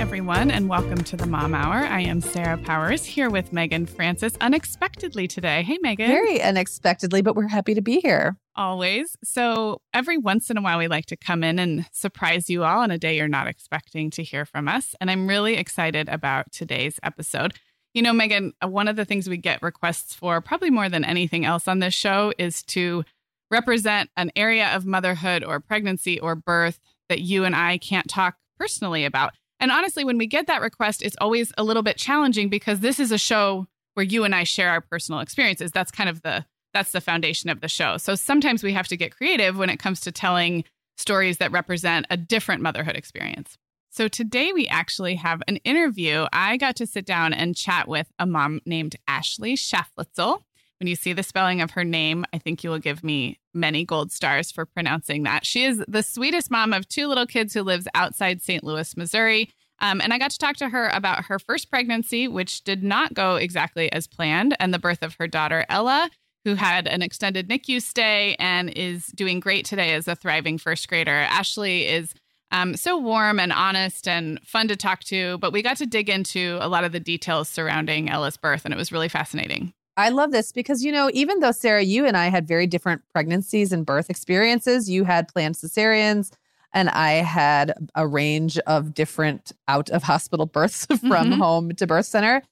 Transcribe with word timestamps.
everyone, 0.00 0.50
and 0.50 0.66
welcome 0.66 1.04
to 1.04 1.14
the 1.14 1.26
Mom 1.26 1.54
Hour. 1.54 1.74
I 1.74 2.00
am 2.00 2.22
Sarah 2.22 2.56
Powers 2.56 3.04
here 3.04 3.28
with 3.28 3.52
Megan 3.52 3.84
Francis 3.84 4.34
unexpectedly 4.40 5.28
today. 5.28 5.62
Hey, 5.62 5.76
Megan. 5.82 6.08
Very 6.08 6.40
unexpectedly, 6.40 7.20
but 7.20 7.36
we're 7.36 7.48
happy 7.48 7.74
to 7.74 7.82
be 7.82 8.00
here. 8.00 8.38
Always. 8.56 9.14
So, 9.22 9.82
every 9.92 10.16
once 10.16 10.48
in 10.48 10.56
a 10.56 10.62
while, 10.62 10.78
we 10.78 10.88
like 10.88 11.04
to 11.06 11.18
come 11.18 11.44
in 11.44 11.58
and 11.58 11.84
surprise 11.92 12.48
you 12.48 12.64
all 12.64 12.80
on 12.80 12.90
a 12.90 12.96
day 12.96 13.14
you're 13.14 13.28
not 13.28 13.46
expecting 13.46 14.10
to 14.12 14.22
hear 14.22 14.46
from 14.46 14.68
us. 14.68 14.94
And 15.02 15.10
I'm 15.10 15.26
really 15.26 15.58
excited 15.58 16.08
about 16.08 16.50
today's 16.50 16.98
episode. 17.02 17.52
You 17.92 18.00
know, 18.00 18.14
Megan, 18.14 18.54
uh, 18.64 18.68
one 18.68 18.88
of 18.88 18.96
the 18.96 19.04
things 19.04 19.28
we 19.28 19.36
get 19.36 19.62
requests 19.62 20.14
for, 20.14 20.40
probably 20.40 20.70
more 20.70 20.88
than 20.88 21.04
anything 21.04 21.44
else 21.44 21.68
on 21.68 21.80
this 21.80 21.92
show, 21.92 22.32
is 22.38 22.62
to 22.68 23.04
represent 23.50 24.08
an 24.16 24.32
area 24.34 24.74
of 24.74 24.86
motherhood 24.86 25.44
or 25.44 25.60
pregnancy 25.60 26.18
or 26.18 26.34
birth 26.34 26.80
that 27.10 27.20
you 27.20 27.44
and 27.44 27.54
I 27.54 27.76
can't 27.76 28.08
talk 28.08 28.36
personally 28.58 29.04
about. 29.04 29.32
And 29.60 29.70
honestly, 29.70 30.04
when 30.04 30.18
we 30.18 30.26
get 30.26 30.46
that 30.46 30.62
request, 30.62 31.02
it's 31.02 31.16
always 31.20 31.52
a 31.58 31.62
little 31.62 31.82
bit 31.82 31.96
challenging 31.96 32.48
because 32.48 32.80
this 32.80 32.98
is 32.98 33.12
a 33.12 33.18
show 33.18 33.66
where 33.94 34.04
you 34.04 34.24
and 34.24 34.34
I 34.34 34.44
share 34.44 34.70
our 34.70 34.80
personal 34.80 35.20
experiences. 35.20 35.70
That's 35.70 35.90
kind 35.90 36.08
of 36.08 36.22
the 36.22 36.44
that's 36.72 36.92
the 36.92 37.00
foundation 37.00 37.50
of 37.50 37.60
the 37.60 37.68
show. 37.68 37.96
So 37.96 38.14
sometimes 38.14 38.62
we 38.62 38.72
have 38.72 38.86
to 38.88 38.96
get 38.96 39.16
creative 39.16 39.58
when 39.58 39.70
it 39.70 39.78
comes 39.78 40.00
to 40.02 40.12
telling 40.12 40.64
stories 40.96 41.38
that 41.38 41.50
represent 41.50 42.06
a 42.10 42.16
different 42.16 42.62
motherhood 42.62 42.94
experience. 42.94 43.58
So 43.90 44.06
today 44.06 44.52
we 44.52 44.68
actually 44.68 45.16
have 45.16 45.42
an 45.48 45.56
interview. 45.58 46.26
I 46.32 46.56
got 46.56 46.76
to 46.76 46.86
sit 46.86 47.04
down 47.04 47.32
and 47.32 47.56
chat 47.56 47.88
with 47.88 48.08
a 48.20 48.26
mom 48.26 48.60
named 48.64 48.94
Ashley 49.08 49.56
Schafluetzel. 49.56 50.42
When 50.80 50.88
you 50.88 50.96
see 50.96 51.12
the 51.12 51.22
spelling 51.22 51.60
of 51.60 51.72
her 51.72 51.84
name, 51.84 52.24
I 52.32 52.38
think 52.38 52.64
you 52.64 52.70
will 52.70 52.78
give 52.78 53.04
me 53.04 53.38
many 53.52 53.84
gold 53.84 54.10
stars 54.10 54.50
for 54.50 54.64
pronouncing 54.64 55.24
that. 55.24 55.44
She 55.44 55.64
is 55.64 55.84
the 55.86 56.02
sweetest 56.02 56.50
mom 56.50 56.72
of 56.72 56.88
two 56.88 57.06
little 57.06 57.26
kids 57.26 57.52
who 57.52 57.62
lives 57.62 57.86
outside 57.94 58.40
St. 58.40 58.64
Louis, 58.64 58.96
Missouri. 58.96 59.50
Um, 59.80 60.00
and 60.00 60.12
I 60.14 60.18
got 60.18 60.30
to 60.30 60.38
talk 60.38 60.56
to 60.56 60.70
her 60.70 60.88
about 60.88 61.26
her 61.26 61.38
first 61.38 61.68
pregnancy, 61.68 62.28
which 62.28 62.64
did 62.64 62.82
not 62.82 63.12
go 63.12 63.36
exactly 63.36 63.92
as 63.92 64.06
planned, 64.06 64.56
and 64.58 64.72
the 64.72 64.78
birth 64.78 65.02
of 65.02 65.16
her 65.18 65.26
daughter, 65.26 65.66
Ella, 65.68 66.10
who 66.44 66.54
had 66.54 66.86
an 66.86 67.02
extended 67.02 67.48
NICU 67.48 67.82
stay 67.82 68.34
and 68.38 68.70
is 68.70 69.06
doing 69.08 69.38
great 69.38 69.66
today 69.66 69.92
as 69.92 70.08
a 70.08 70.16
thriving 70.16 70.56
first 70.56 70.88
grader. 70.88 71.10
Ashley 71.10 71.88
is 71.88 72.14
um, 72.52 72.74
so 72.74 72.96
warm 72.96 73.38
and 73.38 73.52
honest 73.52 74.08
and 74.08 74.40
fun 74.46 74.68
to 74.68 74.76
talk 74.76 75.00
to, 75.04 75.36
but 75.38 75.52
we 75.52 75.60
got 75.60 75.76
to 75.76 75.86
dig 75.86 76.08
into 76.08 76.58
a 76.62 76.68
lot 76.68 76.84
of 76.84 76.92
the 76.92 77.00
details 77.00 77.50
surrounding 77.50 78.08
Ella's 78.08 78.38
birth, 78.38 78.64
and 78.64 78.72
it 78.72 78.78
was 78.78 78.92
really 78.92 79.08
fascinating. 79.08 79.74
I 79.96 80.08
love 80.10 80.30
this 80.30 80.52
because, 80.52 80.82
you 80.82 80.92
know, 80.92 81.10
even 81.12 81.40
though 81.40 81.52
Sarah, 81.52 81.82
you 81.82 82.06
and 82.06 82.16
I 82.16 82.28
had 82.28 82.46
very 82.46 82.66
different 82.66 83.02
pregnancies 83.12 83.72
and 83.72 83.84
birth 83.84 84.08
experiences, 84.08 84.88
you 84.88 85.04
had 85.04 85.28
planned 85.28 85.56
cesareans 85.56 86.30
and 86.72 86.88
I 86.88 87.12
had 87.12 87.74
a 87.94 88.06
range 88.06 88.58
of 88.60 88.94
different 88.94 89.52
out 89.68 89.90
of 89.90 90.02
hospital 90.02 90.46
births 90.46 90.86
from 90.86 90.98
mm-hmm. 91.00 91.32
home 91.32 91.74
to 91.74 91.86
birth 91.86 92.06
center. 92.06 92.42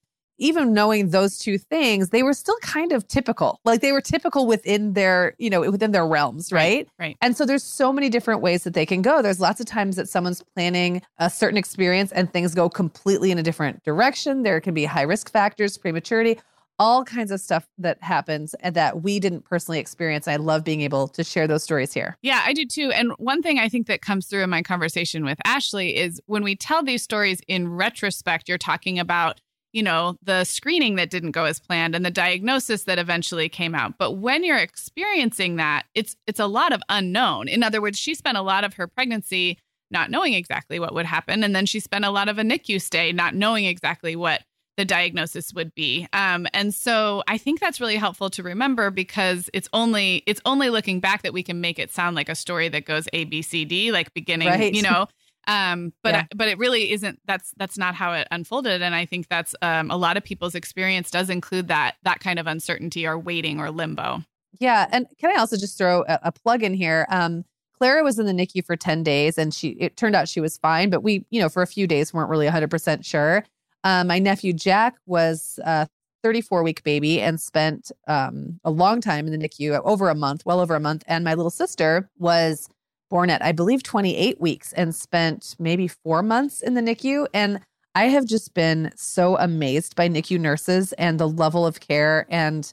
Even 0.41 0.73
knowing 0.73 1.11
those 1.11 1.37
two 1.37 1.59
things, 1.59 2.11
they 2.11 2.23
were 2.23 2.33
still 2.33 2.57
kind 2.59 2.93
of 2.93 3.09
typical. 3.09 3.59
Like 3.65 3.81
they 3.81 3.91
were 3.91 4.01
typical 4.01 4.47
within 4.47 4.93
their, 4.93 5.35
you 5.39 5.51
know, 5.51 5.69
within 5.69 5.91
their 5.91 6.07
realms, 6.07 6.53
right? 6.53 6.89
Right. 6.97 7.07
right. 7.07 7.17
And 7.21 7.37
so 7.37 7.45
there's 7.45 7.65
so 7.65 7.93
many 7.93 8.09
different 8.09 8.41
ways 8.41 8.63
that 8.63 8.73
they 8.73 8.87
can 8.87 9.03
go. 9.03 9.21
There's 9.21 9.41
lots 9.41 9.59
of 9.59 9.67
times 9.67 9.97
that 9.97 10.09
someone's 10.09 10.45
planning 10.55 11.03
a 11.19 11.29
certain 11.29 11.57
experience 11.57 12.13
and 12.13 12.33
things 12.33 12.55
go 12.55 12.69
completely 12.69 13.33
in 13.33 13.39
a 13.39 13.43
different 13.43 13.83
direction. 13.83 14.45
There 14.45 14.61
can 14.61 14.75
be 14.75 14.85
high 14.85 15.03
risk 15.03 15.29
factors, 15.29 15.77
prematurity 15.77 16.39
all 16.79 17.05
kinds 17.05 17.31
of 17.31 17.41
stuff 17.41 17.67
that 17.79 18.03
happens 18.03 18.55
and 18.61 18.75
that 18.77 19.03
we 19.03 19.19
didn't 19.19 19.45
personally 19.45 19.79
experience. 19.79 20.29
I 20.29 20.37
love 20.37 20.65
being 20.65 20.81
able 20.83 21.09
to 21.09 21.25
share 21.25 21.47
those 21.47 21.63
stories 21.63 21.93
here. 21.93 22.17
Yeah, 22.23 22.43
I 22.45 22.53
do 22.53 22.65
too. 22.65 22.91
And 22.93 23.13
one 23.19 23.43
thing 23.43 23.59
I 23.59 23.69
think 23.69 23.87
that 23.89 24.01
comes 24.01 24.27
through 24.27 24.43
in 24.43 24.51
my 24.51 24.63
conversation 24.63 25.25
with 25.25 25.39
Ashley 25.45 25.97
is 25.97 26.21
when 26.27 26.45
we 26.45 26.55
tell 26.55 26.83
these 26.83 27.03
stories 27.03 27.41
in 27.49 27.69
retrospect, 27.69 28.49
you're 28.49 28.59
talking 28.59 28.99
about, 28.99 29.41
you 29.73 29.83
know, 29.83 30.17
the 30.23 30.45
screening 30.45 30.97
that 30.97 31.11
didn't 31.11 31.33
go 31.33 31.45
as 31.45 31.59
planned 31.59 31.95
and 31.95 32.05
the 32.05 32.11
diagnosis 32.11 32.85
that 32.85 32.99
eventually 32.99 33.49
came 33.49 33.75
out. 33.75 33.95
But 33.99 34.13
when 34.13 34.45
you're 34.45 34.57
experiencing 34.57 35.57
that, 35.57 35.87
it's 35.95 36.17
it's 36.27 36.41
a 36.41 36.47
lot 36.47 36.73
of 36.73 36.83
unknown. 36.89 37.49
In 37.49 37.63
other 37.63 37.83
words, 37.83 37.99
she 37.99 38.15
spent 38.15 38.39
a 38.39 38.43
lot 38.43 38.65
of 38.65 38.75
her 38.75 38.87
pregnancy 38.87 39.59
not 39.91 40.11
knowing 40.11 40.35
exactly 40.35 40.79
what 40.79 40.95
would 40.95 41.07
happen 41.07 41.43
and 41.43 41.57
then 41.57 41.65
she 41.65 41.81
spent 41.81 42.05
a 42.05 42.11
lot 42.11 42.29
of 42.29 42.39
a 42.39 42.43
NICU 42.43 42.79
stay 42.79 43.11
not 43.11 43.35
knowing 43.35 43.65
exactly 43.65 44.15
what 44.15 44.43
the 44.79 44.85
diagnosis 44.85 45.53
would 45.53 45.75
be. 45.75 46.07
Um, 46.13 46.47
and 46.55 46.73
so 46.73 47.25
I 47.27 47.37
think 47.37 47.59
that's 47.59 47.81
really 47.81 47.97
helpful 47.97 48.31
to 48.31 48.45
remember 48.45 48.93
because 48.93 49.51
it's 49.53 49.69
only 49.73 50.23
it's 50.25 50.41
only 50.45 50.71
looking 50.71 51.01
back 51.01 51.23
that 51.23 51.33
we 51.33 51.43
can 51.43 51.61
make 51.61 51.81
it 51.81 51.91
sound 51.91 52.15
like 52.15 52.29
a 52.29 52.37
story 52.37 52.69
that 52.69 52.85
goes 52.87 53.09
A 53.13 53.25
B 53.25 53.43
C 53.43 53.65
D, 53.65 53.91
like 53.91 54.15
beginning, 54.15 54.49
right. 54.49 54.73
you 54.73 54.83
know. 54.83 55.09
Um, 55.49 55.93
but 56.05 56.15
yeah. 56.15 56.25
but 56.37 56.47
it 56.47 56.59
really 56.59 56.93
isn't. 56.93 57.19
That's 57.27 57.53
that's 57.57 57.77
not 57.77 57.97
how 57.97 58.13
it 58.13 58.29
unfolded. 58.31 58.81
And 58.81 58.95
I 58.95 59.05
think 59.05 59.27
that's 59.27 59.53
um, 59.63 59.91
a 59.91 59.97
lot 59.97 60.17
of 60.17 60.23
people's 60.23 60.55
experience 60.55 61.11
does 61.11 61.29
include 61.29 61.67
that 61.69 61.97
that 62.05 62.21
kind 62.21 62.39
of 62.39 62.47
uncertainty 62.47 63.05
or 63.05 63.19
waiting 63.19 63.59
or 63.59 63.73
limbo. 63.73 64.23
Yeah, 64.61 64.87
and 64.93 65.09
can 65.19 65.37
I 65.37 65.41
also 65.41 65.57
just 65.57 65.77
throw 65.77 66.05
a, 66.07 66.21
a 66.25 66.33
plug 66.33 66.63
in 66.63 66.73
here? 66.73 67.05
Um, 67.11 67.45
Clara 67.77 68.05
was 68.05 68.19
in 68.19 68.27
the 68.27 68.33
NICU 68.33 68.65
for 68.65 68.77
10 68.77 69.03
days 69.03 69.39
and 69.39 69.53
she 69.53 69.71
it 69.71 69.97
turned 69.97 70.15
out 70.15 70.29
she 70.29 70.41
was 70.41 70.57
fine, 70.57 70.89
but 70.91 71.03
we, 71.03 71.25
you 71.31 71.41
know, 71.41 71.49
for 71.49 71.63
a 71.63 71.67
few 71.67 71.89
days 71.89 72.15
weren't 72.15 72.31
really 72.31 72.47
100% 72.47 73.05
sure. 73.05 73.45
Uh, 73.85 74.05
my 74.05 74.19
nephew 74.19 74.53
Jack 74.53 74.97
was 75.07 75.59
a 75.65 75.89
34 76.23 76.63
week 76.63 76.83
baby 76.83 77.21
and 77.21 77.41
spent 77.41 77.93
um, 78.07 78.59
a 78.65 78.71
long 78.71 79.01
time 79.01 79.27
in 79.27 79.39
the 79.39 79.49
NICU, 79.49 79.81
over 79.85 80.09
a 80.09 80.15
month, 80.15 80.45
well 80.45 80.61
over 80.61 80.75
a 80.75 80.81
month. 80.81 81.05
And 81.07 81.25
my 81.25 81.35
little 81.35 81.51
sister 81.51 82.11
was 82.19 82.69
born 83.11 83.31
at, 83.31 83.43
I 83.43 83.53
believe, 83.53 83.83
28 83.83 84.41
weeks 84.41 84.73
and 84.73 84.95
spent 84.95 85.57
maybe 85.59 85.89
four 85.89 86.23
months 86.23 86.61
in 86.61 86.75
the 86.75 86.81
NICU. 86.81 87.27
And 87.33 87.61
I 87.95 88.05
have 88.05 88.27
just 88.27 88.55
been 88.55 88.93
so 88.97 89.37
amazed 89.39 89.97
by 89.97 90.09
NICU 90.09 90.39
nurses 90.39 90.93
and 90.95 91.19
the 91.19 91.29
level 91.29 91.67
of 91.67 91.81
care 91.81 92.27
and 92.29 92.73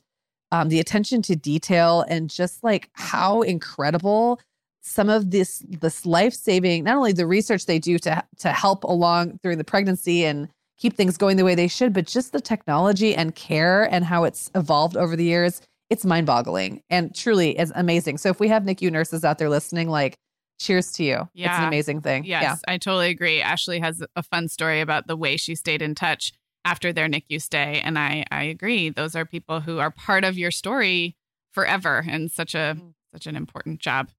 um, 0.51 0.69
the 0.69 0.79
attention 0.79 1.21
to 1.23 1.35
detail 1.35 2.05
and 2.07 2.29
just 2.29 2.63
like 2.63 2.89
how 2.93 3.41
incredible 3.41 4.39
some 4.81 5.09
of 5.09 5.31
this 5.31 5.63
this 5.67 6.05
life-saving 6.05 6.83
not 6.83 6.95
only 6.95 7.11
the 7.11 7.25
research 7.25 7.65
they 7.65 7.79
do 7.79 7.97
to 7.97 8.23
to 8.37 8.51
help 8.51 8.83
along 8.83 9.39
during 9.41 9.57
the 9.57 9.63
pregnancy 9.63 10.23
and 10.23 10.47
keep 10.77 10.95
things 10.95 11.17
going 11.17 11.37
the 11.37 11.45
way 11.45 11.55
they 11.55 11.67
should 11.67 11.93
but 11.93 12.05
just 12.05 12.31
the 12.31 12.41
technology 12.41 13.15
and 13.15 13.35
care 13.35 13.83
and 13.93 14.05
how 14.05 14.23
it's 14.23 14.49
evolved 14.55 14.97
over 14.97 15.15
the 15.15 15.23
years 15.23 15.61
it's 15.89 16.03
mind-boggling 16.05 16.81
and 16.89 17.13
truly 17.15 17.57
is 17.57 17.71
amazing 17.75 18.17
so 18.17 18.29
if 18.29 18.39
we 18.39 18.47
have 18.47 18.63
nicu 18.65 18.89
nurses 18.91 19.23
out 19.23 19.37
there 19.37 19.49
listening 19.49 19.87
like 19.89 20.15
cheers 20.59 20.91
to 20.93 21.03
you 21.03 21.29
Yeah. 21.33 21.47
it's 21.49 21.57
an 21.59 21.65
amazing 21.65 22.01
thing 22.01 22.23
Yes, 22.25 22.41
yeah 22.43 22.55
I 22.67 22.77
totally 22.77 23.09
agree. 23.09 23.41
Ashley 23.41 23.79
has 23.79 24.03
a 24.15 24.23
fun 24.23 24.47
story 24.47 24.79
about 24.81 25.07
the 25.07 25.17
way 25.17 25.35
she 25.37 25.53
stayed 25.55 25.81
in 25.81 25.95
touch 25.95 26.31
after 26.63 26.91
their 26.93 27.07
NICU 27.07 27.39
stay, 27.41 27.81
and 27.83 27.99
I 27.99 28.23
I 28.31 28.43
agree. 28.43 28.89
Those 28.89 29.15
are 29.15 29.23
people 29.25 29.59
who 29.59 29.77
are 29.79 29.91
part 29.91 30.23
of 30.23 30.37
your 30.37 30.49
story 30.51 31.15
forever, 31.53 32.03
and 32.09 32.31
such 32.31 32.55
a 32.55 32.77
Mm. 32.79 32.93
such 33.13 33.27
an 33.27 33.35
important 33.35 33.79
job. 33.79 34.09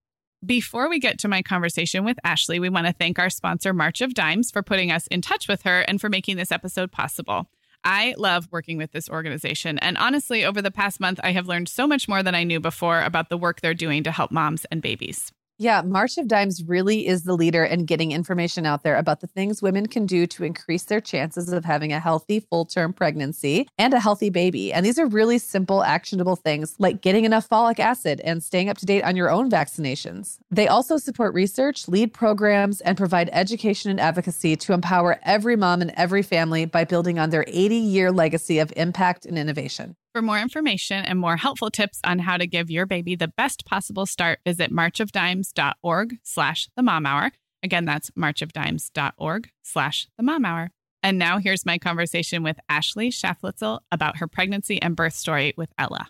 Before 0.44 0.88
we 0.88 0.98
get 0.98 1.18
to 1.20 1.28
my 1.28 1.42
conversation 1.42 2.04
with 2.04 2.18
Ashley, 2.22 2.60
we 2.60 2.68
want 2.68 2.86
to 2.86 2.92
thank 2.92 3.18
our 3.18 3.30
sponsor, 3.30 3.72
March 3.72 4.00
of 4.00 4.12
Dimes, 4.12 4.50
for 4.50 4.62
putting 4.62 4.92
us 4.92 5.06
in 5.06 5.22
touch 5.22 5.48
with 5.48 5.62
her 5.62 5.80
and 5.80 6.00
for 6.00 6.10
making 6.10 6.36
this 6.36 6.52
episode 6.52 6.92
possible. 6.92 7.48
I 7.82 8.14
love 8.18 8.48
working 8.50 8.76
with 8.76 8.92
this 8.92 9.08
organization. 9.08 9.78
And 9.78 9.96
honestly, 9.96 10.44
over 10.44 10.60
the 10.60 10.70
past 10.70 11.00
month, 11.00 11.20
I 11.22 11.32
have 11.32 11.46
learned 11.46 11.68
so 11.68 11.86
much 11.86 12.06
more 12.06 12.22
than 12.22 12.34
I 12.34 12.44
knew 12.44 12.60
before 12.60 13.00
about 13.00 13.28
the 13.28 13.38
work 13.38 13.60
they're 13.60 13.74
doing 13.74 14.02
to 14.02 14.12
help 14.12 14.30
moms 14.30 14.66
and 14.70 14.82
babies. 14.82 15.32
Yeah, 15.58 15.80
March 15.80 16.18
of 16.18 16.28
Dimes 16.28 16.62
really 16.64 17.06
is 17.06 17.22
the 17.22 17.34
leader 17.34 17.64
in 17.64 17.86
getting 17.86 18.12
information 18.12 18.66
out 18.66 18.82
there 18.82 18.96
about 18.96 19.20
the 19.20 19.26
things 19.26 19.62
women 19.62 19.86
can 19.86 20.04
do 20.04 20.26
to 20.26 20.44
increase 20.44 20.82
their 20.82 21.00
chances 21.00 21.50
of 21.50 21.64
having 21.64 21.94
a 21.94 22.00
healthy 22.00 22.40
full 22.40 22.66
term 22.66 22.92
pregnancy 22.92 23.66
and 23.78 23.94
a 23.94 24.00
healthy 24.00 24.28
baby. 24.28 24.70
And 24.70 24.84
these 24.84 24.98
are 24.98 25.06
really 25.06 25.38
simple, 25.38 25.82
actionable 25.82 26.36
things 26.36 26.74
like 26.78 27.00
getting 27.00 27.24
enough 27.24 27.48
folic 27.48 27.78
acid 27.78 28.20
and 28.20 28.42
staying 28.42 28.68
up 28.68 28.76
to 28.78 28.86
date 28.86 29.02
on 29.02 29.16
your 29.16 29.30
own 29.30 29.50
vaccinations. 29.50 30.36
They 30.50 30.68
also 30.68 30.98
support 30.98 31.32
research, 31.32 31.88
lead 31.88 32.12
programs, 32.12 32.82
and 32.82 32.98
provide 32.98 33.30
education 33.32 33.90
and 33.90 33.98
advocacy 33.98 34.56
to 34.56 34.74
empower 34.74 35.18
every 35.22 35.56
mom 35.56 35.80
and 35.80 35.92
every 35.96 36.22
family 36.22 36.66
by 36.66 36.84
building 36.84 37.18
on 37.18 37.30
their 37.30 37.46
80 37.48 37.76
year 37.76 38.12
legacy 38.12 38.58
of 38.58 38.74
impact 38.76 39.24
and 39.24 39.38
innovation. 39.38 39.96
For 40.16 40.22
more 40.22 40.38
information 40.38 41.04
and 41.04 41.18
more 41.18 41.36
helpful 41.36 41.70
tips 41.70 42.00
on 42.02 42.20
how 42.20 42.38
to 42.38 42.46
give 42.46 42.70
your 42.70 42.86
baby 42.86 43.16
the 43.16 43.28
best 43.28 43.66
possible 43.66 44.06
start, 44.06 44.38
visit 44.46 44.72
marchofdimes.org 44.72 46.18
slash 46.22 46.70
the 46.74 46.82
mom 46.82 47.04
hour. 47.04 47.32
Again, 47.62 47.84
that's 47.84 48.10
marchofdimes.org 48.12 49.50
slash 49.62 50.08
the 50.16 50.22
mom 50.22 50.46
hour. 50.46 50.70
And 51.02 51.18
now 51.18 51.36
here's 51.36 51.66
my 51.66 51.76
conversation 51.76 52.42
with 52.42 52.56
Ashley 52.66 53.10
Schafluetzel 53.10 53.80
about 53.92 54.16
her 54.16 54.26
pregnancy 54.26 54.80
and 54.80 54.96
birth 54.96 55.12
story 55.12 55.52
with 55.58 55.68
Ella. 55.76 56.08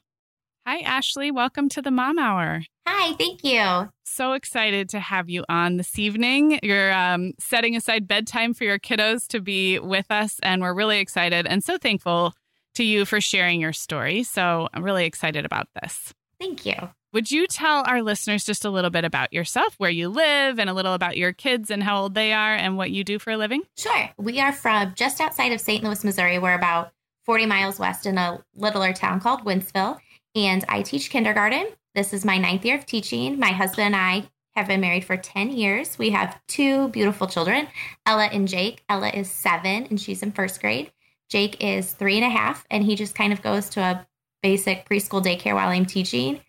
Hi, 0.64 0.78
Ashley. 0.82 1.32
Welcome 1.32 1.68
to 1.70 1.82
the 1.82 1.90
Mom 1.90 2.16
Hour. 2.16 2.62
Hi, 2.86 3.12
thank 3.14 3.42
you. 3.42 3.90
So 4.04 4.34
excited 4.34 4.88
to 4.90 5.00
have 5.00 5.28
you 5.28 5.44
on 5.48 5.78
this 5.78 5.98
evening. 5.98 6.60
You're 6.62 6.92
um, 6.92 7.32
setting 7.40 7.74
aside 7.74 8.06
bedtime 8.06 8.54
for 8.54 8.62
your 8.62 8.78
kiddos 8.78 9.26
to 9.28 9.40
be 9.40 9.80
with 9.80 10.06
us, 10.10 10.38
and 10.44 10.62
we're 10.62 10.74
really 10.74 11.00
excited 11.00 11.48
and 11.48 11.64
so 11.64 11.76
thankful 11.76 12.34
to 12.76 12.84
you 12.84 13.04
for 13.04 13.20
sharing 13.20 13.60
your 13.60 13.72
story. 13.72 14.22
So 14.22 14.68
I'm 14.72 14.82
really 14.82 15.04
excited 15.04 15.44
about 15.44 15.68
this. 15.82 16.14
Thank 16.40 16.64
you. 16.64 16.74
Would 17.12 17.30
you 17.30 17.46
tell 17.46 17.82
our 17.86 18.02
listeners 18.02 18.44
just 18.44 18.64
a 18.64 18.70
little 18.70 18.90
bit 18.90 19.04
about 19.04 19.32
yourself, 19.32 19.74
where 19.78 19.90
you 19.90 20.08
live, 20.10 20.58
and 20.58 20.68
a 20.68 20.74
little 20.74 20.92
about 20.92 21.16
your 21.16 21.32
kids 21.32 21.70
and 21.70 21.82
how 21.82 22.02
old 22.02 22.14
they 22.14 22.32
are 22.32 22.54
and 22.54 22.76
what 22.76 22.90
you 22.90 23.04
do 23.04 23.18
for 23.18 23.30
a 23.30 23.38
living? 23.38 23.62
Sure. 23.78 24.10
We 24.18 24.38
are 24.40 24.52
from 24.52 24.92
just 24.94 25.20
outside 25.20 25.52
of 25.52 25.60
St. 25.60 25.82
Louis, 25.82 26.04
Missouri. 26.04 26.38
We're 26.38 26.54
about 26.54 26.92
40 27.24 27.46
miles 27.46 27.78
west 27.78 28.04
in 28.04 28.18
a 28.18 28.44
littler 28.54 28.92
town 28.92 29.20
called 29.20 29.44
Wentzville. 29.44 29.98
And 30.34 30.64
I 30.68 30.82
teach 30.82 31.08
kindergarten. 31.08 31.68
This 31.94 32.12
is 32.12 32.26
my 32.26 32.36
ninth 32.36 32.66
year 32.66 32.76
of 32.76 32.84
teaching. 32.84 33.38
My 33.38 33.52
husband 33.52 33.86
and 33.86 33.96
I 33.96 34.28
have 34.54 34.66
been 34.66 34.82
married 34.82 35.04
for 35.04 35.16
10 35.16 35.52
years. 35.52 35.98
We 35.98 36.10
have 36.10 36.38
two 36.48 36.88
beautiful 36.88 37.26
children, 37.26 37.68
Ella 38.04 38.26
and 38.26 38.46
Jake. 38.46 38.82
Ella 38.88 39.08
is 39.08 39.30
seven 39.30 39.86
and 39.88 39.98
she's 39.98 40.22
in 40.22 40.32
first 40.32 40.60
grade. 40.60 40.92
Jake 41.28 41.62
is 41.62 41.92
three 41.92 42.16
and 42.16 42.24
a 42.24 42.30
half, 42.30 42.64
and 42.70 42.84
he 42.84 42.94
just 42.96 43.14
kind 43.14 43.32
of 43.32 43.42
goes 43.42 43.68
to 43.70 43.80
a 43.80 44.06
basic 44.42 44.88
preschool 44.88 45.22
daycare 45.24 45.54
while 45.54 45.68
I'm 45.68 45.86
teaching. 45.86 46.40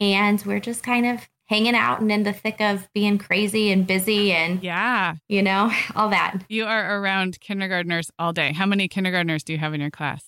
And 0.00 0.42
we're 0.46 0.60
just 0.60 0.82
kind 0.82 1.06
of 1.06 1.28
hanging 1.46 1.74
out 1.74 2.00
and 2.00 2.12
in 2.12 2.22
the 2.24 2.32
thick 2.32 2.60
of 2.60 2.88
being 2.92 3.16
crazy 3.18 3.72
and 3.72 3.86
busy 3.86 4.32
and, 4.32 4.62
Yeah, 4.62 5.14
you 5.28 5.42
know, 5.42 5.72
all 5.96 6.10
that. 6.10 6.38
you 6.48 6.66
are 6.66 7.00
around 7.00 7.40
kindergartners 7.40 8.10
all 8.18 8.32
day. 8.32 8.52
How 8.52 8.66
many 8.66 8.86
kindergartners 8.86 9.42
do 9.44 9.52
you 9.54 9.58
have 9.58 9.72
in 9.74 9.80
your 9.80 9.90
class? 9.90 10.24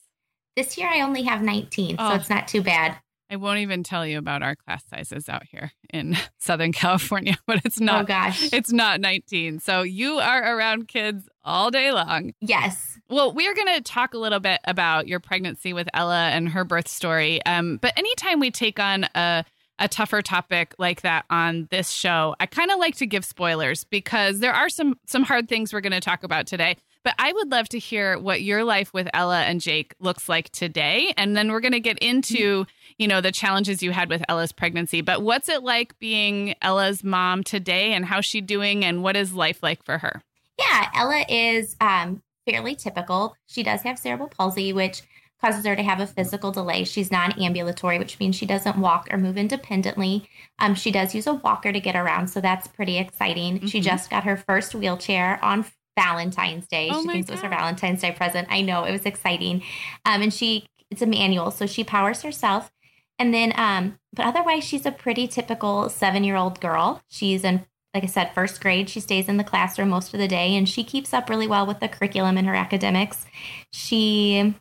This 0.56 0.76
year 0.78 0.88
I 0.92 1.02
only 1.02 1.22
have 1.24 1.42
19, 1.42 1.96
Oh. 1.98 2.08
so 2.10 2.14
it's 2.16 2.30
not 2.30 2.48
too 2.48 2.62
bad. 2.62 2.96
I 3.30 3.36
won't 3.36 3.60
even 3.60 3.84
tell 3.84 4.04
you 4.04 4.18
about 4.18 4.42
our 4.42 4.56
class 4.56 4.82
sizes 4.90 5.28
out 5.28 5.44
here 5.44 5.70
in 5.92 6.16
Southern 6.38 6.72
California, 6.72 7.36
but 7.46 7.60
it's 7.64 7.78
not 7.80 8.02
oh 8.02 8.06
gosh. 8.06 8.52
It's 8.52 8.72
not 8.72 9.00
19. 9.00 9.60
So 9.60 9.82
you 9.82 10.18
are 10.18 10.56
around 10.56 10.88
kids 10.88 11.28
all 11.44 11.70
day 11.70 11.92
long. 11.92 12.32
yes. 12.40 12.98
Well, 13.08 13.32
we 13.32 13.48
are 13.48 13.54
going 13.54 13.74
to 13.74 13.80
talk 13.80 14.14
a 14.14 14.18
little 14.18 14.38
bit 14.38 14.60
about 14.64 15.08
your 15.08 15.18
pregnancy 15.18 15.72
with 15.72 15.88
Ella 15.94 16.28
and 16.28 16.48
her 16.50 16.64
birth 16.64 16.86
story. 16.86 17.44
Um, 17.44 17.78
but 17.78 17.92
anytime 17.98 18.38
we 18.38 18.52
take 18.52 18.78
on 18.78 19.04
a, 19.16 19.44
a 19.80 19.88
tougher 19.88 20.22
topic 20.22 20.74
like 20.78 21.00
that 21.02 21.24
on 21.28 21.66
this 21.72 21.90
show, 21.90 22.36
I 22.38 22.46
kind 22.46 22.70
of 22.70 22.78
like 22.78 22.96
to 22.96 23.06
give 23.06 23.24
spoilers 23.24 23.82
because 23.82 24.38
there 24.38 24.52
are 24.52 24.68
some 24.68 24.94
some 25.06 25.24
hard 25.24 25.48
things 25.48 25.72
we're 25.72 25.80
going 25.80 25.92
to 25.92 26.00
talk 26.00 26.22
about 26.22 26.46
today. 26.46 26.76
But 27.02 27.14
I 27.18 27.32
would 27.32 27.50
love 27.50 27.68
to 27.70 27.78
hear 27.78 28.18
what 28.18 28.42
your 28.42 28.62
life 28.62 28.92
with 28.92 29.08
Ella 29.14 29.40
and 29.42 29.60
Jake 29.60 29.94
looks 30.00 30.28
like 30.28 30.50
today, 30.50 31.14
and 31.16 31.36
then 31.36 31.50
we're 31.50 31.60
going 31.60 31.72
to 31.72 31.80
get 31.80 31.98
into 32.00 32.66
you 32.98 33.08
know 33.08 33.20
the 33.22 33.32
challenges 33.32 33.82
you 33.82 33.92
had 33.92 34.10
with 34.10 34.22
Ella's 34.28 34.52
pregnancy. 34.52 35.00
But 35.00 35.22
what's 35.22 35.48
it 35.48 35.62
like 35.62 35.98
being 35.98 36.54
Ella's 36.60 37.02
mom 37.02 37.42
today, 37.42 37.92
and 37.94 38.04
how's 38.04 38.26
she 38.26 38.40
doing, 38.40 38.84
and 38.84 39.02
what 39.02 39.16
is 39.16 39.32
life 39.32 39.62
like 39.62 39.82
for 39.82 39.98
her? 39.98 40.22
Yeah, 40.58 40.90
Ella 40.94 41.24
is 41.28 41.74
um, 41.80 42.22
fairly 42.46 42.74
typical. 42.74 43.34
She 43.46 43.62
does 43.62 43.80
have 43.82 43.98
cerebral 43.98 44.28
palsy, 44.28 44.74
which 44.74 45.00
causes 45.40 45.64
her 45.64 45.74
to 45.74 45.82
have 45.82 46.00
a 46.00 46.06
physical 46.06 46.52
delay. 46.52 46.84
She's 46.84 47.10
non 47.10 47.32
ambulatory, 47.40 47.98
which 47.98 48.20
means 48.20 48.36
she 48.36 48.44
doesn't 48.44 48.76
walk 48.76 49.08
or 49.10 49.16
move 49.16 49.38
independently. 49.38 50.28
Um, 50.58 50.74
she 50.74 50.90
does 50.90 51.14
use 51.14 51.26
a 51.26 51.32
walker 51.32 51.72
to 51.72 51.80
get 51.80 51.96
around, 51.96 52.28
so 52.28 52.42
that's 52.42 52.68
pretty 52.68 52.98
exciting. 52.98 53.66
She 53.68 53.80
Mhm. 53.80 53.84
just 53.84 54.10
got 54.10 54.24
her 54.24 54.36
first 54.36 54.74
wheelchair 54.74 55.42
on 55.42 55.64
Valentine's 55.98 56.66
Day. 56.66 56.88
Oh 56.92 57.02
she 57.02 57.08
thinks 57.08 57.28
it 57.28 57.32
was 57.32 57.40
her 57.42 57.48
Valentine's 57.48 58.00
Day 58.00 58.12
present. 58.12 58.48
I 58.50 58.60
know 58.60 58.84
it 58.84 58.92
was 58.92 59.06
exciting. 59.06 59.62
Um, 60.04 60.22
and 60.22 60.32
she, 60.32 60.66
it's 60.90 61.02
a 61.02 61.06
manual, 61.06 61.50
so 61.50 61.66
she 61.66 61.84
powers 61.84 62.22
herself. 62.22 62.70
And 63.18 63.34
then, 63.34 63.52
um, 63.56 63.98
but 64.14 64.26
otherwise, 64.26 64.64
she's 64.64 64.86
a 64.86 64.90
pretty 64.92 65.28
typical 65.28 65.88
seven 65.88 66.24
year 66.24 66.36
old 66.36 66.60
girl. 66.60 67.02
She's 67.08 67.44
in, 67.44 67.66
like 67.92 68.02
I 68.02 68.06
said, 68.06 68.32
first 68.34 68.60
grade. 68.60 68.88
She 68.88 69.00
stays 69.00 69.28
in 69.28 69.36
the 69.36 69.44
classroom 69.44 69.90
most 69.90 70.14
of 70.14 70.20
the 70.20 70.28
day 70.28 70.56
and 70.56 70.68
she 70.68 70.84
keeps 70.84 71.12
up 71.12 71.28
really 71.28 71.46
well 71.46 71.66
with 71.66 71.80
the 71.80 71.88
curriculum 71.88 72.38
and 72.38 72.46
her 72.46 72.54
academics. 72.54 73.26
She 73.72 74.54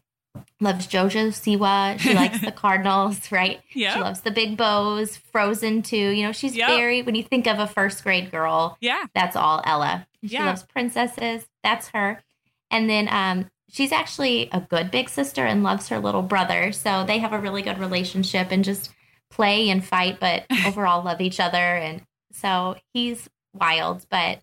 loves 0.59 0.87
JoJo 0.87 1.29
Siwa. 1.29 1.99
She 1.99 2.13
likes 2.13 2.41
the 2.41 2.51
Cardinals, 2.63 3.31
right? 3.31 3.61
Yeah. 3.73 3.93
She 3.95 3.99
loves 3.99 4.21
the 4.21 4.31
big 4.31 4.57
bows, 4.57 5.17
Frozen 5.17 5.83
2. 5.83 5.95
You 5.97 6.23
know, 6.23 6.31
she's 6.31 6.55
Yep. 6.55 6.67
very, 6.67 7.01
when 7.01 7.15
you 7.15 7.23
think 7.23 7.47
of 7.47 7.59
a 7.59 7.67
first 7.67 8.03
grade 8.03 8.31
girl, 8.31 8.77
yeah, 8.81 9.03
that's 9.13 9.35
all 9.35 9.61
Ella. 9.65 10.07
She 10.23 10.33
Yeah. 10.33 10.45
loves 10.45 10.63
princesses. 10.63 11.47
That's 11.63 11.89
her. 11.89 12.21
And 12.71 12.89
then 12.89 13.07
um, 13.09 13.49
she's 13.69 13.91
actually 13.91 14.49
a 14.51 14.59
good 14.61 14.91
big 14.91 15.09
sister 15.09 15.45
and 15.45 15.63
loves 15.63 15.87
her 15.89 15.99
little 15.99 16.21
brother. 16.21 16.71
So 16.71 17.03
they 17.05 17.19
have 17.19 17.33
a 17.33 17.39
really 17.39 17.61
good 17.61 17.79
relationship 17.79 18.47
and 18.51 18.63
just 18.63 18.91
play 19.31 19.69
and 19.69 19.83
fight, 19.83 20.19
but 20.19 20.45
overall 20.65 21.03
love 21.03 21.21
each 21.21 21.39
other. 21.39 21.57
And 21.57 22.01
so 22.31 22.75
he's 22.93 23.29
wild, 23.53 24.05
but 24.09 24.39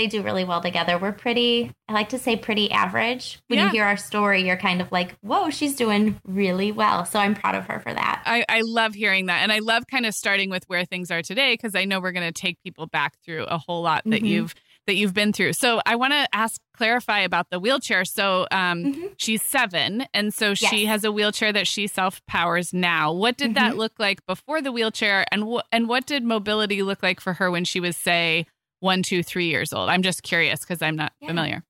they 0.00 0.06
do 0.06 0.22
really 0.22 0.44
well 0.44 0.62
together. 0.62 0.96
We're 0.96 1.12
pretty, 1.12 1.70
I 1.86 1.92
like 1.92 2.08
to 2.08 2.18
say 2.18 2.34
pretty 2.34 2.70
average. 2.70 3.38
When 3.48 3.58
Yeah. 3.58 3.66
you 3.66 3.70
hear 3.72 3.84
our 3.84 3.98
story, 3.98 4.46
you're 4.46 4.56
kind 4.56 4.80
of 4.80 4.90
like, 4.90 5.14
whoa, 5.20 5.50
she's 5.50 5.76
doing 5.76 6.18
really 6.24 6.72
well. 6.72 7.04
So 7.04 7.18
I'm 7.18 7.34
proud 7.34 7.54
of 7.54 7.66
her 7.66 7.80
for 7.80 7.92
that. 7.92 8.22
I, 8.24 8.46
I 8.48 8.62
love 8.64 8.94
hearing 8.94 9.26
that. 9.26 9.42
And 9.42 9.52
I 9.52 9.58
love 9.58 9.84
kind 9.90 10.06
of 10.06 10.14
starting 10.14 10.48
with 10.48 10.64
where 10.68 10.86
things 10.86 11.10
are 11.10 11.20
today 11.20 11.52
because 11.52 11.74
I 11.74 11.84
know 11.84 12.00
we're 12.00 12.12
going 12.12 12.26
to 12.26 12.32
take 12.32 12.56
people 12.64 12.86
back 12.86 13.12
through 13.24 13.44
a 13.44 13.58
whole 13.58 13.82
lot 13.82 14.02
that 14.06 14.22
Mhm. 14.22 14.28
you've 14.28 14.54
that 14.86 14.94
you've 14.96 15.12
been 15.14 15.32
through. 15.32 15.52
So 15.52 15.80
I 15.86 15.94
want 15.94 16.14
to 16.14 16.26
ask 16.32 16.58
clarify 16.76 17.20
about 17.20 17.50
the 17.50 17.60
wheelchair. 17.60 18.04
So 18.06 18.46
um 18.50 18.82
Mhm. 18.84 19.14
she's 19.18 19.42
7 19.42 20.06
and 20.14 20.32
so 20.34 20.54
she 20.54 20.86
has 20.86 21.04
a 21.04 21.12
wheelchair 21.12 21.52
that 21.52 21.68
she 21.68 21.86
self-powers 21.86 22.72
now. 22.72 23.12
What 23.12 23.36
did 23.36 23.54
that 23.54 23.74
Mhm. 23.74 23.76
look 23.76 23.92
like 23.98 24.24
before 24.26 24.60
the 24.62 24.72
wheelchair 24.72 25.26
and 25.30 25.44
what 25.46 25.66
and 25.70 25.86
what 25.86 26.06
did 26.06 26.24
mobility 26.24 26.82
look 26.82 27.02
like 27.02 27.20
for 27.20 27.34
her 27.34 27.50
when 27.50 27.64
she 27.66 27.78
was 27.78 27.96
say 27.96 28.46
one, 28.80 29.02
two, 29.02 29.22
three 29.22 29.46
years 29.46 29.72
old? 29.72 29.88
I'm 29.88 30.02
just 30.02 30.22
curious 30.22 30.60
because 30.60 30.82
I'm 30.82 30.96
not 30.96 31.12
Yeah. 31.20 31.28
familiar. 31.28 31.62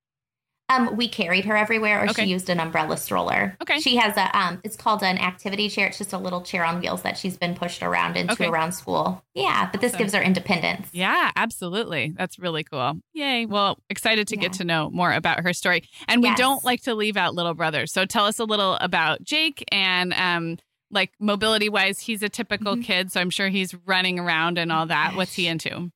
Um, 0.69 0.97
we 0.97 1.09
carried 1.09 1.47
her 1.47 1.57
everywhere, 1.57 2.05
or 2.05 2.11
Okay. 2.11 2.27
she 2.27 2.31
used 2.31 2.49
an 2.49 2.61
umbrella 2.61 2.97
stroller. 2.97 3.57
Okay. 3.61 3.81
She 3.81 3.97
has 3.97 4.17
a 4.17 4.39
um, 4.39 4.61
it's 4.63 4.77
called 4.77 5.03
an 5.03 5.19
activity 5.19 5.69
chair. 5.69 5.89
It's 5.89 5.99
just 5.99 6.13
a 6.13 6.19
little 6.19 6.43
chair 6.43 6.65
on 6.65 6.81
wheels 6.81 7.03
that 7.03 7.19
she's 7.19 7.37
been 7.37 7.57
pushed 7.57 7.83
around 7.83 8.17
into 8.17 8.35
Okay. 8.35 8.47
around 8.47 8.71
school. 8.71 9.25
Yeah, 9.35 9.69
but 9.73 9.81
this 9.81 9.97
gives 9.97 10.15
her 10.15 10.23
independence. 10.23 10.89
Yeah, 10.93 11.33
absolutely. 11.35 12.15
That's 12.17 12.39
really 12.39 12.63
cool. 12.63 13.01
Yay. 13.15 13.47
Well, 13.47 13.79
excited 13.91 14.29
to 14.29 14.37
get 14.37 14.53
to 14.55 14.65
know 14.65 14.91
more 14.91 15.13
about 15.13 15.41
her 15.41 15.53
story. 15.53 15.83
And 16.07 16.23
we 16.23 16.29
Yes. 16.29 16.39
don't 16.39 16.63
like 16.65 16.83
to 16.83 16.95
leave 16.95 17.17
out 17.17 17.35
little 17.35 17.55
brothers. 17.55 17.93
So 17.93 18.05
tell 18.07 18.27
us 18.27 18.39
a 18.39 18.45
little 18.45 18.75
about 18.75 19.25
Jake 19.25 19.65
and 19.73 20.15
um 20.15 20.57
like 20.93 21.11
mobility 21.19 21.69
wise, 21.69 21.99
he's 22.01 22.23
a 22.23 22.29
typical 22.29 22.77
Mhm. 22.77 22.85
kid, 22.85 23.13
so 23.13 23.21
I'm 23.21 23.31
sure 23.31 23.49
he's 23.49 23.75
running 23.87 24.21
around 24.21 24.57
and 24.59 24.71
all 24.73 24.87
that. 24.87 25.15
What's 25.17 25.35
he 25.35 25.47
into? 25.49 25.91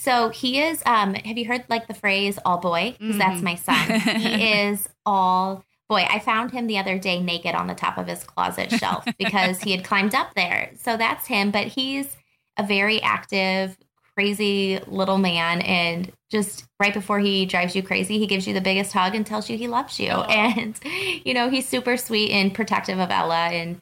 So 0.00 0.28
he 0.28 0.60
is. 0.60 0.80
Um, 0.86 1.14
have 1.14 1.36
you 1.36 1.44
heard 1.46 1.64
like 1.68 1.88
the 1.88 1.94
phrase 1.94 2.38
"all 2.44 2.58
boy"? 2.58 2.94
Because 3.00 3.16
Mhm. 3.16 3.18
that's 3.18 3.42
my 3.42 3.56
son. 3.56 3.98
he 4.20 4.44
is 4.60 4.88
all 5.04 5.64
boy. 5.88 6.06
I 6.08 6.20
found 6.20 6.52
him 6.52 6.68
the 6.68 6.78
other 6.78 6.98
day 6.98 7.20
naked 7.20 7.56
on 7.56 7.66
the 7.66 7.74
top 7.74 7.98
of 7.98 8.06
his 8.06 8.22
closet 8.22 8.70
shelf 8.70 9.04
because 9.18 9.60
he 9.62 9.72
had 9.72 9.84
climbed 9.84 10.14
up 10.14 10.34
there. 10.36 10.70
So 10.78 10.96
that's 10.96 11.26
him. 11.26 11.50
But 11.50 11.66
he's 11.66 12.16
a 12.56 12.62
very 12.62 13.02
active, 13.02 13.76
crazy 14.14 14.78
little 14.86 15.18
man, 15.18 15.62
and 15.62 16.12
just 16.30 16.64
right 16.78 16.94
before 16.94 17.18
he 17.18 17.44
drives 17.44 17.74
you 17.74 17.82
crazy, 17.82 18.20
he 18.20 18.26
gives 18.28 18.46
you 18.46 18.54
the 18.54 18.60
biggest 18.60 18.92
hug 18.92 19.16
and 19.16 19.26
tells 19.26 19.50
you 19.50 19.58
he 19.58 19.66
loves 19.66 19.98
you. 19.98 20.10
And 20.28 20.78
you 21.24 21.34
know 21.34 21.50
he's 21.50 21.68
super 21.68 21.96
sweet 21.96 22.30
and 22.30 22.54
protective 22.54 23.00
of 23.00 23.10
Ella, 23.10 23.48
and 23.48 23.80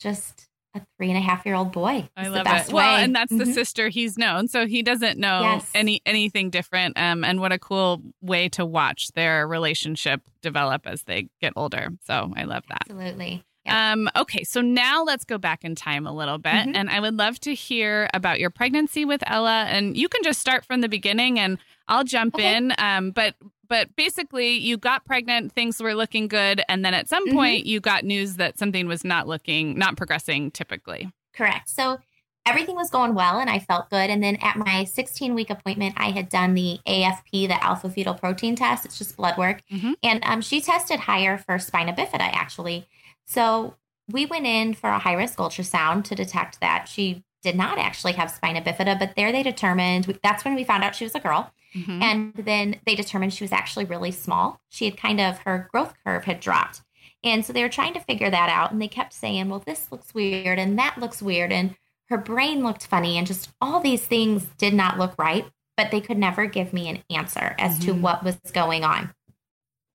just 0.00 0.47
a 0.82 0.86
three 0.96 1.08
and 1.08 1.16
a 1.16 1.20
half 1.20 1.44
year 1.46 1.54
old 1.54 1.72
boy. 1.72 2.08
I 2.16 2.28
love 2.28 2.38
the 2.38 2.44
best 2.44 2.68
it. 2.70 2.74
Well, 2.74 2.96
way. 2.96 3.02
and 3.04 3.14
that's 3.14 3.30
the 3.30 3.44
Mhm. 3.44 3.54
sister 3.54 3.88
he's 3.88 4.16
known, 4.18 4.48
so 4.48 4.66
he 4.66 4.82
doesn't 4.82 5.18
know 5.18 5.40
Yes. 5.42 5.70
any 5.74 6.00
anything 6.06 6.50
different. 6.50 6.98
Um, 6.98 7.24
and 7.24 7.40
what 7.40 7.52
a 7.52 7.58
cool 7.58 8.02
way 8.20 8.48
to 8.50 8.64
watch 8.64 9.08
their 9.12 9.46
relationship 9.46 10.22
develop 10.42 10.86
as 10.86 11.02
they 11.04 11.28
get 11.40 11.52
older. 11.56 11.90
So 12.04 12.32
I 12.36 12.44
love 12.44 12.64
that. 12.68 12.82
Absolutely. 12.88 13.44
Yeah. 13.66 13.92
Um, 13.92 14.08
okay, 14.16 14.44
so 14.44 14.62
now 14.62 15.02
let's 15.04 15.24
go 15.24 15.36
back 15.36 15.62
in 15.62 15.74
time 15.74 16.06
a 16.06 16.12
little 16.12 16.38
bit, 16.38 16.52
Mhm. 16.68 16.74
and 16.74 16.88
I 16.88 17.00
would 17.00 17.18
love 17.18 17.38
to 17.40 17.54
hear 17.54 18.08
about 18.14 18.40
your 18.40 18.48
pregnancy 18.48 19.04
with 19.04 19.22
Ella. 19.26 19.64
And 19.64 19.94
you 19.96 20.08
can 20.08 20.22
just 20.22 20.40
start 20.40 20.64
from 20.64 20.80
the 20.80 20.88
beginning, 20.88 21.38
and 21.38 21.58
I'll 21.86 22.04
jump 22.04 22.36
Okay. 22.36 22.56
in. 22.56 22.72
Um, 22.78 23.10
but 23.10 23.34
but 23.68 23.94
basically, 23.96 24.56
you 24.56 24.76
got 24.76 25.04
pregnant, 25.04 25.52
things 25.52 25.80
were 25.82 25.94
looking 25.94 26.28
good, 26.28 26.62
and 26.68 26.84
then 26.84 26.94
at 26.94 27.08
some 27.08 27.26
Mhm. 27.28 27.32
point, 27.34 27.66
you 27.66 27.80
got 27.80 28.04
news 28.04 28.36
that 28.36 28.58
something 28.58 28.86
was 28.86 29.04
not 29.04 29.26
looking, 29.28 29.78
not 29.78 29.96
progressing 29.96 30.50
typically. 30.50 31.10
Correct. 31.34 31.68
So 31.68 31.98
everything 32.46 32.76
was 32.76 32.90
going 32.90 33.14
well 33.14 33.38
and 33.38 33.50
I 33.50 33.58
felt 33.58 33.90
good. 33.90 34.08
And 34.08 34.22
then 34.22 34.36
at 34.36 34.56
my 34.56 34.84
16 34.84 35.34
week 35.34 35.50
appointment, 35.50 35.94
I 35.98 36.10
had 36.10 36.30
done 36.30 36.54
the 36.54 36.78
AFP, 36.86 37.46
the 37.46 37.62
alpha 37.62 37.90
fetal 37.90 38.14
protein 38.14 38.56
test. 38.56 38.86
It's 38.86 38.96
just 38.96 39.16
blood 39.16 39.36
work. 39.36 39.62
Mhm. 39.70 39.94
And 40.02 40.20
um, 40.24 40.40
she 40.40 40.60
tested 40.62 41.00
higher 41.00 41.36
for 41.36 41.58
spina 41.58 41.92
bifida, 41.92 42.20
actually. 42.20 42.88
So 43.26 43.74
we 44.10 44.24
went 44.24 44.46
in 44.46 44.72
for 44.72 44.88
a 44.88 44.98
high 44.98 45.12
risk 45.12 45.36
ultrasound 45.38 46.04
to 46.04 46.14
detect 46.14 46.60
that 46.60 46.88
she 46.88 47.22
did 47.42 47.56
not 47.56 47.78
actually 47.78 48.12
have 48.12 48.30
spina 48.30 48.60
bifida, 48.60 48.98
but 48.98 49.14
there 49.16 49.32
they 49.32 49.42
determined 49.42 50.18
that's 50.22 50.44
when 50.44 50.54
we 50.54 50.64
found 50.64 50.82
out 50.84 50.94
she 50.94 51.04
was 51.04 51.14
a 51.14 51.20
girl. 51.20 51.52
Mhm. 51.74 52.02
And 52.02 52.32
then 52.34 52.80
they 52.86 52.94
determined 52.94 53.32
she 53.32 53.44
was 53.44 53.52
actually 53.52 53.84
really 53.84 54.10
small. 54.10 54.60
She 54.70 54.86
had 54.86 54.96
kind 54.96 55.20
of, 55.20 55.38
her 55.40 55.68
growth 55.70 55.94
curve 56.04 56.24
had 56.24 56.40
dropped. 56.40 56.82
And 57.22 57.44
so 57.44 57.52
they 57.52 57.62
were 57.62 57.68
trying 57.68 57.94
to 57.94 58.00
figure 58.00 58.30
that 58.30 58.48
out. 58.48 58.72
And 58.72 58.80
they 58.80 58.88
kept 58.88 59.12
saying, 59.12 59.48
well, 59.48 59.62
this 59.64 59.90
looks 59.92 60.14
weird 60.14 60.58
and 60.58 60.78
that 60.78 60.98
looks 60.98 61.20
weird. 61.20 61.52
And 61.52 61.76
her 62.08 62.16
brain 62.18 62.62
looked 62.62 62.86
funny. 62.86 63.18
And 63.18 63.26
just 63.26 63.50
all 63.60 63.80
these 63.80 64.04
things 64.04 64.46
did 64.56 64.72
not 64.72 64.98
look 64.98 65.14
right. 65.18 65.46
But 65.76 65.90
they 65.90 66.00
could 66.00 66.18
never 66.18 66.46
give 66.46 66.72
me 66.72 66.88
an 66.88 67.04
answer 67.10 67.54
as 67.58 67.78
to 67.80 67.92
Mhm. 67.94 68.00
what 68.00 68.24
was 68.24 68.36
going 68.52 68.82
on. 68.82 69.14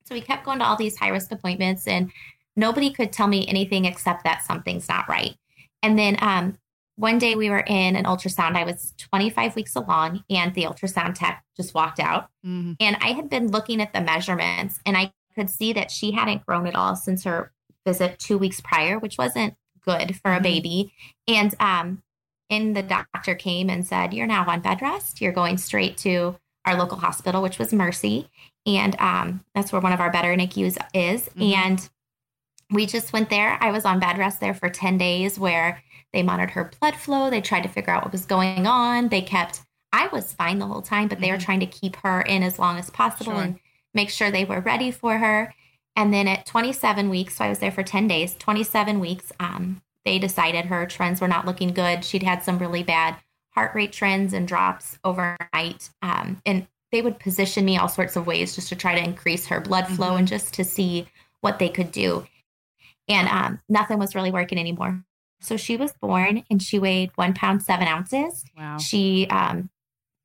So 0.05 0.15
we 0.15 0.21
kept 0.21 0.45
going 0.45 0.59
to 0.59 0.65
all 0.65 0.75
these 0.75 0.97
high 0.97 1.09
risk 1.09 1.31
appointments. 1.31 1.87
And 1.87 2.11
nobody 2.55 2.91
could 2.91 3.11
tell 3.11 3.27
me 3.27 3.47
anything 3.47 3.85
except 3.85 4.23
that 4.25 4.43
something's 4.43 4.87
not 4.87 5.09
right. 5.09 5.35
And 5.81 5.97
then 5.97 6.17
um, 6.21 6.57
one 6.95 7.17
day 7.17 7.35
we 7.35 7.49
were 7.49 7.59
in 7.65 7.95
an 7.95 8.05
ultrasound. 8.05 8.55
I 8.55 8.63
was 8.63 8.93
25 8.97 9.55
weeks 9.55 9.75
along, 9.75 10.23
and 10.29 10.53
the 10.53 10.63
ultrasound 10.63 11.15
tech 11.15 11.43
just 11.57 11.73
walked 11.73 11.99
out. 11.99 12.29
Mhm. 12.45 12.75
And 12.79 12.97
I 13.01 13.13
had 13.13 13.29
been 13.29 13.47
looking 13.49 13.81
at 13.81 13.93
the 13.93 14.01
measurements, 14.01 14.79
and 14.85 14.95
I 14.97 15.11
could 15.35 15.49
see 15.49 15.73
that 15.73 15.89
she 15.89 16.11
hadn't 16.11 16.45
grown 16.45 16.67
at 16.67 16.75
all 16.75 16.95
since 16.95 17.23
her 17.23 17.51
visit 17.85 18.19
two 18.19 18.37
weeks 18.37 18.61
prior, 18.61 18.99
which 18.99 19.17
wasn't 19.17 19.55
good 19.81 20.15
for 20.21 20.31
a 20.33 20.39
Mhm. 20.39 20.43
baby. 20.43 20.93
And 21.27 21.55
um, 21.59 22.03
and 22.49 22.75
the 22.75 22.83
doctor 22.83 23.33
came 23.33 23.69
and 23.69 23.85
said, 23.85 24.13
"You're 24.13 24.27
now 24.27 24.45
on 24.47 24.59
bed 24.61 24.81
rest. 24.81 25.19
You're 25.21 25.31
going 25.31 25.57
straight 25.57 25.97
to 25.99 26.37
our 26.65 26.77
local 26.77 26.99
hospital, 26.99 27.41
which 27.41 27.57
was 27.57 27.73
Mercy, 27.73 28.29
and 28.65 28.95
um, 28.99 29.43
that's 29.55 29.71
where 29.71 29.81
one 29.81 29.91
of 29.93 29.99
our 29.99 30.11
better 30.11 30.35
NICUs 30.35 30.77
is." 30.93 31.29
Mhm. 31.29 31.53
And 31.55 31.89
we 32.69 32.85
just 32.85 33.11
went 33.13 33.29
there. 33.29 33.57
I 33.61 33.71
was 33.71 33.85
on 33.85 33.99
bed 33.99 34.17
rest 34.19 34.39
there 34.39 34.53
for 34.53 34.69
10 34.69 34.97
days 34.99 35.39
where 35.39 35.81
they 36.13 36.23
monitored 36.23 36.51
her 36.51 36.71
blood 36.79 36.95
flow. 36.95 37.29
They 37.29 37.41
tried 37.41 37.63
to 37.63 37.69
figure 37.69 37.91
out 37.91 38.03
what 38.03 38.11
was 38.11 38.25
going 38.25 38.67
on. 38.67 39.09
They 39.09 39.21
kept, 39.21 39.61
I 39.91 40.07
was 40.07 40.31
fine 40.33 40.59
the 40.59 40.67
whole 40.67 40.81
time, 40.81 41.07
but 41.07 41.19
they 41.19 41.31
were 41.31 41.37
Mhm. 41.37 41.43
trying 41.45 41.59
to 41.61 41.65
keep 41.65 41.95
her 41.97 42.21
in 42.21 42.43
as 42.43 42.59
long 42.59 42.77
as 42.77 42.89
possible 42.89 43.33
Sure. 43.33 43.41
and 43.41 43.59
make 43.93 44.09
sure 44.09 44.31
they 44.31 44.45
were 44.45 44.59
ready 44.61 44.91
for 44.91 45.17
her. 45.17 45.53
And 45.95 46.13
then 46.13 46.27
at 46.27 46.45
27 46.45 47.09
weeks, 47.09 47.35
so 47.35 47.45
I 47.45 47.49
was 47.49 47.59
there 47.59 47.71
for 47.71 47.83
10 47.83 48.07
days, 48.07 48.35
27 48.35 48.99
weeks, 48.99 49.31
um, 49.39 49.81
they 50.05 50.19
decided 50.19 50.65
her 50.65 50.85
trends 50.85 51.21
were 51.21 51.27
not 51.27 51.45
looking 51.45 51.73
good. 51.73 52.03
She'd 52.03 52.23
had 52.23 52.43
some 52.43 52.57
really 52.57 52.83
bad 52.83 53.17
heart 53.51 53.73
rate 53.75 53.91
trends 53.93 54.33
and 54.33 54.47
drops 54.47 54.97
overnight. 55.03 55.89
Um, 56.01 56.41
and 56.45 56.67
they 56.91 57.01
would 57.01 57.19
position 57.19 57.65
me 57.65 57.77
all 57.77 57.87
sorts 57.87 58.15
of 58.15 58.25
ways 58.27 58.55
just 58.55 58.69
to 58.69 58.75
try 58.75 58.95
to 58.95 59.03
increase 59.03 59.47
her 59.47 59.59
blood 59.59 59.87
flow 59.87 60.11
Mhm. 60.13 60.19
and 60.19 60.27
just 60.27 60.53
to 60.55 60.63
see 60.63 61.07
what 61.41 61.59
they 61.59 61.69
could 61.69 61.91
do. 61.91 62.25
And 63.07 63.27
um, 63.29 63.59
nothing 63.69 63.99
was 63.99 64.15
really 64.15 64.31
working 64.31 64.57
anymore. 64.57 65.03
So 65.43 65.57
she 65.57 65.75
was 65.77 65.93
born 65.93 66.43
and 66.49 66.61
she 66.61 66.79
weighed 66.79 67.11
one 67.15 67.33
pound, 67.33 67.63
seven 67.63 67.87
ounces. 67.87 68.45
Wow. 68.57 68.77
She 68.77 69.27
um, 69.29 69.69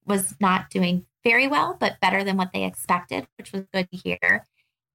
was 0.07 0.35
not 0.41 0.71
doing 0.71 1.07
very 1.25 1.49
well, 1.49 1.77
but 1.79 2.01
better 2.01 2.23
than 2.25 2.37
what 2.37 2.53
they 2.53 2.65
expected, 2.65 3.27
which 3.37 3.53
was 3.53 3.65
good 3.73 3.91
to 3.91 3.97
hear. 3.97 4.47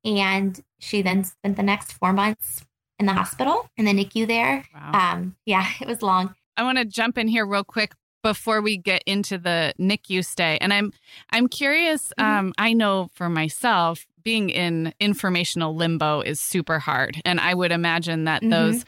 And 0.06 0.64
she 0.80 1.02
then 1.02 1.24
spent 1.24 1.58
the 1.58 1.64
next 1.64 1.94
four 1.94 2.14
months 2.14 2.66
in 3.00 3.06
the 3.06 3.14
hospital 3.14 3.70
in 3.78 3.86
the 3.86 3.92
NICU 3.94 4.28
there. 4.28 4.66
Wow. 4.74 4.92
Um, 5.14 5.36
yeah, 5.46 5.68
it 5.82 5.88
was 5.88 6.02
long. 6.02 6.34
I 6.56 6.64
want 6.64 6.78
to 6.78 6.86
jump 6.86 7.18
in 7.18 7.28
here 7.28 7.46
real 7.46 7.64
quick 7.64 7.94
before 8.22 8.62
we 8.62 8.78
get 8.78 9.04
into 9.06 9.38
the 9.38 9.74
NICU 9.80 10.24
stay. 10.26 10.58
And 10.62 10.72
I'm 10.74 10.94
I'm 11.32 11.48
curious, 11.50 12.14
Mhm. 12.18 12.24
um, 12.24 12.54
I 12.58 12.72
know 12.72 13.10
for 13.14 13.28
myself, 13.28 14.06
being 14.24 14.50
in 14.50 14.94
informational 15.02 15.76
limbo 15.76 16.22
is 16.22 16.40
super 16.40 16.80
hard. 16.80 17.22
And 17.26 17.42
I 17.42 17.54
would 17.54 17.74
imagine 17.74 18.24
that 18.24 18.42
Mhm. 18.42 18.50
those 18.50 18.86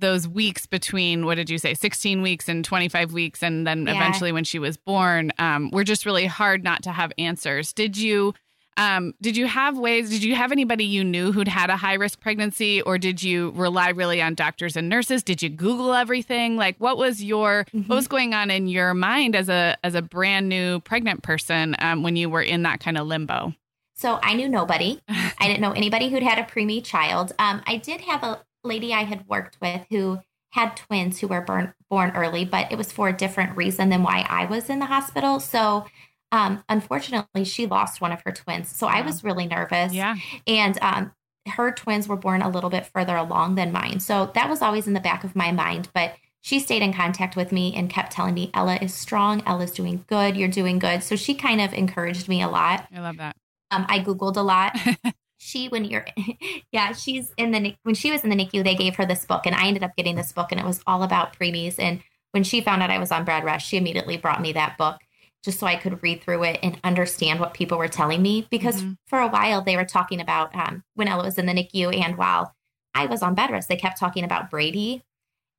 those 0.00 0.26
weeks 0.26 0.66
between 0.66 1.24
what 1.26 1.36
did 1.36 1.48
you 1.50 1.58
say 1.58 1.74
16 1.74 2.22
weeks 2.22 2.48
and 2.48 2.64
25 2.64 3.12
weeks 3.12 3.42
and 3.42 3.66
then 3.66 3.86
Yeah. 3.86 3.94
eventually 3.94 4.32
when 4.32 4.44
she 4.44 4.58
was 4.58 4.76
born 4.76 5.32
um, 5.38 5.70
were 5.70 5.84
just 5.84 6.04
really 6.06 6.26
hard 6.26 6.64
not 6.64 6.82
to 6.84 6.90
have 6.92 7.12
answers 7.18 7.72
did 7.72 7.96
you 7.96 8.34
um, 8.76 9.12
did 9.20 9.36
you 9.36 9.46
have 9.46 9.76
ways 9.76 10.08
did 10.10 10.22
you 10.22 10.34
have 10.36 10.52
anybody 10.52 10.84
you 10.84 11.04
knew 11.04 11.32
who'd 11.32 11.48
had 11.48 11.68
a 11.70 11.76
high 11.76 11.94
risk 11.94 12.20
pregnancy 12.20 12.80
or 12.82 12.96
did 12.98 13.22
you 13.22 13.50
rely 13.54 13.90
really 13.90 14.22
on 14.22 14.34
doctors 14.34 14.76
and 14.76 14.88
nurses 14.88 15.22
did 15.22 15.42
you 15.42 15.48
google 15.50 15.92
everything 15.92 16.56
like 16.56 16.76
what 16.78 16.96
was 16.96 17.22
your 17.22 17.66
Mhm. 17.74 17.88
what 17.88 17.96
was 17.96 18.08
going 18.08 18.32
on 18.32 18.50
in 18.50 18.68
your 18.68 18.94
mind 18.94 19.36
as 19.36 19.48
a 19.48 19.76
as 19.84 19.94
a 19.94 20.02
brand 20.02 20.48
new 20.48 20.80
pregnant 20.80 21.22
person 21.22 21.76
um, 21.80 22.02
when 22.02 22.16
you 22.16 22.30
were 22.30 22.42
in 22.42 22.62
that 22.62 22.80
kind 22.80 22.96
of 22.96 23.06
limbo 23.06 23.54
So 23.96 24.18
I 24.22 24.32
knew 24.32 24.48
nobody. 24.48 24.98
I 25.08 25.46
didn't 25.46 25.60
know 25.60 25.72
anybody 25.72 26.08
who'd 26.08 26.22
had 26.22 26.38
a 26.38 26.44
preemie 26.44 26.82
child. 26.82 27.32
Um, 27.38 27.60
I 27.66 27.76
did 27.76 28.00
have 28.02 28.22
a 28.24 28.40
lady 28.64 28.92
I 28.92 29.04
had 29.04 29.26
worked 29.28 29.58
with 29.60 29.86
who 29.90 30.20
had 30.50 30.76
twins 30.76 31.20
who 31.20 31.28
were 31.28 31.40
born 31.40 31.74
born 31.88 32.10
early, 32.14 32.44
but 32.44 32.70
it 32.72 32.78
was 32.78 32.92
for 32.92 33.08
a 33.08 33.12
different 33.16 33.56
reason 33.56 33.88
than 33.88 34.02
why 34.02 34.26
I 34.28 34.46
was 34.46 34.68
in 34.68 34.78
the 34.78 34.86
hospital. 34.86 35.40
So 35.40 35.86
um, 36.32 36.62
unfortunately, 36.68 37.44
she 37.44 37.66
lost 37.66 38.00
one 38.00 38.12
of 38.12 38.22
her 38.24 38.32
twins. 38.32 38.68
So 38.74 38.86
I 38.86 39.00
was 39.02 39.24
really 39.24 39.46
nervous. 39.46 39.92
yeah 39.92 40.16
And 40.46 40.78
um, 40.82 41.12
her 41.48 41.72
twins 41.72 42.06
were 42.06 42.16
born 42.16 42.42
a 42.42 42.48
little 42.48 42.70
bit 42.70 42.86
further 42.86 43.16
along 43.16 43.56
than 43.56 43.72
mine. 43.72 43.98
So 44.00 44.30
that 44.34 44.48
was 44.48 44.62
always 44.62 44.86
in 44.86 44.92
the 44.92 45.00
back 45.00 45.24
of 45.24 45.34
my 45.34 45.50
mind. 45.50 45.88
But 45.92 46.14
she 46.40 46.58
stayed 46.60 46.82
in 46.82 46.92
contact 46.92 47.36
with 47.36 47.50
me 47.52 47.74
and 47.74 47.90
kept 47.90 48.12
telling 48.12 48.34
me, 48.34 48.50
Ella 48.54 48.76
is 48.80 48.94
strong. 48.94 49.42
Ella's 49.44 49.72
doing 49.72 50.04
good. 50.06 50.36
You're 50.36 50.48
doing 50.48 50.78
good. 50.78 51.02
So 51.02 51.16
she 51.16 51.34
kind 51.34 51.60
of 51.60 51.72
encouraged 51.74 52.28
me 52.28 52.42
a 52.42 52.48
lot. 52.48 52.86
i 52.94 53.00
love 53.00 53.16
that 53.18 53.36
Um, 53.70 53.84
I 53.88 53.98
Googled 54.00 54.36
a 54.36 54.42
lot. 54.42 54.76
she, 55.40 55.68
when 55.68 55.84
you're, 55.86 56.06
yeah, 56.72 56.92
she's 56.92 57.32
in 57.38 57.50
the, 57.50 57.74
when 57.82 57.94
she 57.94 58.10
was 58.10 58.22
in 58.22 58.30
the 58.30 58.36
NICU, 58.36 58.62
they 58.62 58.74
gave 58.74 58.96
her 58.96 59.06
this 59.06 59.24
book 59.24 59.46
and 59.46 59.54
I 59.54 59.66
ended 59.66 59.82
up 59.82 59.96
getting 59.96 60.14
this 60.14 60.32
book 60.32 60.52
and 60.52 60.60
it 60.60 60.66
was 60.66 60.82
all 60.86 61.02
about 61.02 61.36
preemies. 61.38 61.76
And 61.78 62.02
when 62.32 62.44
she 62.44 62.60
found 62.60 62.82
out 62.82 62.90
I 62.90 62.98
was 62.98 63.10
on 63.10 63.24
bed 63.24 63.42
rest, 63.42 63.66
she 63.66 63.78
immediately 63.78 64.16
brought 64.18 64.42
me 64.42 64.52
that 64.52 64.76
book 64.76 64.98
just 65.42 65.58
so 65.58 65.66
I 65.66 65.76
could 65.76 66.02
read 66.02 66.22
through 66.22 66.44
it 66.44 66.60
and 66.62 66.78
understand 66.84 67.40
what 67.40 67.54
people 67.54 67.78
were 67.78 67.88
telling 67.88 68.20
me. 68.20 68.46
Because 68.50 68.82
Mhm. 68.82 68.98
for 69.06 69.18
a 69.18 69.28
while 69.28 69.62
they 69.62 69.76
were 69.76 69.86
talking 69.86 70.20
about 70.20 70.54
um, 70.54 70.84
when 70.94 71.08
Ella 71.08 71.24
was 71.24 71.38
in 71.38 71.46
the 71.46 71.54
NICU 71.54 71.98
and 71.98 72.18
while 72.18 72.54
I 72.94 73.06
was 73.06 73.22
on 73.22 73.34
bed 73.34 73.50
rest, 73.50 73.68
they 73.68 73.76
kept 73.76 73.98
talking 73.98 74.24
about 74.24 74.50
Brady. 74.50 75.02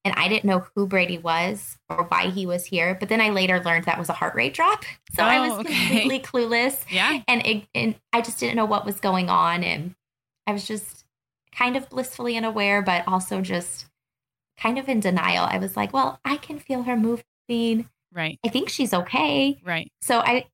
And 0.03 0.15
I 0.17 0.27
didn't 0.27 0.45
know 0.45 0.65
who 0.75 0.87
Brady 0.87 1.19
was 1.19 1.77
or 1.89 2.05
why 2.05 2.29
he 2.31 2.45
was 2.47 2.65
here. 2.65 2.95
But 2.99 3.09
then 3.09 3.21
I 3.21 3.29
later 3.29 3.59
learned 3.63 3.85
that 3.85 3.99
was 3.99 4.09
a 4.09 4.13
heart 4.13 4.33
rate 4.33 4.53
drop. 4.55 4.83
So 5.13 5.23
I 5.23 5.37
Oh, 5.37 5.41
was 5.41 5.59
okay. 5.59 5.73
completely 5.75 6.19
clueless 6.19 6.83
yeah 6.89 7.21
and 7.27 7.45
it, 7.45 7.63
and 7.75 7.95
I 8.11 8.21
just 8.21 8.39
didn't 8.39 8.55
know 8.55 8.65
what 8.65 8.85
was 8.85 8.99
going 8.99 9.29
on, 9.29 9.63
and 9.63 9.93
I 10.47 10.53
was 10.53 10.65
just 10.65 11.05
kind 11.53 11.75
of 11.77 11.87
blissfully 11.89 12.35
unaware, 12.37 12.81
but 12.81 13.07
also 13.07 13.41
just 13.41 13.85
kind 14.57 14.79
of 14.79 14.89
in 14.89 14.99
denial. 15.01 15.45
I 15.45 15.57
was 15.59 15.75
like, 15.77 15.93
"Well, 15.93 16.19
I 16.25 16.37
can 16.37 16.57
feel 16.59 16.83
her 16.83 16.95
moving. 16.97 17.89
right 18.11 18.39
I 18.43 18.49
think 18.49 18.69
she's 18.69 18.93
okay." 18.93 19.59
right 19.63 19.91
So 20.01 20.19
I 20.19 20.45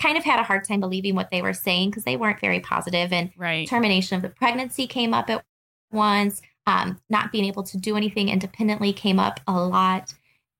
kind 0.00 0.16
of 0.16 0.24
had 0.24 0.40
a 0.40 0.44
hard 0.44 0.64
time 0.64 0.80
believing 0.80 1.14
what 1.14 1.30
they 1.30 1.42
were 1.42 1.52
saying 1.52 1.90
because 1.90 2.04
they 2.04 2.16
weren't 2.16 2.40
very 2.40 2.60
positive. 2.60 3.10
positive, 3.10 3.12
and 3.12 3.30
right 3.36 3.68
termination 3.68 4.16
of 4.16 4.22
the 4.22 4.28
pregnancy 4.30 4.86
came 4.86 5.12
up 5.14 5.28
at 5.30 5.44
once. 5.92 6.40
Um, 6.66 6.98
not 7.10 7.30
being 7.30 7.44
able 7.44 7.62
to 7.64 7.76
do 7.76 7.96
anything 7.96 8.28
independently 8.30 8.92
came 8.92 9.18
up 9.18 9.40
a 9.46 9.52
lot, 9.52 10.14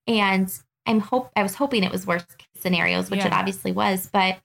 and 0.07 0.53
I'm 0.87 1.01
hope 1.01 1.31
I 1.35 1.43
was 1.43 1.55
hoping 1.55 1.83
it 1.83 1.91
was 1.93 2.07
worst 2.07 2.37
case 2.37 2.49
scenarios, 2.59 3.11
which 3.11 3.21
Yeah. 3.21 3.29
it 3.29 3.33
obviously 3.33 3.73
was. 3.73 4.09
But, 4.13 4.39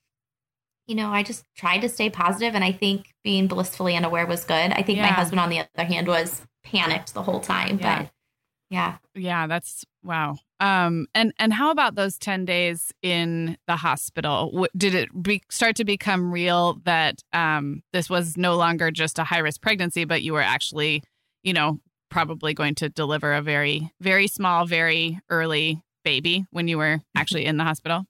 you 0.88 0.96
know, 0.96 1.10
I 1.10 1.22
just 1.24 1.44
tried 1.58 1.80
to 1.80 1.90
stay 1.90 2.10
positive, 2.10 2.56
and 2.56 2.64
I 2.64 2.72
think 2.72 3.14
being 3.26 3.48
blissfully 3.48 3.96
unaware 3.98 4.26
was 4.26 4.46
good. 4.46 4.72
I 4.72 4.82
think 4.84 5.00
my 5.00 5.08
husband, 5.08 5.42
on 5.42 5.50
the 5.50 5.60
other 5.60 5.86
hand, 5.86 6.08
was 6.08 6.42
panicked 6.64 7.14
the 7.14 7.24
whole 7.24 7.42
time. 7.42 7.78
Yeah. 7.80 8.04
But 8.04 8.12
yeah. 8.70 8.98
Yeah, 9.16 9.48
that's 9.48 9.84
wow. 10.04 10.38
Um, 10.62 11.08
and 11.16 11.34
and 11.40 11.52
how 11.54 11.72
about 11.72 11.96
those 11.96 12.18
ten 12.18 12.46
days 12.46 12.94
in 13.02 13.58
the 13.68 13.76
hospital? 13.76 14.52
W- 14.52 14.68
did 14.78 14.94
it 14.96 15.10
be, 15.24 15.42
start 15.50 15.76
to 15.78 15.84
become 15.86 16.32
real 16.32 16.80
that 16.86 17.22
um, 17.34 17.82
this 17.92 18.10
was 18.10 18.38
no 18.38 18.56
longer 18.56 18.92
just 18.92 19.20
a 19.20 19.24
high 19.26 19.40
risk 19.40 19.62
pregnancy, 19.62 20.06
but 20.06 20.22
you 20.22 20.34
were 20.34 20.42
actually, 20.42 21.02
you 21.44 21.54
know, 21.54 21.80
probably 22.10 22.54
going 22.54 22.76
to 22.76 22.90
deliver 22.90 23.34
a 23.34 23.42
very 23.42 23.92
very 24.02 24.28
small, 24.28 24.66
very 24.66 25.20
early 25.30 25.82
baby 26.04 26.46
when 26.52 26.68
you 26.68 26.78
were 26.78 27.02
actually 27.16 27.46
in 27.46 27.58
the 27.58 27.64
hospital? 27.64 28.06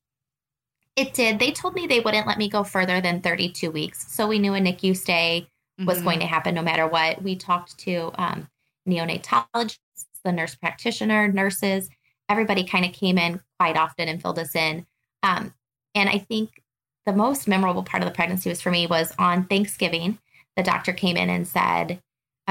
It 0.95 1.13
did. 1.13 1.39
They 1.39 1.51
told 1.51 1.75
me 1.75 1.87
they 1.87 1.99
wouldn't 2.01 2.27
let 2.27 2.37
me 2.37 2.49
go 2.49 2.63
further 2.63 2.99
than 3.01 3.21
32 3.21 3.71
weeks. 3.71 4.11
So 4.11 4.27
we 4.27 4.39
knew 4.39 4.53
a 4.53 4.59
NICU 4.59 4.95
stay 4.95 5.47
was 5.85 5.99
Mhm. 5.99 6.03
going 6.03 6.19
to 6.19 6.25
happen 6.25 6.53
no 6.55 6.61
matter 6.61 6.87
what. 6.87 7.21
We 7.21 7.35
talked 7.37 7.77
to 7.79 8.11
um, 8.15 8.49
neonatologists, 8.87 9.77
the 10.23 10.31
nurse 10.31 10.55
practitioner, 10.55 11.27
nurses. 11.27 11.89
Everybody 12.27 12.63
kind 12.63 12.85
of 12.85 12.93
came 12.93 13.17
in 13.17 13.41
quite 13.59 13.77
often 13.77 14.07
and 14.09 14.21
filled 14.21 14.39
us 14.39 14.55
in. 14.55 14.85
Um, 15.23 15.53
and 15.95 16.09
I 16.09 16.17
think 16.19 16.61
the 17.05 17.13
most 17.13 17.47
memorable 17.47 17.83
part 17.83 18.03
of 18.03 18.09
the 18.09 18.13
pregnancy 18.15 18.49
was 18.49 18.61
for 18.61 18.71
me 18.71 18.85
was 18.85 19.13
on 19.17 19.45
Thanksgiving. 19.45 20.19
The 20.55 20.63
doctor 20.63 20.93
came 20.93 21.17
in 21.17 21.29
and 21.29 21.47
said, 21.47 22.01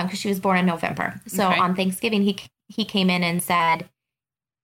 because 0.07 0.19
she 0.19 0.29
was 0.29 0.41
born 0.41 0.59
in 0.59 0.67
November. 0.67 1.21
So 1.27 1.49
Okay. 1.49 1.59
on 1.59 1.75
Thanksgiving, 1.75 2.23
he 2.23 2.39
he 2.69 2.85
came 2.85 3.09
in 3.11 3.23
and 3.25 3.43
said, 3.43 3.89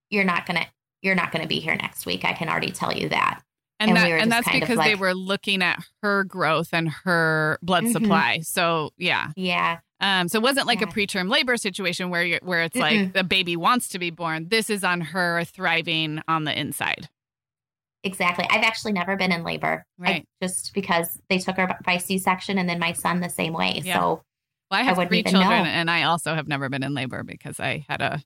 "You're 0.09 0.23
not 0.23 0.45
gonna 0.45 0.65
you're 1.01 1.15
not 1.15 1.31
gonna 1.31 1.47
be 1.47 1.59
here 1.59 1.75
next 1.75 2.05
week. 2.05 2.23
I 2.25 2.33
can 2.33 2.49
already 2.49 2.71
tell 2.71 2.93
you 2.95 3.09
that." 3.09 3.41
And, 3.79 3.89
And 3.91 3.97
that, 3.97 4.05
we 4.05 4.11
and 4.13 4.31
that's 4.31 4.49
because 4.49 4.77
they 4.79 4.95
were 4.95 5.13
looking 5.13 5.61
at 5.61 5.83
her 6.01 6.23
growth 6.23 6.69
and 6.73 6.89
her 7.03 7.59
blood 7.61 7.83
Mhm. 7.83 7.91
supply. 7.91 8.39
So 8.39 8.91
yeah, 8.97 9.31
Yeah, 9.35 9.79
Um, 9.99 10.29
so 10.29 10.37
it 10.39 10.43
wasn't 10.43 10.65
like 10.67 10.81
a 10.81 10.85
preterm 10.87 11.29
labor 11.29 11.57
situation 11.57 12.09
where 12.09 12.23
you 12.23 12.39
where 12.41 12.63
it's 12.63 12.75
like 12.77 12.97
Mm-mm. 12.97 13.13
the 13.13 13.23
baby 13.25 13.57
wants 13.57 13.89
to 13.89 13.99
be 13.99 14.11
born. 14.11 14.47
This 14.47 14.69
is 14.69 14.83
on 14.85 15.01
her 15.01 15.43
thriving 15.43 16.21
on 16.27 16.45
the 16.45 16.57
inside. 16.57 17.09
Exactly. 18.03 18.45
I've 18.49 18.63
actually 18.63 18.93
never 18.93 19.15
been 19.15 19.31
in 19.31 19.43
labor. 19.43 19.83
I- 19.99 20.03
Right. 20.03 20.25
just 20.41 20.73
because 20.73 21.19
they 21.29 21.39
took 21.39 21.57
her 21.57 21.77
by 21.83 21.97
C 21.97 22.17
section 22.19 22.57
and 22.57 22.69
then 22.69 22.79
my 22.79 22.93
son 22.93 23.19
the 23.19 23.29
same 23.29 23.51
way. 23.53 23.81
Yeah. 23.83 23.97
So 23.99 24.23
Well, 24.71 24.79
I 24.79 24.81
I 24.81 24.85
have 24.85 24.97
wouldn't 24.97 25.11
three 25.11 25.23
children, 25.23 25.63
know. 25.63 25.69
and 25.69 25.89
I 25.91 26.03
also 26.03 26.33
have 26.35 26.47
never 26.47 26.69
been 26.69 26.83
in 26.83 26.93
labor 26.93 27.23
because 27.23 27.59
I 27.59 27.85
had 27.87 28.01
a, 28.01 28.23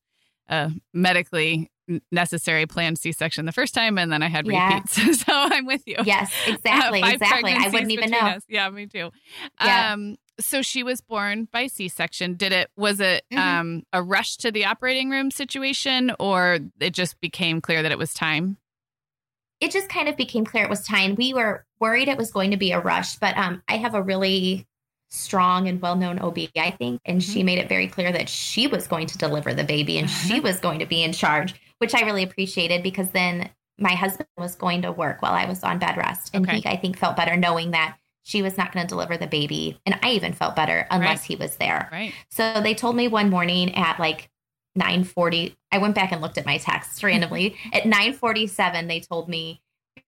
a 0.47 0.71
medically 0.93 1.69
necessary 2.11 2.65
planned 2.67 2.97
C 2.99 3.11
section 3.11 3.45
the 3.45 3.51
first 3.51 3.73
time, 3.73 3.97
and 3.97 4.11
then 4.11 4.21
I 4.23 4.29
had 4.29 4.45
Yeah. 4.47 4.75
repeats. 4.75 5.19
so 5.25 5.31
I'm 5.33 5.65
with 5.65 5.83
you. 5.85 5.97
yes, 6.05 6.31
exactly. 6.47 7.01
Five 7.01 7.13
exactly. 7.15 7.53
I 7.53 7.67
wouldn't 7.69 7.91
even 7.91 8.11
know. 8.11 8.19
us. 8.19 8.43
Yeah, 8.47 8.69
me 8.69 8.85
too. 8.87 9.09
Yeah. 9.63 9.93
Um, 9.93 10.17
so 10.39 10.61
she 10.61 10.83
was 10.83 11.01
born 11.01 11.49
by 11.51 11.67
C-section. 11.67 12.35
Did 12.35 12.53
it 12.53 12.69
was 12.77 13.01
it 13.01 13.25
Mhm. 13.33 13.37
um 13.37 13.83
a 13.91 14.01
rush 14.01 14.37
to 14.37 14.51
the 14.51 14.63
operating 14.65 15.09
room 15.09 15.31
situation 15.31 16.11
or 16.19 16.59
it 16.79 16.91
just 16.93 17.19
became 17.19 17.59
clear 17.59 17.81
that 17.83 17.91
it 17.91 17.97
was 17.97 18.13
time? 18.13 18.55
It 19.59 19.71
just 19.71 19.89
kind 19.89 20.07
of 20.07 20.15
became 20.15 20.45
clear 20.45 20.63
it 20.63 20.69
was 20.69 20.85
time. 20.87 21.15
We 21.15 21.33
were 21.33 21.65
worried 21.81 22.07
it 22.07 22.17
was 22.17 22.31
going 22.31 22.51
to 22.51 22.57
be 22.57 22.71
a 22.71 22.79
rush, 22.79 23.17
but 23.17 23.37
um, 23.37 23.61
I 23.67 23.75
have 23.75 23.93
a 23.93 24.01
really 24.01 24.65
strong 25.09 25.67
and 25.67 25.81
well-known 25.81 26.19
OB, 26.19 26.37
I 26.57 26.71
think, 26.71 27.01
and 27.05 27.19
Mm-hmm. 27.21 27.31
she 27.33 27.43
made 27.43 27.57
it 27.59 27.67
very 27.69 27.87
clear 27.87 28.11
that 28.11 28.29
she 28.29 28.67
was 28.67 28.87
going 28.87 29.07
to 29.07 29.17
deliver 29.17 29.53
the 29.53 29.63
baby 29.63 29.97
and 29.97 30.09
she 30.09 30.39
was 30.39 30.59
going 30.59 30.79
to 30.79 30.85
be 30.85 31.03
in 31.03 31.13
charge, 31.13 31.55
which 31.79 31.95
I 31.95 32.01
really 32.01 32.23
appreciated 32.23 32.83
because 32.83 33.09
then 33.09 33.49
my 33.77 33.93
husband 33.95 34.27
was 34.37 34.55
going 34.55 34.81
to 34.83 34.91
work 34.91 35.21
while 35.21 35.33
I 35.33 35.45
was 35.45 35.63
on 35.63 35.79
bed 35.79 35.97
rest, 35.97 36.31
and 36.33 36.49
he 36.49 36.65
I 36.67 36.75
think 36.75 36.97
felt 36.97 37.15
better 37.15 37.35
knowing 37.37 37.71
that 37.71 37.97
she 38.23 38.41
was 38.41 38.57
not 38.57 38.71
going 38.71 38.85
to 38.85 38.89
deliver 38.89 39.17
the 39.17 39.25
baby, 39.25 39.79
and 39.85 39.97
I 40.03 40.11
even 40.11 40.33
felt 40.33 40.55
better 40.55 40.85
unless 40.91 41.19
Right. 41.21 41.27
he 41.27 41.35
was 41.37 41.55
there. 41.57 41.89
Right. 41.91 42.13
So 42.29 42.59
they 42.61 42.75
told 42.75 42.95
me 42.95 43.07
one 43.07 43.29
morning 43.29 43.73
at 43.75 43.99
like 43.99 44.29
9:40. 44.77 45.55
I 45.71 45.77
went 45.79 45.95
back 45.95 46.11
and 46.11 46.21
looked 46.21 46.37
at 46.37 46.45
my 46.45 46.57
texts 46.57 47.01
randomly. 47.03 47.55
at 47.73 47.83
9:47 47.83 48.87
they 48.87 48.99
told 48.99 49.29
me 49.29 49.61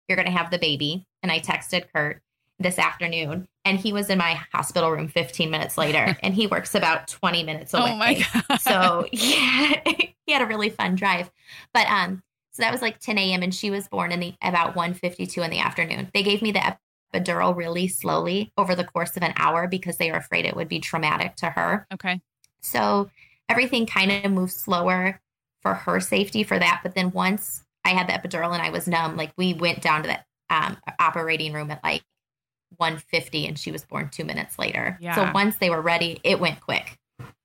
you're 0.08 0.16
going 0.16 0.26
to 0.28 0.32
have 0.38 0.52
the 0.52 0.60
baby 0.60 1.06
and 1.24 1.32
I 1.32 1.40
texted 1.40 1.86
Kurt 1.94 2.22
this 2.62 2.80
afternoon 2.80 3.48
and 3.66 3.80
he 3.80 3.94
was 3.94 4.10
in 4.10 4.18
my 4.18 4.40
hospital 4.52 4.92
room 4.92 5.08
15 5.08 5.50
minutes 5.50 5.78
later 5.78 6.18
and 6.24 6.34
he 6.34 6.48
works 6.48 6.76
about 6.76 7.08
20 7.08 7.44
minutes 7.44 7.74
away. 7.74 7.92
Oh 7.92 7.96
my 7.96 8.26
god. 8.34 8.58
So 8.60 9.08
yeah, 9.12 9.82
he 10.26 10.32
had 10.32 10.42
a 10.42 10.46
really 10.46 10.70
fun 10.70 10.96
drive. 10.96 11.30
But 11.74 11.88
um, 11.88 12.24
so 12.52 12.64
that 12.64 12.72
was 12.72 12.82
like 12.82 13.00
10 13.00 13.18
a.m. 13.18 13.44
and 13.44 13.54
she 13.54 13.70
was 13.70 13.88
born 13.88 14.12
in 14.12 14.20
the 14.20 14.34
about 14.42 14.76
1:52 14.76 15.44
in 15.44 15.52
the 15.52 15.60
afternoon. 15.60 16.10
They 16.14 16.24
gave 16.24 16.42
me 16.42 16.52
the 16.52 16.78
epidural 17.14 17.56
really 17.56 17.88
slowly 17.88 18.52
over 18.58 18.76
the 18.76 18.84
course 18.84 19.16
of 19.18 19.24
an 19.24 19.34
hour 19.38 19.68
because 19.68 19.98
they 19.98 20.12
were 20.12 20.18
afraid 20.18 20.46
it 20.46 20.56
would 20.56 20.70
be 20.70 20.80
traumatic 20.80 21.36
to 21.38 21.50
her. 21.50 21.88
okay. 21.94 22.22
So 22.62 23.10
everything 23.50 23.86
kind 23.86 24.12
of 24.12 24.32
moved 24.32 24.54
slower 24.54 25.20
for 25.62 25.74
her 25.74 26.00
safety 26.00 26.44
for 26.44 26.58
that. 26.58 26.82
But 26.84 26.96
then 26.96 27.12
once 27.12 27.64
I 27.84 27.90
had 27.90 28.08
the 28.08 28.14
epidural 28.14 28.54
and 28.54 28.62
I 28.62 28.70
was 28.70 28.88
numb, 28.88 29.18
like 29.18 29.32
we 29.38 29.54
went 29.54 29.82
down 29.82 30.04
to 30.04 30.10
the 30.10 30.20
um, 30.56 30.78
operating 31.00 31.54
room 31.54 31.72
at 31.72 31.84
like 31.84 32.04
150 32.78 33.48
and 33.48 33.58
she 33.60 33.72
was 33.72 33.84
born 33.86 34.10
two 34.10 34.26
minutes 34.26 34.58
later. 34.60 34.98
Yeah. 35.02 35.16
So 35.16 35.32
once 35.34 35.58
they 35.58 35.70
were 35.70 35.82
ready, 35.82 36.20
it 36.24 36.40
went 36.40 36.60
quick. 36.62 36.98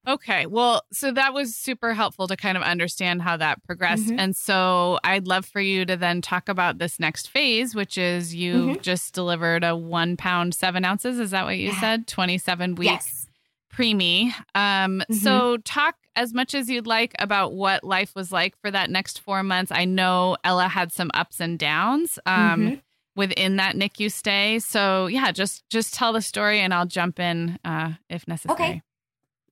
Okay. 0.08 0.46
Well, 0.46 0.82
so 0.92 1.10
that 1.10 1.34
was 1.34 1.56
super 1.56 1.92
helpful 1.92 2.28
to 2.28 2.36
kind 2.36 2.56
of 2.56 2.62
understand 2.62 3.22
how 3.22 3.36
that 3.38 3.64
progressed. 3.64 4.06
Mhm. 4.06 4.20
And 4.20 4.36
so 4.36 5.00
I'd 5.02 5.26
love 5.26 5.44
for 5.44 5.60
you 5.60 5.84
to 5.84 5.96
then 5.96 6.22
talk 6.22 6.48
about 6.48 6.78
this 6.78 7.00
next 7.00 7.28
phase, 7.28 7.74
which 7.74 7.98
is 7.98 8.32
you 8.32 8.54
Mhm. 8.76 8.82
just 8.82 9.14
delivered 9.14 9.64
a 9.64 9.74
one 9.74 10.16
pound, 10.16 10.54
seven 10.54 10.84
ounces. 10.84 11.18
Is 11.18 11.32
that 11.32 11.44
what 11.44 11.58
you 11.58 11.70
Yeah. 11.70 11.80
said? 11.80 12.06
27 12.06 12.76
weeks 12.76 12.92
Yes. 12.92 13.26
preemie. 13.74 14.32
Um, 14.54 15.02
Mhm. 15.10 15.14
So 15.16 15.56
talk 15.58 15.96
as 16.14 16.32
much 16.32 16.54
as 16.54 16.70
you'd 16.70 16.86
like 16.86 17.12
about 17.18 17.52
what 17.52 17.82
life 17.82 18.14
was 18.14 18.30
like 18.30 18.56
for 18.60 18.70
that 18.70 18.88
next 18.90 19.20
four 19.20 19.42
months. 19.42 19.72
I 19.72 19.84
know 19.86 20.36
Ella 20.44 20.68
had 20.68 20.92
some 20.92 21.10
ups 21.14 21.40
and 21.40 21.58
downs. 21.58 22.18
Um, 22.24 22.60
Mhm. 22.60 22.80
Within 23.16 23.56
that 23.56 23.74
NICU 23.74 24.12
stay. 24.12 24.58
So 24.60 25.06
yeah, 25.06 25.32
just 25.32 25.68
just 25.70 25.94
tell 25.94 26.12
the 26.12 26.22
story 26.22 26.60
and 26.60 26.72
I'll 26.72 26.86
jump 26.86 27.18
in 27.18 27.58
uh, 27.64 27.94
if 28.08 28.28
necessary. 28.28 28.54
Okay. 28.54 28.82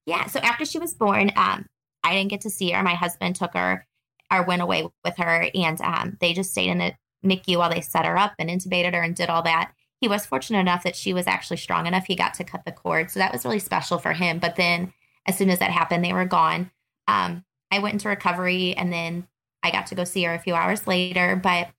Yeah. 0.06 0.26
So 0.26 0.38
after 0.40 0.64
she 0.64 0.78
was 0.78 0.94
born, 0.94 1.32
um, 1.36 1.66
I 2.04 2.12
didn't 2.12 2.30
get 2.30 2.42
to 2.42 2.50
see 2.50 2.70
her. 2.70 2.82
My 2.82 2.94
husband 2.94 3.36
took 3.36 3.54
her 3.54 3.86
or 4.30 4.42
went 4.42 4.62
away 4.62 4.86
with 5.04 5.16
her, 5.16 5.48
and 5.54 5.80
um, 5.80 6.16
they 6.20 6.34
just 6.34 6.50
stayed 6.50 6.70
in 6.70 6.78
the 6.78 6.92
NICU 7.24 7.56
while 7.56 7.70
they 7.70 7.80
set 7.80 8.04
her 8.04 8.16
up 8.16 8.34
and 8.38 8.50
intubated 8.50 8.94
her 8.94 9.02
and 9.02 9.14
did 9.14 9.30
all 9.30 9.42
that. 9.42 9.72
He 10.00 10.08
was 10.08 10.26
fortunate 10.26 10.58
enough 10.58 10.82
that 10.84 10.96
she 10.96 11.14
was 11.14 11.26
actually 11.26 11.56
strong 11.56 11.86
enough. 11.86 12.04
He 12.06 12.14
got 12.14 12.34
to 12.34 12.44
cut 12.44 12.64
the 12.66 12.72
cord, 12.72 13.10
so 13.10 13.18
that 13.18 13.32
was 13.32 13.44
really 13.44 13.58
special 13.58 13.98
for 13.98 14.12
him. 14.12 14.38
But 14.38 14.56
then, 14.56 14.92
as 15.26 15.38
soon 15.38 15.48
as 15.48 15.60
that 15.60 15.70
happened, 15.70 16.04
they 16.04 16.12
were 16.12 16.26
gone. 16.26 16.70
Um, 17.08 17.44
I 17.70 17.78
went 17.78 17.94
into 17.94 18.08
recovery, 18.08 18.74
and 18.74 18.92
then 18.92 19.26
I 19.62 19.70
got 19.70 19.86
to 19.86 19.94
go 19.94 20.04
see 20.04 20.24
her 20.24 20.34
a 20.34 20.38
few 20.38 20.54
hours 20.54 20.86
later. 20.86 21.36
But 21.36 21.70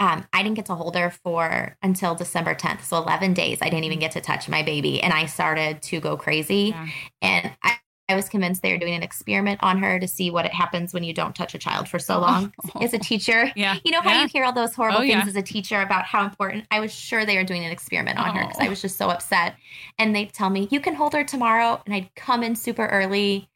um, 0.00 0.24
I 0.32 0.42
didn't 0.42 0.54
get 0.56 0.66
to 0.66 0.74
hold 0.74 0.94
her 0.96 1.10
for 1.10 1.76
until 1.82 2.14
December 2.14 2.54
10th. 2.54 2.82
So 2.82 2.98
11 2.98 3.34
days, 3.34 3.58
I 3.60 3.68
didn't 3.68 3.84
even 3.84 3.98
get 3.98 4.12
to 4.12 4.20
touch 4.20 4.48
my 4.48 4.62
baby. 4.62 5.02
And 5.02 5.12
I 5.12 5.26
started 5.26 5.82
to 5.82 6.00
go 6.00 6.16
crazy. 6.16 6.72
Yeah. 6.74 6.86
And 7.20 7.52
I, 7.64 7.78
I 8.10 8.14
was 8.16 8.28
convinced 8.30 8.62
they 8.62 8.72
were 8.72 8.78
doing 8.78 8.94
an 8.94 9.02
experiment 9.02 9.60
on 9.62 9.78
her 9.82 9.98
to 10.00 10.08
see 10.08 10.30
what 10.30 10.46
it 10.46 10.52
happens 10.54 10.94
when 10.94 11.04
you 11.04 11.12
don't 11.12 11.34
touch 11.34 11.54
a 11.54 11.58
child 11.58 11.88
for 11.88 11.98
so 11.98 12.16
Oh. 12.16 12.20
long. 12.20 12.54
As 12.80 12.94
a 12.94 12.98
teacher, 12.98 13.52
Yeah. 13.56 13.76
you 13.84 13.90
know 13.90 14.00
how 14.00 14.12
Yeah. 14.12 14.22
you 14.22 14.28
hear 14.28 14.44
all 14.44 14.52
those 14.52 14.74
horrible 14.74 14.98
Oh, 14.98 15.02
things 15.02 15.12
yeah. 15.24 15.26
as 15.28 15.36
a 15.36 15.42
teacher 15.42 15.80
about 15.82 16.04
how 16.06 16.24
important. 16.24 16.64
I 16.70 16.80
was 16.80 16.94
sure 16.94 17.26
they 17.26 17.36
were 17.36 17.44
doing 17.44 17.64
an 17.64 17.72
experiment 17.72 18.18
on 18.18 18.34
her 18.36 18.42
because 18.46 18.56
Oh. 18.60 18.64
I 18.64 18.68
was 18.68 18.80
just 18.80 18.96
so 18.96 19.10
upset. 19.10 19.56
And 19.98 20.14
they'd 20.16 20.32
tell 20.32 20.48
me, 20.48 20.68
you 20.70 20.80
can 20.80 20.94
hold 20.94 21.12
her 21.12 21.24
tomorrow. 21.24 21.82
And 21.84 21.94
I'd 21.94 22.14
come 22.14 22.42
in 22.42 22.56
super 22.56 22.86
early 22.86 23.48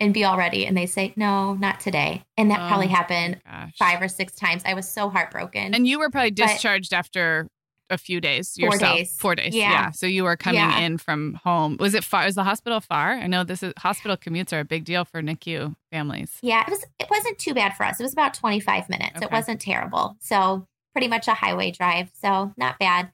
and 0.00 0.12
be 0.12 0.24
all 0.24 0.36
ready. 0.36 0.66
And 0.66 0.76
they 0.76 0.86
say, 0.86 1.12
no, 1.16 1.54
not 1.54 1.80
today. 1.80 2.24
And 2.36 2.50
that 2.50 2.60
Oh, 2.60 2.68
probably 2.68 2.88
happened 2.88 3.40
Gosh. 3.44 3.72
five 3.78 4.00
or 4.02 4.08
six 4.08 4.34
times. 4.34 4.62
I 4.66 4.74
was 4.74 4.88
so 4.88 5.08
heartbroken. 5.08 5.74
And 5.74 5.86
you 5.86 5.98
were 5.98 6.10
probably 6.10 6.30
But- 6.32 6.48
discharged 6.48 6.92
after 6.92 7.48
a 7.88 7.96
few 7.96 8.20
days 8.20 8.56
Four 8.58 8.70
yourself. 8.72 8.96
days. 8.96 9.16
Four 9.16 9.34
days. 9.36 9.54
Yeah. 9.54 9.92
So 9.92 10.06
you 10.06 10.24
were 10.24 10.36
coming 10.36 10.60
Yeah. 10.60 10.80
in 10.80 10.98
from 10.98 11.34
home. 11.44 11.76
Was 11.78 11.94
it 11.94 12.02
far? 12.02 12.24
Was 12.24 12.34
the 12.34 12.42
hospital 12.42 12.80
far? 12.80 13.12
I 13.12 13.28
know 13.28 13.44
this 13.44 13.62
is 13.62 13.72
hospital 13.78 14.16
commutes 14.16 14.52
are 14.52 14.58
a 14.58 14.64
big 14.64 14.84
deal 14.84 15.04
for 15.04 15.22
NICU 15.22 15.76
families. 15.92 16.36
Yeah, 16.42 16.62
it 16.66 16.70
was 16.70 16.84
it 16.98 17.06
wasn't 17.08 17.38
too 17.38 17.54
bad 17.54 17.76
for 17.76 17.86
us. 17.86 18.00
It 18.00 18.02
was 18.02 18.12
about 18.12 18.34
25 18.34 18.88
minutes. 18.88 19.22
It 19.22 19.30
wasn't 19.30 19.60
terrible. 19.60 20.16
So 20.20 20.66
pretty 20.92 21.06
much 21.06 21.28
a 21.28 21.34
highway 21.34 21.70
drive. 21.70 22.10
So 22.20 22.52
not 22.56 22.76
bad. 22.80 23.12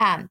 Um 0.00 0.30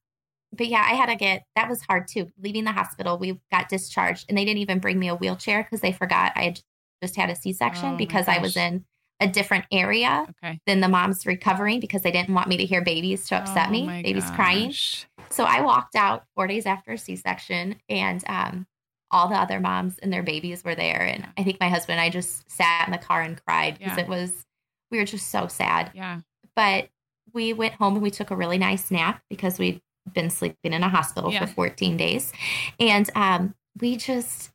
but 0.54 0.68
yeah, 0.68 0.84
I 0.86 0.96
had 0.96 1.08
to 1.08 1.16
get 1.16 1.44
that 1.56 1.70
was 1.70 1.82
hard 1.82 2.08
too. 2.08 2.30
Leaving 2.40 2.64
the 2.66 2.72
hospital, 2.72 3.18
we 3.18 3.40
got 3.52 3.70
discharged 3.70 4.26
and 4.30 4.38
they 4.38 4.46
didn't 4.46 4.60
even 4.62 4.80
bring 4.80 5.00
me 5.00 5.08
a 5.08 5.16
wheelchair 5.16 5.64
because 5.64 5.82
they 5.82 5.92
forgot 5.92 6.34
I 6.36 6.44
had 6.44 6.62
just 7.02 7.16
had 7.16 7.30
a 7.30 7.36
C-section 7.36 7.88
Oh, 7.90 7.92
my 7.92 7.98
because 7.98 8.28
I 8.28 8.38
was 8.40 8.56
in 8.58 8.86
a 9.20 9.28
different 9.28 9.66
area 9.72 10.26
Okay. 10.44 10.60
than 10.66 10.82
the 10.82 10.88
moms 10.88 11.26
recovering 11.26 11.80
because 11.80 12.02
they 12.02 12.12
didn't 12.12 12.34
want 12.34 12.48
me 12.48 12.58
to 12.58 12.66
hear 12.66 12.82
babies 12.84 13.28
to 13.28 13.36
upset 13.36 13.70
Oh, 13.70 13.72
me. 13.72 14.02
Babies 14.04 14.30
crying. 14.32 14.74
So 15.30 15.46
I 15.46 15.62
walked 15.62 15.96
out 15.96 16.26
four 16.36 16.48
days 16.48 16.66
after 16.66 16.92
a 16.92 16.98
C-section, 16.98 17.76
and 17.88 18.24
um, 18.28 18.68
all 19.12 19.28
the 19.30 19.36
other 19.36 19.60
moms 19.60 19.98
and 20.00 20.12
their 20.12 20.24
babies 20.24 20.64
were 20.64 20.76
there. 20.76 21.02
And 21.04 21.26
I 21.38 21.44
think 21.44 21.60
my 21.60 21.70
husband 21.70 22.00
and 22.00 22.02
I 22.06 22.10
just 22.10 22.50
sat 22.52 22.88
in 22.88 22.92
the 22.92 22.98
car 22.98 23.22
and 23.22 23.42
cried 23.46 23.78
because 23.80 23.98
Yeah. 23.98 24.04
it 24.04 24.10
was 24.10 24.46
we 24.90 24.98
were 24.98 25.06
just 25.06 25.30
so 25.30 25.48
sad. 25.48 25.92
Yeah. 25.94 26.20
But 26.56 26.90
we 27.34 27.54
went 27.54 27.76
home 27.76 27.94
and 27.94 28.04
we 28.04 28.12
took 28.12 28.30
a 28.32 28.36
really 28.36 28.58
nice 28.58 28.92
nap 28.92 29.22
because 29.30 29.58
we'd 29.58 29.82
been 30.14 30.30
sleeping 30.30 30.74
in 30.74 30.84
a 30.84 30.90
hospital 30.90 31.32
Yeah. 31.32 31.46
for 31.46 31.54
14 31.54 31.98
days. 31.98 32.32
And 32.80 33.10
um, 33.16 33.56
we 33.80 33.98
just, 33.98 34.52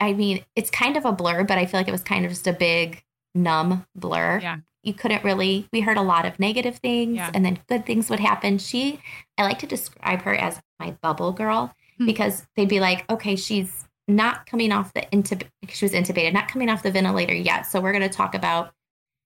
I 0.00 0.12
mean, 0.12 0.44
it's 0.56 0.70
kind 0.70 0.96
of 0.96 1.04
a 1.04 1.12
blur, 1.12 1.44
but 1.44 1.58
I 1.58 1.66
feel 1.66 1.80
like 1.80 1.88
it 1.88 1.92
was 1.92 2.02
kind 2.02 2.24
of 2.24 2.30
just 2.30 2.46
a 2.46 2.52
big 2.52 3.02
numb 3.34 3.86
blur. 3.94 4.40
Yeah. 4.42 4.58
You 4.82 4.92
couldn't 4.94 5.22
really, 5.24 5.68
we 5.72 5.80
heard 5.80 5.96
a 5.96 6.02
lot 6.02 6.26
of 6.26 6.38
negative 6.40 6.76
things 6.78 7.16
Yeah. 7.16 7.30
and 7.32 7.44
then 7.44 7.60
good 7.68 7.86
things 7.86 8.10
would 8.10 8.20
happen. 8.20 8.58
She, 8.58 9.00
I 9.38 9.44
like 9.44 9.60
to 9.60 9.66
describe 9.66 10.22
her 10.22 10.34
as 10.34 10.60
my 10.80 10.96
bubble 11.02 11.32
girl 11.32 11.74
Hmm. 11.98 12.06
because 12.06 12.46
they'd 12.56 12.68
be 12.68 12.80
like, 12.80 13.04
okay, 13.10 13.36
she's 13.36 13.84
not 14.08 14.46
coming 14.46 14.72
off 14.72 14.92
the 14.94 15.02
intub, 15.12 15.42
she 15.68 15.84
was 15.84 15.92
intubated, 15.92 16.32
not 16.32 16.48
coming 16.48 16.68
off 16.68 16.82
the 16.82 16.90
ventilator 16.90 17.34
yet. 17.34 17.62
So 17.66 17.80
we're 17.80 17.92
going 17.92 18.02
to 18.02 18.08
talk 18.14 18.34
about 18.34 18.72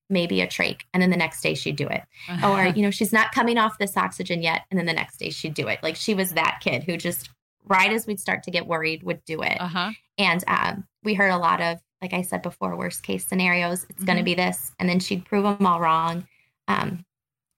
maybe 0.09 0.41
a 0.41 0.47
trach. 0.47 0.83
And 0.93 1.03
then 1.03 1.11
the 1.11 1.17
next 1.17 1.41
day 1.41 1.55
she'd 1.55 1.77
do 1.77 1.89
it. 1.89 2.03
Or 2.45 2.67
you 2.67 2.83
know 2.83 2.91
she's 2.91 3.13
not 3.13 3.33
coming 3.33 3.59
off 3.59 3.79
this 3.79 3.97
oxygen 3.97 4.43
yet 4.43 4.63
and 4.71 4.79
then 4.79 4.87
the 4.87 4.93
next 4.93 5.19
day 5.19 5.31
she'd 5.31 5.55
do 5.55 5.69
it. 5.69 5.83
Like 5.83 5.97
she 5.97 6.15
was 6.15 6.33
that 6.33 6.61
kid 6.63 6.85
who 6.85 6.97
just 6.97 7.31
right 7.69 7.93
as 7.93 8.07
we'd 8.07 8.21
start 8.21 8.45
to 8.45 8.51
get 8.51 8.67
worried 8.67 9.03
would 9.03 9.25
do 9.25 9.43
it. 9.43 9.61
Uh-huh. 9.61 9.91
and 10.19 10.45
um, 10.47 10.85
we 11.03 11.15
heard 11.15 11.31
a 11.31 11.39
lot 11.39 11.61
of 11.61 11.79
like 12.03 12.13
i 12.13 12.23
said 12.23 12.43
before 12.43 12.77
worst 12.77 13.03
case 13.03 13.27
scenarios 13.27 13.87
it's 13.89 14.05
going 14.05 14.19
to 14.19 14.25
be 14.25 14.35
this 14.35 14.71
and 14.79 14.89
then 14.89 15.01
she'd 15.01 15.25
prove 15.25 15.45
them 15.45 15.67
all 15.67 15.81
wrong. 15.81 16.27
Um, 16.69 17.05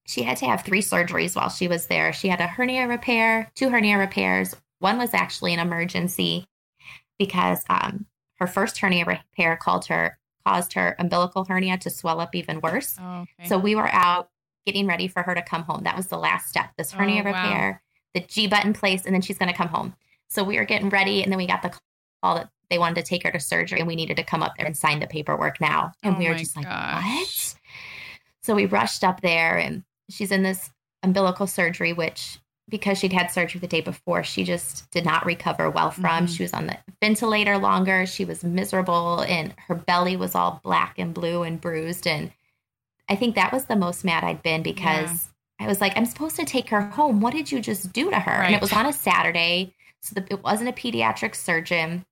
she 0.06 0.22
had 0.22 0.38
to 0.38 0.46
have 0.46 0.62
three 0.62 0.80
surgeries 0.80 1.36
while 1.36 1.50
she 1.50 1.68
was 1.68 1.86
there. 1.86 2.14
She 2.14 2.28
had 2.28 2.40
a 2.40 2.46
hernia 2.46 2.88
repair 2.88 3.50
two 3.54 3.68
hernia 3.68 3.98
repairs. 3.98 4.54
One 4.78 4.96
was 4.96 5.12
actually 5.12 5.52
an 5.54 5.60
emergency 5.60 6.46
because 7.18 7.62
um, 7.68 8.06
her 8.36 8.46
first 8.46 8.78
hernia 8.78 9.04
repair 9.04 9.56
called 9.56 9.86
her 9.86 10.18
caused 10.48 10.72
her 10.72 10.96
umbilical 10.98 11.44
hernia 11.44 11.76
to 11.78 11.90
swell 11.90 12.20
up 12.20 12.34
even 12.34 12.60
worse 12.60 12.96
Oh, 13.00 13.20
okay. 13.38 13.48
so 13.48 13.58
we 13.58 13.74
were 13.74 13.88
out 13.88 14.30
getting 14.66 14.86
ready 14.86 15.08
for 15.08 15.22
her 15.22 15.34
to 15.34 15.42
come 15.42 15.62
home. 15.62 15.82
That 15.84 15.96
was 15.96 16.08
the 16.08 16.18
last 16.18 16.48
step. 16.48 16.70
This 16.76 16.92
hernia 16.92 17.22
Oh, 17.22 17.24
wow. 17.24 17.30
repair, 17.32 17.82
the 18.14 18.20
G 18.20 18.46
button 18.46 18.72
place, 18.74 19.04
and 19.06 19.14
then 19.14 19.22
she's 19.22 19.38
going 19.38 19.50
to 19.50 19.56
come 19.56 19.68
home. 19.68 19.94
So 20.28 20.44
we 20.44 20.58
were 20.58 20.64
getting 20.66 20.90
ready, 20.90 21.22
and 21.22 21.32
then 21.32 21.38
we 21.38 21.46
got 21.46 21.62
the 21.62 21.72
call 22.22 22.34
that 22.34 22.50
they 22.68 22.78
wanted 22.78 22.96
to 22.96 23.02
take 23.02 23.22
her 23.24 23.30
to 23.30 23.40
surgery, 23.40 23.78
and 23.78 23.88
we 23.88 23.96
needed 23.96 24.18
to 24.18 24.22
come 24.24 24.42
up 24.42 24.54
there 24.58 24.66
and 24.66 24.76
sign 24.76 25.00
the 25.00 25.06
paperwork 25.06 25.58
now. 25.60 25.92
And 26.02 26.16
Oh 26.16 26.18
we 26.18 26.28
were 26.28 26.34
just 26.34 26.54
like, 26.54 26.66
what? 26.66 27.54
So 28.42 28.54
we 28.54 28.66
rushed 28.66 29.04
up 29.04 29.20
there, 29.22 29.56
and 29.56 29.84
she's 30.10 30.30
in 30.32 30.42
this 30.42 30.70
umbilical 31.02 31.46
surgery, 31.46 31.92
which 31.94 32.38
because 32.68 32.98
she'd 32.98 33.12
had 33.12 33.30
surgery 33.30 33.60
the 33.60 33.66
day 33.66 33.80
before, 33.80 34.22
she 34.22 34.44
just 34.44 34.90
did 34.90 35.04
not 35.04 35.24
recover 35.24 35.70
well 35.70 35.90
from. 35.90 36.26
Mhm. 36.26 36.36
She 36.36 36.42
was 36.42 36.52
on 36.52 36.66
the 36.66 36.78
ventilator 37.00 37.58
longer. 37.58 38.06
She 38.06 38.24
was 38.24 38.44
miserable, 38.44 39.20
and 39.22 39.54
her 39.66 39.74
belly 39.74 40.16
was 40.16 40.34
all 40.34 40.60
black 40.62 40.98
and 40.98 41.14
blue 41.14 41.42
and 41.42 41.60
bruised. 41.60 42.06
And 42.06 42.32
I 43.08 43.16
think 43.16 43.34
that 43.34 43.52
was 43.52 43.66
the 43.66 43.76
most 43.76 44.04
mad 44.04 44.24
I'd 44.24 44.42
been 44.42 44.62
because 44.62 45.28
I 45.58 45.66
was 45.66 45.80
like, 45.80 45.96
I'm 45.96 46.06
supposed 46.06 46.36
to 46.36 46.44
take 46.44 46.68
her 46.70 46.82
home. 46.82 47.20
What 47.20 47.32
did 47.32 47.50
you 47.50 47.60
just 47.60 47.92
do 47.92 48.10
to 48.10 48.18
her? 48.18 48.42
And 48.42 48.54
it 48.54 48.60
was 48.60 48.72
on 48.72 48.86
a 48.86 48.92
Saturday, 48.92 49.74
so 50.00 50.14
the, 50.14 50.26
it 50.30 50.42
wasn't 50.42 50.68
a 50.68 50.72
pediatric 50.72 51.34
surgeon. 51.34 52.04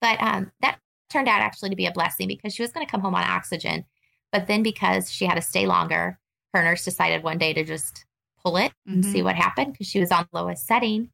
But 0.00 0.20
um, 0.20 0.52
that 0.60 0.78
turned 1.08 1.28
out 1.28 1.40
actually 1.40 1.70
to 1.70 1.76
be 1.76 1.86
a 1.86 1.92
blessing 1.92 2.28
because 2.28 2.54
she 2.54 2.62
was 2.62 2.72
going 2.72 2.84
to 2.84 2.90
come 2.90 3.00
home 3.00 3.14
on 3.14 3.24
oxygen. 3.24 3.84
But 4.32 4.46
then 4.46 4.62
because 4.62 5.10
she 5.10 5.24
had 5.24 5.36
to 5.36 5.42
stay 5.42 5.66
longer, 5.66 6.18
her 6.52 6.62
nurse 6.62 6.84
decided 6.84 7.22
one 7.22 7.38
day 7.38 7.52
to 7.52 7.64
just 7.64 8.04
pull 8.42 8.56
it 8.56 8.72
and 8.86 9.04
Mhm. 9.04 9.12
see 9.12 9.22
what 9.22 9.36
happened 9.36 9.72
because 9.72 9.86
she 9.88 10.00
was 10.00 10.10
on 10.12 10.26
the 10.32 10.38
lowest 10.38 10.66
setting 10.66 11.10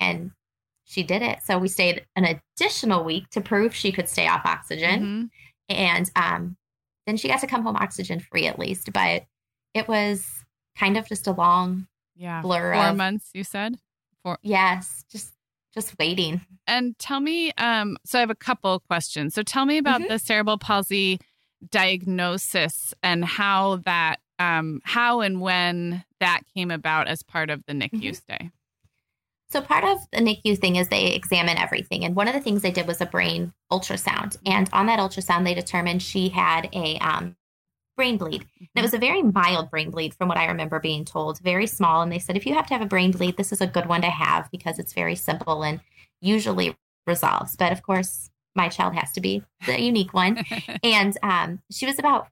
and 0.00 0.30
she 0.84 1.02
did 1.02 1.22
it. 1.22 1.42
So 1.42 1.58
we 1.58 1.68
stayed 1.68 2.06
an 2.16 2.24
additional 2.56 3.04
week 3.04 3.28
to 3.30 3.40
prove 3.40 3.74
she 3.74 3.92
could 3.92 4.08
stay 4.08 4.26
off 4.26 4.42
oxygen 4.46 5.30
Mhm. 5.70 5.76
and 5.76 6.10
um, 6.16 6.56
then 7.06 7.16
she 7.16 7.28
got 7.28 7.40
to 7.40 7.46
come 7.46 7.62
home 7.62 7.76
oxygen 7.76 8.20
free 8.20 8.46
at 8.46 8.58
least. 8.58 8.92
But 8.92 9.26
it 9.74 9.86
was 9.88 10.44
kind 10.76 10.96
of 10.96 11.06
just 11.08 11.26
a 11.26 11.32
long 11.32 11.86
Yeah. 12.16 12.40
blur 12.42 12.72
Four 12.74 12.88
of 12.88 12.96
months, 12.96 13.30
you 13.34 13.44
said? 13.44 13.78
Four. 14.22 14.38
yes, 14.42 15.04
just 15.10 15.34
just 15.74 15.96
waiting. 15.98 16.40
And 16.66 16.98
tell 16.98 17.20
me, 17.20 17.52
um, 17.52 17.98
so 18.04 18.18
I 18.18 18.20
have 18.20 18.30
a 18.30 18.34
couple 18.34 18.80
questions. 18.80 19.34
So 19.34 19.42
tell 19.42 19.66
me 19.66 19.76
about 19.78 20.00
Mhm. 20.00 20.08
the 20.08 20.18
cerebral 20.18 20.58
palsy 20.58 21.20
diagnosis 21.70 22.94
and 23.02 23.24
how 23.24 23.76
that, 23.84 24.20
um, 24.38 24.80
how 24.84 25.20
and 25.20 25.40
when 25.40 26.04
that 26.20 26.42
came 26.54 26.70
about 26.70 27.08
as 27.08 27.22
part 27.22 27.50
of 27.50 27.64
the 27.66 27.72
NICU 27.72 28.10
Mhm. 28.10 28.16
stay. 28.16 28.50
So 29.50 29.62
part 29.62 29.84
of 29.84 29.98
the 30.12 30.18
NICU 30.18 30.58
thing 30.58 30.76
is 30.76 30.88
they 30.88 31.06
examine 31.14 31.56
everything, 31.56 32.04
and 32.04 32.14
one 32.14 32.28
of 32.28 32.34
the 32.34 32.40
things 32.40 32.60
they 32.62 32.70
did 32.70 32.86
was 32.86 33.00
a 33.00 33.06
brain 33.06 33.52
ultrasound. 33.72 34.36
And 34.44 34.68
on 34.72 34.86
that 34.86 34.98
ultrasound, 34.98 35.44
they 35.44 35.54
determined 35.54 36.02
she 36.02 36.28
had 36.28 36.68
a 36.74 36.98
um, 36.98 37.34
brain 37.96 38.18
bleed. 38.18 38.46
And 38.60 38.68
it 38.74 38.82
was 38.82 38.94
a 38.94 38.98
very 38.98 39.22
mild 39.22 39.70
brain 39.70 39.90
bleed, 39.90 40.14
from 40.14 40.28
what 40.28 40.36
I 40.38 40.46
remember 40.46 40.78
being 40.80 41.04
told, 41.04 41.38
very 41.40 41.66
small. 41.66 42.02
And 42.02 42.12
they 42.12 42.18
said 42.18 42.36
if 42.36 42.46
you 42.46 42.54
have 42.54 42.66
to 42.66 42.74
have 42.74 42.82
a 42.82 42.86
brain 42.86 43.10
bleed, 43.10 43.36
this 43.36 43.50
is 43.50 43.60
a 43.60 43.66
good 43.66 43.86
one 43.86 44.02
to 44.02 44.10
have 44.10 44.50
because 44.50 44.78
it's 44.78 44.92
very 44.92 45.14
simple 45.14 45.62
and 45.64 45.80
usually 46.20 46.76
resolves. 47.06 47.56
But 47.56 47.72
of 47.72 47.82
course, 47.82 48.30
my 48.54 48.68
child 48.68 48.94
has 48.94 49.12
to 49.12 49.20
be 49.20 49.42
the 49.66 49.80
unique 49.80 50.12
one. 50.12 50.44
and 50.82 51.16
um, 51.22 51.60
she 51.70 51.86
was 51.86 51.98
about 51.98 52.28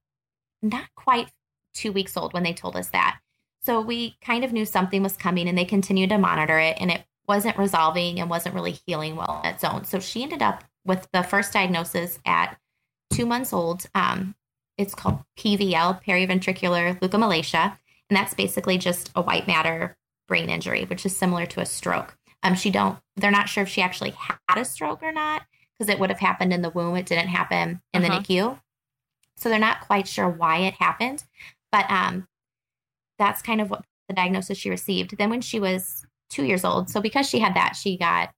not 0.62 0.84
quite 0.94 1.30
two 1.76 1.92
weeks 1.92 2.16
old 2.16 2.32
when 2.32 2.42
they 2.42 2.52
told 2.52 2.76
us 2.76 2.88
that. 2.88 3.18
So 3.62 3.80
we 3.80 4.16
kind 4.20 4.44
of 4.44 4.52
knew 4.52 4.64
something 4.64 5.02
was 5.02 5.16
coming 5.16 5.48
and 5.48 5.56
they 5.58 5.64
continued 5.64 6.10
to 6.10 6.18
monitor 6.18 6.58
it 6.58 6.76
and 6.80 6.90
it 6.90 7.04
wasn't 7.28 7.58
resolving 7.58 8.20
and 8.20 8.30
wasn't 8.30 8.54
really 8.54 8.78
healing 8.86 9.16
well 9.16 9.40
on 9.44 9.46
its 9.46 9.64
own. 9.64 9.84
So 9.84 9.98
she 9.98 10.22
ended 10.22 10.42
up 10.42 10.62
with 10.84 11.08
the 11.12 11.22
first 11.22 11.52
diagnosis 11.52 12.18
at 12.24 12.56
two 13.12 13.26
months 13.26 13.52
old. 13.52 13.86
Um, 13.94 14.34
it's 14.78 14.94
called 14.94 15.20
PVL, 15.38 16.02
periventricular 16.04 16.98
leukomalacia. 17.00 17.76
And 18.08 18.16
that's 18.16 18.34
basically 18.34 18.78
just 18.78 19.10
a 19.16 19.22
white 19.22 19.46
matter 19.48 19.96
brain 20.28 20.48
injury, 20.48 20.84
which 20.84 21.04
is 21.04 21.16
similar 21.16 21.46
to 21.46 21.60
a 21.60 21.66
stroke. 21.66 22.16
Um, 22.44 22.54
she 22.54 22.70
don't, 22.70 22.98
they're 23.16 23.30
not 23.32 23.48
sure 23.48 23.62
if 23.64 23.68
she 23.68 23.82
actually 23.82 24.10
had 24.20 24.58
a 24.58 24.64
stroke 24.64 25.02
or 25.02 25.10
not 25.12 25.42
because 25.76 25.92
it 25.92 25.98
would 25.98 26.10
have 26.10 26.20
happened 26.20 26.52
in 26.52 26.62
the 26.62 26.70
womb. 26.70 26.94
It 26.96 27.06
didn't 27.06 27.28
happen 27.28 27.80
in 27.92 28.04
Uh-huh. 28.04 28.20
the 28.20 28.24
NICU. 28.24 28.60
So 29.38 29.48
they're 29.48 29.58
not 29.58 29.80
quite 29.82 30.06
sure 30.08 30.28
why 30.28 30.58
it 30.58 30.74
happened. 30.74 31.24
But 31.72 31.90
um, 31.90 32.26
that's 33.18 33.42
kind 33.42 33.60
of 33.60 33.70
what 33.70 33.84
the 34.08 34.14
diagnosis 34.14 34.58
she 34.58 34.70
received. 34.70 35.16
Then 35.18 35.30
when 35.30 35.40
she 35.40 35.58
was 35.60 36.04
two 36.30 36.44
years 36.44 36.64
old, 36.64 36.88
so 36.90 37.00
because 37.00 37.28
she 37.28 37.38
had 37.40 37.54
that, 37.54 37.76
she 37.76 37.96
got 37.96 38.30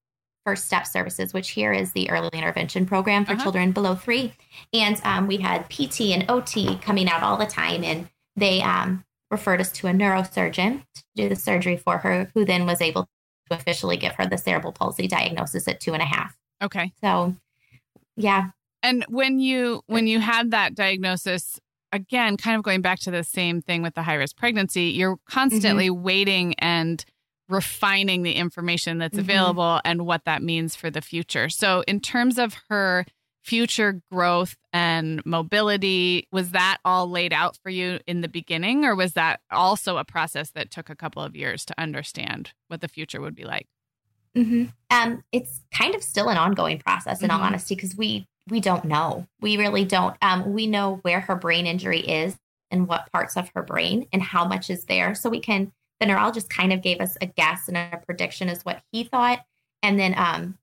first 0.47 0.67
step 0.67 0.87
services, 0.87 1.35
which 1.35 1.51
here 1.51 1.73
is 1.73 1.93
the 1.93 2.09
early 2.11 2.31
intervention 2.33 2.87
program 2.87 3.25
for 3.25 3.33
Uh-huh. 3.33 3.43
children 3.43 3.73
below 3.73 3.95
three. 3.95 4.33
And 4.73 5.01
um, 5.05 5.27
we 5.27 5.37
had 5.39 5.69
PT 5.69 6.01
and 6.13 6.25
OT 6.31 6.77
coming 6.79 7.09
out 7.09 7.23
all 7.23 7.37
the 7.37 7.45
time, 7.47 7.85
and 7.85 8.09
they 8.35 8.63
um, 8.63 9.05
referred 9.31 9.61
us 9.61 9.71
to 9.73 9.89
a 9.89 9.93
neurosurgeon 9.93 10.83
to 10.95 11.03
do 11.17 11.29
the 11.29 11.37
surgery 11.37 11.77
for 11.77 11.99
her, 11.99 12.31
who 12.35 12.45
then 12.47 12.65
was 12.65 12.81
able 12.81 13.03
to 13.03 13.57
officially 13.57 13.97
give 13.99 14.13
her 14.15 14.27
the 14.27 14.39
cerebral 14.39 14.73
palsy 14.73 15.07
diagnosis 15.07 15.69
at 15.69 15.81
two 15.81 15.93
and 15.93 16.03
a 16.03 16.07
half. 16.07 16.35
Okay. 16.63 16.93
So, 17.03 17.37
yeah, 18.17 18.49
And 18.83 19.05
when 19.09 19.39
you 19.41 19.83
when 19.87 20.07
you 20.07 20.19
had 20.21 20.51
that 20.53 20.75
diagnosis, 20.75 21.61
again, 21.93 22.37
kind 22.37 22.57
of 22.57 22.63
going 22.63 22.83
back 22.83 22.99
to 23.01 23.11
the 23.11 23.25
same 23.25 23.61
thing 23.63 23.83
with 23.83 23.95
the 23.95 24.03
high 24.03 24.15
risk 24.15 24.37
pregnancy, 24.37 24.85
you're 24.85 25.19
constantly 25.29 25.91
waiting 25.91 26.55
and 26.59 27.05
refining 27.49 28.23
the 28.23 28.33
information 28.33 28.99
that's 28.99 29.17
Mhm. 29.17 29.21
available 29.21 29.81
and 29.85 30.05
what 30.05 30.25
that 30.27 30.43
means 30.43 30.77
for 30.77 30.91
the 30.91 31.01
future. 31.01 31.49
So, 31.49 31.83
in 31.89 32.01
terms 32.01 32.39
of 32.39 32.55
her 32.69 33.07
future 33.43 34.03
growth 34.13 34.55
and 34.75 35.25
mobility, 35.25 36.29
was 36.31 36.51
that 36.51 36.79
all 36.85 37.09
laid 37.09 37.33
out 37.33 37.57
for 37.63 37.71
you 37.71 37.99
in 38.07 38.21
the 38.21 38.29
beginning, 38.29 38.85
or 38.85 38.95
was 38.95 39.15
that 39.15 39.41
also 39.51 39.97
a 39.97 40.05
process 40.05 40.51
that 40.51 40.71
took 40.71 40.91
a 40.91 40.95
couple 40.97 41.23
of 41.23 41.35
years 41.35 41.65
to 41.65 41.75
understand 41.81 42.53
what 42.67 42.83
the 42.83 42.89
future 42.89 43.21
would 43.23 43.35
be 43.35 43.45
like? 43.45 43.67
hmm 44.35 44.67
Um, 44.91 45.23
it's 45.33 45.63
kind 45.73 45.95
of 45.95 46.03
still 46.03 46.29
an 46.29 46.37
ongoing 46.37 46.79
process, 46.79 47.23
in 47.23 47.31
all 47.31 47.41
Mhm. 47.41 47.45
honesty, 47.45 47.75
because 47.75 47.97
we 47.97 48.27
we 48.51 48.61
don't 48.61 48.85
know. 48.85 49.27
We 49.41 49.57
really 49.57 49.85
don't. 49.85 50.17
Um, 50.23 50.53
we 50.53 50.67
know 50.67 50.99
where 51.03 51.21
her 51.21 51.37
brain 51.37 51.67
injury 51.67 52.01
is 52.01 52.37
and 52.71 52.87
what 52.87 53.11
parts 53.13 53.37
of 53.37 53.51
her 53.55 53.63
brain 53.63 54.07
and 54.13 54.23
how 54.23 54.45
much 54.45 54.71
is 54.71 54.85
there, 54.85 55.15
so 55.15 55.31
we 55.31 55.41
can. 55.41 55.73
The 56.01 56.07
neurologist 56.07 56.49
kind 56.49 56.73
of 56.73 56.81
gave 56.83 57.01
us 57.01 57.17
a 57.21 57.27
guess 57.27 57.67
and 57.69 57.77
a 57.77 58.01
prediction 58.07 58.49
as 58.49 58.65
what 58.65 58.83
he 58.93 59.03
thought, 59.05 59.45
and 59.83 59.99
then 59.99 60.15
um, 60.17 60.59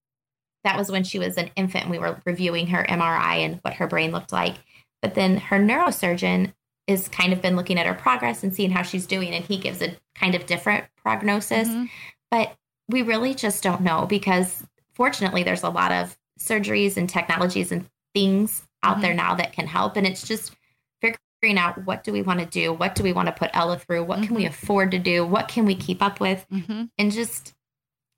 that 0.64 0.78
was 0.78 0.90
when 0.92 1.04
she 1.04 1.20
was 1.20 1.38
an 1.38 1.52
infant. 1.56 1.90
We 1.90 2.00
were 2.00 2.22
reviewing 2.26 2.68
her 2.68 2.86
MRI 2.88 3.38
and 3.46 3.60
what 3.62 3.74
her 3.76 3.88
brain 3.88 4.12
looked 4.12 4.32
like, 4.32 4.56
but 5.02 5.14
then 5.16 5.38
her 5.38 5.58
neurosurgeon 5.60 6.54
is 6.88 7.08
kind 7.10 7.34
of 7.34 7.42
been 7.42 7.56
looking 7.56 7.78
at 7.80 7.86
her 7.88 7.94
progress 7.96 8.44
and 8.44 8.56
seeing 8.56 8.72
how 8.72 8.82
she's 8.84 9.08
doing, 9.08 9.34
and 9.34 9.44
he 9.44 9.58
gives 9.58 9.82
a 9.82 9.98
kind 10.14 10.36
of 10.36 10.46
different 10.46 10.86
prognosis 11.04 11.68
Mhm. 11.68 11.90
but 12.32 12.56
we 12.88 13.02
really 13.02 13.34
just 13.34 13.62
don't 13.64 13.82
know 13.82 14.06
because 14.06 14.64
fortunately 14.94 15.44
there's 15.44 15.64
a 15.64 15.70
lot 15.70 15.92
of 15.92 16.16
surgeries 16.40 16.98
and 16.98 17.10
technologies 17.10 17.72
and 17.72 17.90
things 18.14 18.64
out 18.84 18.98
Mhm. 18.98 19.02
there 19.02 19.14
now 19.14 19.36
that 19.36 19.54
can 19.54 19.68
help 19.68 19.96
and 19.98 20.06
it's 20.06 20.28
just 20.28 20.54
figuring 21.02 21.58
out 21.58 21.84
what 21.86 22.04
do 22.04 22.12
we 22.12 22.22
want 22.22 22.40
to 22.40 22.46
do 22.46 22.74
what 22.74 22.96
do 22.96 23.04
we 23.04 23.14
want 23.14 23.28
to 23.28 23.32
put 23.32 23.52
ella 23.54 23.78
through 23.78 24.04
what 24.04 24.24
can 24.24 24.34
we 24.36 24.44
Mhm. 24.46 24.50
afford 24.50 24.92
to 24.92 25.00
do 25.00 25.26
what 25.26 25.48
can 25.48 25.66
we 25.66 25.76
keep 25.76 26.02
up 26.02 26.20
with 26.20 26.46
Mhm. 26.52 26.90
and 26.98 27.12
just 27.12 27.54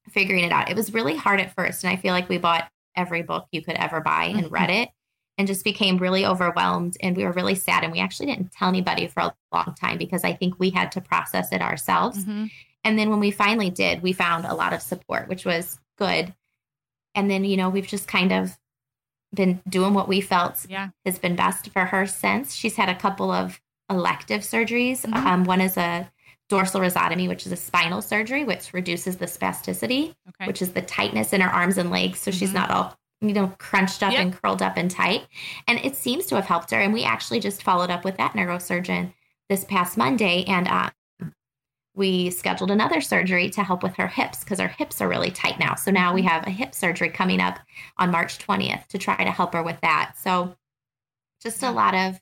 figuring 0.10 0.43
it 0.43 0.51
out 0.51 0.69
it 0.69 0.75
was 0.75 0.93
really 0.93 1.15
hard 1.15 1.39
at 1.41 1.53
first 1.53 1.84
and 1.84 1.91
i 1.91 1.95
feel 1.97 2.13
like 2.13 2.30
we 2.30 2.38
bought 2.38 2.69
every 2.95 3.21
book 3.21 3.47
you 3.51 3.62
could 3.62 3.75
ever 3.75 4.01
buy 4.01 4.25
and 4.25 4.51
read 4.51 4.69
it 4.69 4.89
and 5.38 5.47
just 5.47 5.63
became 5.63 5.97
really 5.99 6.25
overwhelmed. 6.25 6.97
And 6.99 7.15
we 7.15 7.23
were 7.23 7.32
really 7.32 7.53
sad. 7.53 7.84
And 7.84 7.93
we 7.93 7.99
actually 7.99 8.25
didn't 8.25 8.51
tell 8.51 8.69
anybody 8.69 9.06
for 9.06 9.19
a 9.19 9.36
long 9.53 9.75
time 9.80 9.99
because 9.99 10.23
I 10.23 10.34
think 10.34 10.56
we 10.58 10.71
had 10.71 10.91
to 10.93 11.01
process 11.01 11.51
it 11.51 11.62
ourselves. 11.62 12.17
Mm-hmm. 12.25 12.45
And 12.84 12.97
then 12.97 13.12
when 13.12 13.19
we 13.19 13.30
finally 13.30 13.69
did, 13.69 14.01
we 14.01 14.13
found 14.13 14.45
a 14.45 14.56
lot 14.56 14.73
of 14.73 14.82
support, 14.82 15.27
which 15.27 15.45
was 15.45 15.80
good. 15.99 16.34
And 17.17 17.32
then, 17.32 17.43
you 17.43 17.58
know, 17.58 17.69
we've 17.69 17.88
just 17.88 18.08
kind 18.08 18.32
of 18.32 18.58
been 19.34 19.60
doing 19.67 19.93
what 19.95 20.08
we 20.08 20.21
felt 20.21 20.65
Yeah. 20.69 20.89
has 21.03 21.17
been 21.17 21.36
best 21.36 21.69
for 21.71 21.86
her 21.86 22.06
since. 22.06 22.53
She's 22.53 22.75
had 22.75 22.89
a 22.89 22.95
couple 22.95 23.32
of 23.32 23.60
elective 23.89 24.41
surgeries. 24.41 25.01
Mhm. 25.06 25.15
Um, 25.15 25.43
one 25.43 25.60
is 25.60 25.77
a 25.77 26.12
dorsal 26.47 26.80
rhizotomy, 26.82 27.27
which 27.27 27.45
is 27.47 27.51
a 27.51 27.56
spinal 27.58 28.01
surgery, 28.03 28.43
which 28.45 28.71
reduces 28.71 29.17
the 29.17 29.25
spasticity, 29.25 30.13
Okay. 30.30 30.45
which 30.45 30.62
is 30.62 30.73
the 30.73 30.82
tightness 30.84 31.34
in 31.34 31.41
her 31.41 31.49
arms 31.49 31.77
and 31.80 31.89
legs. 31.89 32.19
So 32.19 32.30
she's 32.30 32.51
Mhm. 32.51 32.56
not 32.56 32.69
all, 32.71 32.95
you 33.19 33.34
know, 33.34 33.47
crunched 33.58 34.03
up 34.03 34.12
Yep. 34.13 34.21
and 34.21 34.41
curled 34.41 34.62
up 34.62 34.77
and 34.77 34.91
tight. 34.91 35.25
And 35.67 35.80
it 35.84 35.95
seems 35.95 36.27
to 36.27 36.36
have 36.36 36.45
helped 36.45 36.69
her. 36.71 36.80
And 36.80 36.93
we 36.93 37.03
actually 37.03 37.39
just 37.39 37.63
followed 37.63 37.89
up 37.89 38.06
with 38.06 38.17
that 38.17 38.34
neurosurgeon 38.34 39.12
this 39.49 39.65
past 39.65 39.97
Monday. 39.97 40.43
And 40.45 40.67
uh, 40.67 40.91
we 41.97 42.29
scheduled 42.29 42.69
another 42.71 43.01
surgery 43.01 43.49
to 43.49 43.63
help 43.63 43.81
with 43.83 43.95
her 43.95 44.07
hips 44.07 44.39
because 44.43 44.60
her 44.60 44.67
hips 44.67 45.01
are 45.01 45.07
really 45.10 45.31
tight 45.31 45.60
now. 45.60 45.75
So 45.75 45.91
now 45.91 46.13
we 46.13 46.21
Mm-hmm. 46.21 46.29
have 46.29 46.47
a 46.47 46.51
hip 46.51 46.73
surgery 46.75 47.10
coming 47.10 47.41
up 47.41 47.60
on 47.97 48.12
March 48.12 48.38
20th 48.38 48.88
to 48.88 48.97
try 48.97 49.17
to 49.23 49.31
help 49.31 49.53
her 49.53 49.63
with 49.63 49.81
that. 49.81 50.13
So 50.17 50.55
just 51.41 51.62
Yeah. 51.62 51.71
a 51.71 51.73
lot 51.73 51.95
of 51.95 52.19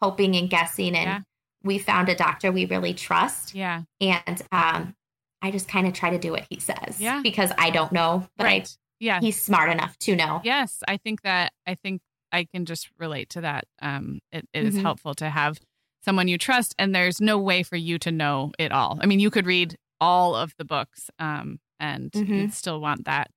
hoping 0.00 0.34
and 0.34 0.48
guessing. 0.48 0.96
And 0.96 1.06
Yeah. 1.08 1.20
we 1.62 1.78
found 1.78 2.08
a 2.08 2.14
doctor 2.14 2.50
we 2.50 2.64
really 2.66 2.94
trust. 2.94 3.54
yeah. 3.54 3.82
And 4.00 4.42
um, 4.50 4.94
I 5.42 5.50
just 5.50 5.68
kind 5.68 5.86
of 5.86 5.92
try 5.92 6.10
to 6.10 6.18
do 6.18 6.32
what 6.32 6.46
he 6.50 6.58
says. 6.58 6.98
Yeah. 7.00 7.20
Because 7.22 7.52
I 7.58 7.70
don't 7.70 7.92
know, 7.92 8.26
but 8.36 8.44
right. 8.44 8.76
Yeah. 8.98 9.20
He's 9.20 9.40
smart 9.40 9.70
enough 9.70 9.96
to 10.00 10.16
know. 10.16 10.40
Yes, 10.42 10.82
I 10.88 10.96
think 10.96 11.22
that 11.22 11.52
I 11.66 11.74
think 11.76 12.00
I 12.32 12.44
can 12.44 12.64
just 12.64 12.88
relate 12.98 13.28
to 13.30 13.42
that. 13.42 13.64
Um, 13.80 14.18
it, 14.32 14.48
it 14.52 14.64
is 14.64 14.74
Mhm. 14.76 14.82
helpful 14.82 15.14
to 15.14 15.30
have 15.30 15.58
someone 16.04 16.28
you 16.28 16.38
trust, 16.38 16.74
and 16.78 16.94
there's 16.94 17.20
no 17.20 17.38
way 17.38 17.62
for 17.62 17.76
you 17.76 17.98
to 18.00 18.10
know 18.12 18.52
it 18.58 18.72
all. 18.72 18.98
I 19.02 19.06
mean, 19.06 19.20
you 19.20 19.30
could 19.30 19.46
read 19.46 19.76
all 20.00 20.34
of 20.34 20.54
the 20.58 20.64
books, 20.64 21.10
um, 21.18 21.58
and 21.80 22.10
Mhm. 22.12 22.28
you'd 22.36 22.52
still 22.54 22.80
want 22.80 23.04
that 23.06 23.30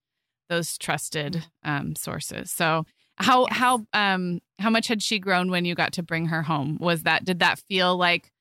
those 0.50 0.78
trusted 0.78 1.46
um, 1.64 1.96
sources. 1.96 2.52
So, 2.52 2.86
how 3.18 3.46
Yes. 3.50 3.58
how 3.58 3.86
um 3.94 4.42
how 4.60 4.70
much 4.70 4.88
had 4.88 5.02
she 5.02 5.18
grown 5.20 5.50
when 5.50 5.64
you 5.66 5.76
got 5.76 5.94
to 5.94 6.04
bring 6.04 6.26
her 6.28 6.44
home? 6.44 6.78
Was 6.80 7.04
that 7.04 7.24
did 7.24 7.40
that 7.40 7.60
feel 7.70 7.96
like 7.98 8.32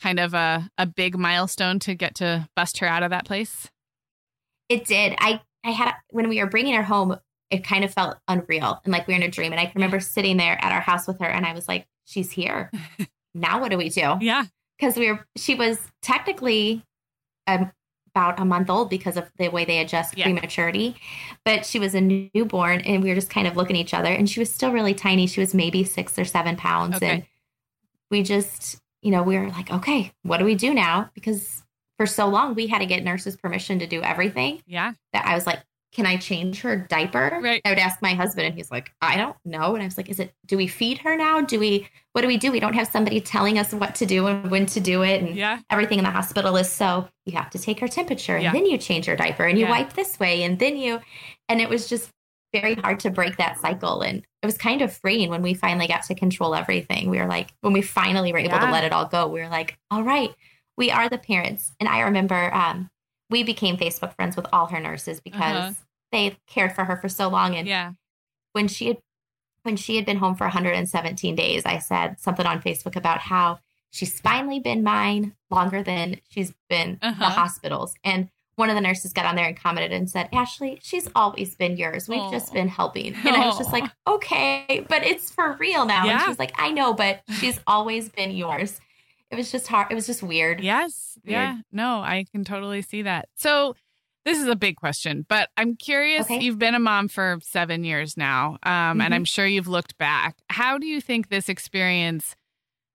kind 0.00 0.18
of 0.18 0.34
a 0.34 0.68
a 0.78 0.86
big 0.86 1.16
milestone 1.18 1.78
to 1.80 1.94
get 1.94 2.14
to 2.16 2.48
bust 2.56 2.78
her 2.78 2.86
out 2.86 3.02
of 3.02 3.10
that 3.10 3.24
place? 3.24 3.70
It 4.68 4.84
did. 4.84 5.14
I 5.18 5.40
I 5.64 5.70
had 5.70 5.92
when 6.10 6.28
we 6.28 6.40
were 6.42 6.48
bringing 6.48 6.74
her 6.74 6.82
home, 6.82 7.16
it 7.50 7.64
kind 7.64 7.84
of 7.84 7.92
felt 7.92 8.16
unreal 8.28 8.80
and 8.84 8.92
like 8.92 9.06
we 9.06 9.14
were 9.14 9.20
in 9.20 9.22
a 9.22 9.28
dream. 9.30 9.52
And 9.52 9.60
I 9.60 9.64
can 9.66 9.74
remember 9.76 10.00
sitting 10.00 10.36
there 10.38 10.58
at 10.64 10.72
our 10.72 10.80
house 10.80 11.06
with 11.06 11.18
her, 11.20 11.26
and 11.26 11.44
I 11.46 11.52
was 11.52 11.68
like, 11.68 11.86
"She's 12.04 12.32
here. 12.32 12.70
now 13.34 13.60
what 13.60 13.70
do 13.70 13.78
we 13.78 13.88
do?" 13.88 14.16
Yeah. 14.20 14.44
Because 14.78 14.96
we 14.96 15.10
were. 15.12 15.26
She 15.36 15.54
was 15.54 15.78
technically 16.02 16.82
um, 17.46 17.70
about 18.14 18.40
a 18.40 18.44
month 18.44 18.70
old 18.70 18.90
because 18.90 19.16
of 19.16 19.30
the 19.38 19.48
way 19.48 19.64
they 19.64 19.78
adjust 19.78 20.16
Yeah. 20.16 20.24
prematurity, 20.24 20.96
but 21.44 21.64
she 21.66 21.78
was 21.78 21.94
a 21.94 22.00
newborn, 22.00 22.80
and 22.80 23.02
we 23.02 23.08
were 23.10 23.14
just 23.14 23.30
kind 23.30 23.46
of 23.46 23.56
looking 23.56 23.76
at 23.76 23.80
each 23.80 23.94
other. 23.94 24.10
And 24.12 24.28
she 24.28 24.40
was 24.40 24.52
still 24.52 24.72
really 24.72 24.94
tiny. 24.94 25.26
She 25.26 25.40
was 25.40 25.54
maybe 25.54 25.84
six 25.84 26.18
or 26.18 26.24
seven 26.24 26.56
pounds, 26.56 26.96
Okay. 26.96 27.08
and 27.10 27.26
we 28.10 28.22
just, 28.22 28.78
you 29.02 29.10
know, 29.10 29.22
we 29.22 29.38
were 29.38 29.48
like, 29.50 29.70
"Okay, 29.70 30.12
what 30.22 30.38
do 30.38 30.44
we 30.44 30.54
do 30.54 30.72
now?" 30.74 31.10
Because 31.14 31.62
for 31.98 32.06
so 32.06 32.26
long 32.26 32.54
we 32.54 32.66
had 32.66 32.78
to 32.78 32.86
get 32.86 33.04
nurses 33.04 33.36
permission 33.36 33.78
to 33.80 33.86
do 33.86 34.02
everything 34.02 34.62
Yeah. 34.66 34.94
that 35.12 35.26
I 35.26 35.34
was 35.34 35.46
like, 35.46 35.60
can 35.92 36.06
I 36.06 36.16
change 36.16 36.60
her 36.60 36.76
diaper? 36.76 37.40
Right. 37.42 37.60
I 37.64 37.70
would 37.70 37.78
ask 37.78 38.00
my 38.00 38.14
husband, 38.14 38.46
and 38.46 38.54
he's 38.54 38.70
like, 38.70 38.92
I 39.02 39.16
don't 39.16 39.36
know. 39.44 39.74
And 39.74 39.82
I 39.82 39.86
was 39.86 39.96
like, 39.96 40.08
is 40.08 40.20
it, 40.20 40.32
do 40.46 40.56
we 40.56 40.66
feed 40.68 40.98
her 40.98 41.16
now? 41.16 41.40
Do 41.40 41.58
we, 41.58 41.88
what 42.12 42.22
do 42.22 42.28
we 42.28 42.36
do? 42.36 42.52
We 42.52 42.60
don't 42.60 42.74
have 42.74 42.86
somebody 42.88 43.20
telling 43.20 43.58
us 43.58 43.72
what 43.74 43.94
to 43.96 44.06
do 44.06 44.26
and 44.28 44.50
when 44.50 44.66
to 44.66 44.80
do 44.80 45.02
it. 45.02 45.22
And 45.22 45.34
Yeah. 45.34 45.58
everything 45.68 45.98
in 45.98 46.04
the 46.04 46.10
hospital 46.10 46.56
is 46.56 46.70
so 46.70 47.08
you 47.26 47.32
have 47.36 47.50
to 47.50 47.58
take 47.58 47.80
her 47.80 47.88
temperature 47.88 48.34
and 48.36 48.44
Yeah. 48.44 48.52
then 48.52 48.66
you 48.66 48.78
change 48.78 49.06
her 49.06 49.16
diaper 49.16 49.44
and 49.44 49.58
you 49.58 49.64
Yeah. 49.64 49.70
wipe 49.70 49.94
this 49.94 50.18
way 50.20 50.44
and 50.44 50.58
then 50.58 50.76
you, 50.76 51.00
and 51.48 51.60
it 51.60 51.68
was 51.68 51.88
just 51.88 52.10
very 52.52 52.74
hard 52.74 53.00
to 53.00 53.10
break 53.10 53.36
that 53.36 53.58
cycle. 53.58 54.02
And 54.02 54.18
it 54.42 54.46
was 54.46 54.58
kind 54.58 54.82
of 54.82 54.92
freeing 54.92 55.30
when 55.30 55.42
we 55.42 55.54
finally 55.54 55.86
got 55.86 56.02
to 56.04 56.14
control 56.14 56.54
everything. 56.54 57.10
We 57.10 57.18
were 57.18 57.26
like, 57.28 57.52
when 57.62 57.72
we 57.72 57.82
finally 57.82 58.32
were 58.32 58.38
able 58.38 58.58
to 58.58 58.70
let 58.70 58.84
it 58.84 58.92
all 58.92 59.06
go, 59.06 59.26
we 59.28 59.40
were 59.40 59.48
like, 59.48 59.76
all 59.90 60.02
right, 60.02 60.30
we 60.76 60.90
are 60.90 61.08
the 61.08 61.18
parents. 61.18 61.72
And 61.78 61.88
I 61.88 62.00
remember 62.00 62.52
um, 62.54 62.90
we 63.30 63.42
became 63.42 63.76
Facebook 63.76 64.14
friends 64.16 64.36
with 64.36 64.46
all 64.52 64.66
her 64.66 64.80
nurses 64.80 65.20
because 65.20 65.56
Uh-huh. 65.56 65.72
they 66.12 66.36
cared 66.46 66.74
for 66.74 66.84
her 66.84 66.96
for 66.96 67.08
so 67.08 67.28
long. 67.28 67.54
And 67.56 67.66
Yeah. 67.68 67.92
when 68.52 68.68
she 68.68 68.88
had 68.88 68.98
when 69.62 69.76
she 69.76 69.96
had 69.96 70.06
been 70.06 70.16
home 70.16 70.34
for 70.34 70.44
117 70.46 71.34
days, 71.36 71.66
I 71.66 71.78
said 71.80 72.18
something 72.18 72.46
on 72.46 72.62
Facebook 72.62 72.96
about 72.96 73.20
how 73.20 73.58
she's 73.90 74.18
finally 74.18 74.58
been 74.58 74.82
mine 74.82 75.34
longer 75.50 75.82
than 75.82 76.18
she's 76.30 76.54
been 76.70 76.98
Uh-huh. 77.02 77.14
the 77.18 77.30
hospitals. 77.30 77.94
And 78.02 78.30
one 78.56 78.70
of 78.70 78.74
the 78.74 78.80
nurses 78.80 79.12
got 79.12 79.26
on 79.26 79.36
there 79.36 79.44
and 79.46 79.54
commented 79.56 79.92
and 79.92 80.08
said, 80.08 80.30
Ashley, 80.32 80.78
she's 80.82 81.08
always 81.14 81.54
been 81.56 81.76
yours. 81.76 82.08
We've 82.08 82.20
Aw. 82.20 82.30
just 82.30 82.54
been 82.54 82.68
helping. 82.68 83.14
And 83.26 83.36
I 83.36 83.46
was 83.46 83.58
just 83.58 83.70
like, 83.70 83.84
okay, 84.06 84.86
but 84.88 85.04
it's 85.04 85.30
for 85.30 85.52
real 85.60 85.84
now. 85.84 86.04
Yeah. 86.06 86.12
And 86.12 86.22
she's 86.26 86.38
like, 86.38 86.52
I 86.56 86.70
know, 86.70 86.94
but 86.94 87.20
she's 87.38 87.60
always 87.66 88.08
been 88.08 88.30
yours. 88.30 88.80
It 89.30 89.36
was 89.36 89.52
just 89.52 89.66
hard. 89.68 89.88
It 89.90 89.94
was 89.94 90.06
just 90.06 90.22
weird. 90.22 90.60
Yes. 90.60 91.18
Weird. 91.24 91.32
Yeah. 91.32 91.56
No, 91.72 92.00
I 92.00 92.24
can 92.32 92.44
totally 92.44 92.82
see 92.82 93.02
that. 93.02 93.28
So 93.36 93.76
this 94.24 94.38
is 94.38 94.46
a 94.48 94.56
big 94.56 94.76
question, 94.76 95.24
but 95.28 95.48
I'm 95.56 95.76
curious. 95.76 96.22
Okay. 96.26 96.40
You've 96.40 96.58
been 96.58 96.74
a 96.74 96.78
mom 96.80 97.08
for 97.08 97.38
seven 97.42 97.84
years 97.84 98.16
now, 98.16 98.58
um, 98.64 99.00
and 99.00 99.12
Mhm. 99.12 99.16
I'm 99.16 99.24
sure 99.24 99.46
you've 99.46 99.68
looked 99.68 99.96
back. 99.98 100.36
How 100.50 100.78
do 100.78 100.86
you 100.86 101.00
think 101.00 101.28
this 101.28 101.48
experience 101.48 102.34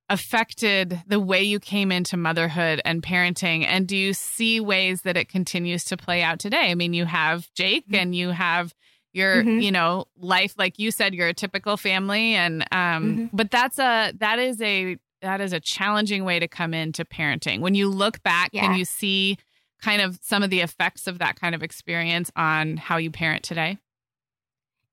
affected 0.10 1.02
the 1.08 1.19
way 1.19 1.41
you 1.41 1.60
came 1.60 1.91
into 1.91 2.15
motherhood 2.17 2.80
and 2.86 3.02
parenting? 3.02 3.65
And 3.65 3.88
do 3.88 3.98
you 3.98 4.13
see 4.13 4.60
ways 4.60 5.02
that 5.02 5.17
it 5.17 5.30
continues 5.30 5.84
to 5.86 5.98
play 5.98 6.21
out 6.21 6.39
today? 6.39 6.69
I 6.69 6.76
mean, 6.76 6.93
you 6.93 7.06
have 7.06 7.52
Jake 7.54 7.88
Mhm. 7.89 7.98
and 7.98 8.15
you 8.15 8.30
have 8.30 8.74
your 9.13 9.43
Mhm. 9.45 9.63
you 9.63 9.71
know 9.71 10.06
life 10.17 10.54
like 10.58 10.78
you 10.78 10.91
said 10.91 11.13
you're 11.15 11.30
a 11.30 11.34
typical 11.34 11.78
family 11.78 12.36
and 12.36 12.63
um 12.74 13.17
Mhm. 13.17 13.30
but 13.32 13.50
that's 13.50 13.80
a 13.80 14.12
that 14.17 14.39
is 14.39 14.62
a 14.62 14.98
that 15.25 15.41
is 15.41 15.53
a 15.53 15.59
challenging 15.59 16.23
way 16.23 16.39
to 16.39 16.47
come 16.47 16.73
into 16.73 17.03
parenting 17.03 17.59
when 17.59 17.73
you 17.75 17.89
look 17.89 18.21
back 18.23 18.49
Yeah. 18.53 18.61
can 18.67 18.77
you 18.77 18.85
see 18.85 19.38
kind 19.81 20.01
of 20.01 20.19
some 20.21 20.43
of 20.43 20.49
the 20.49 20.61
effects 20.61 21.07
of 21.07 21.19
that 21.19 21.39
kind 21.39 21.53
of 21.55 21.61
experience 21.63 22.31
on 22.35 22.77
how 22.77 22.97
you 22.97 23.11
parent 23.11 23.43
today 23.43 23.77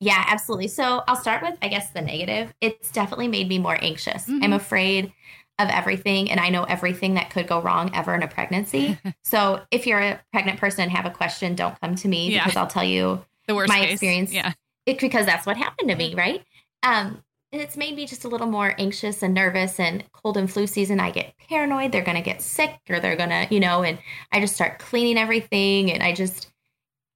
Yeah, 0.00 0.24
absolutely. 0.26 0.66
So 0.68 1.04
I'll 1.06 1.14
start 1.16 1.42
with, 1.42 1.56
I 1.62 1.68
guess, 1.68 1.90
the 1.90 2.02
negative. 2.02 2.52
It's 2.60 2.90
definitely 2.90 3.28
made 3.28 3.48
me 3.48 3.58
more 3.60 3.78
anxious. 3.80 4.26
Mhm. 4.26 4.42
I'm 4.42 4.52
afraid 4.52 5.12
of 5.60 5.68
everything, 5.68 6.28
and 6.28 6.40
I 6.40 6.48
know 6.48 6.64
everything 6.64 7.14
that 7.14 7.30
could 7.30 7.46
go 7.46 7.60
wrong 7.62 7.94
ever 7.94 8.12
in 8.14 8.22
a 8.24 8.26
pregnancy. 8.26 8.98
so 9.22 9.60
if 9.70 9.86
you're 9.86 10.00
a 10.00 10.20
pregnant 10.32 10.58
person 10.58 10.82
and 10.82 10.90
have 10.90 11.06
a 11.06 11.10
question, 11.10 11.54
don't 11.54 11.80
come 11.80 11.94
to 11.94 12.08
me 12.08 12.32
Yeah. 12.32 12.42
because 12.42 12.56
I'll 12.56 12.66
tell 12.66 12.82
you 12.82 13.24
the 13.46 13.54
worst 13.54 13.68
My 13.68 13.78
case. 13.80 13.92
experience- 13.92 14.32
yeah 14.32 14.54
it 14.86 14.98
because 14.98 15.24
that's 15.24 15.46
what 15.46 15.56
happened 15.56 15.88
to 15.90 15.94
me, 15.94 16.12
right? 16.16 16.44
Um, 16.82 17.22
and 17.52 17.60
it's 17.60 17.76
made 17.76 17.94
me 17.94 18.06
just 18.06 18.24
a 18.24 18.28
little 18.28 18.46
more 18.46 18.74
anxious 18.78 19.22
and 19.22 19.34
nervous. 19.34 19.78
And 19.78 20.04
cold 20.12 20.36
and 20.36 20.50
flu 20.50 20.66
season, 20.66 21.00
I 21.00 21.10
get 21.10 21.34
paranoid. 21.48 21.92
They're 21.92 22.02
going 22.02 22.16
to 22.16 22.22
get 22.22 22.40
sick 22.42 22.78
or 22.88 22.98
they're 22.98 23.16
going 23.16 23.30
to, 23.30 23.46
you 23.50 23.60
know, 23.60 23.82
and 23.82 23.98
I 24.32 24.40
just 24.40 24.54
start 24.54 24.78
cleaning 24.78 25.18
everything. 25.18 25.92
And 25.92 26.02
I 26.02 26.12
just, 26.12 26.48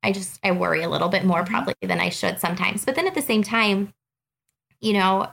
I 0.03 0.12
just, 0.12 0.38
I 0.44 0.51
worry 0.53 0.83
a 0.83 0.88
little 0.90 1.09
bit 1.09 1.25
more 1.25 1.42
Mhm. 1.42 1.46
probably 1.49 1.75
than 1.83 2.01
I 2.01 2.11
should 2.11 2.38
sometimes. 2.38 2.85
But 2.85 2.94
then 2.94 3.07
at 3.07 3.14
the 3.14 3.22
same 3.22 3.42
time, 3.42 3.94
you 4.81 4.92
know, 4.92 5.29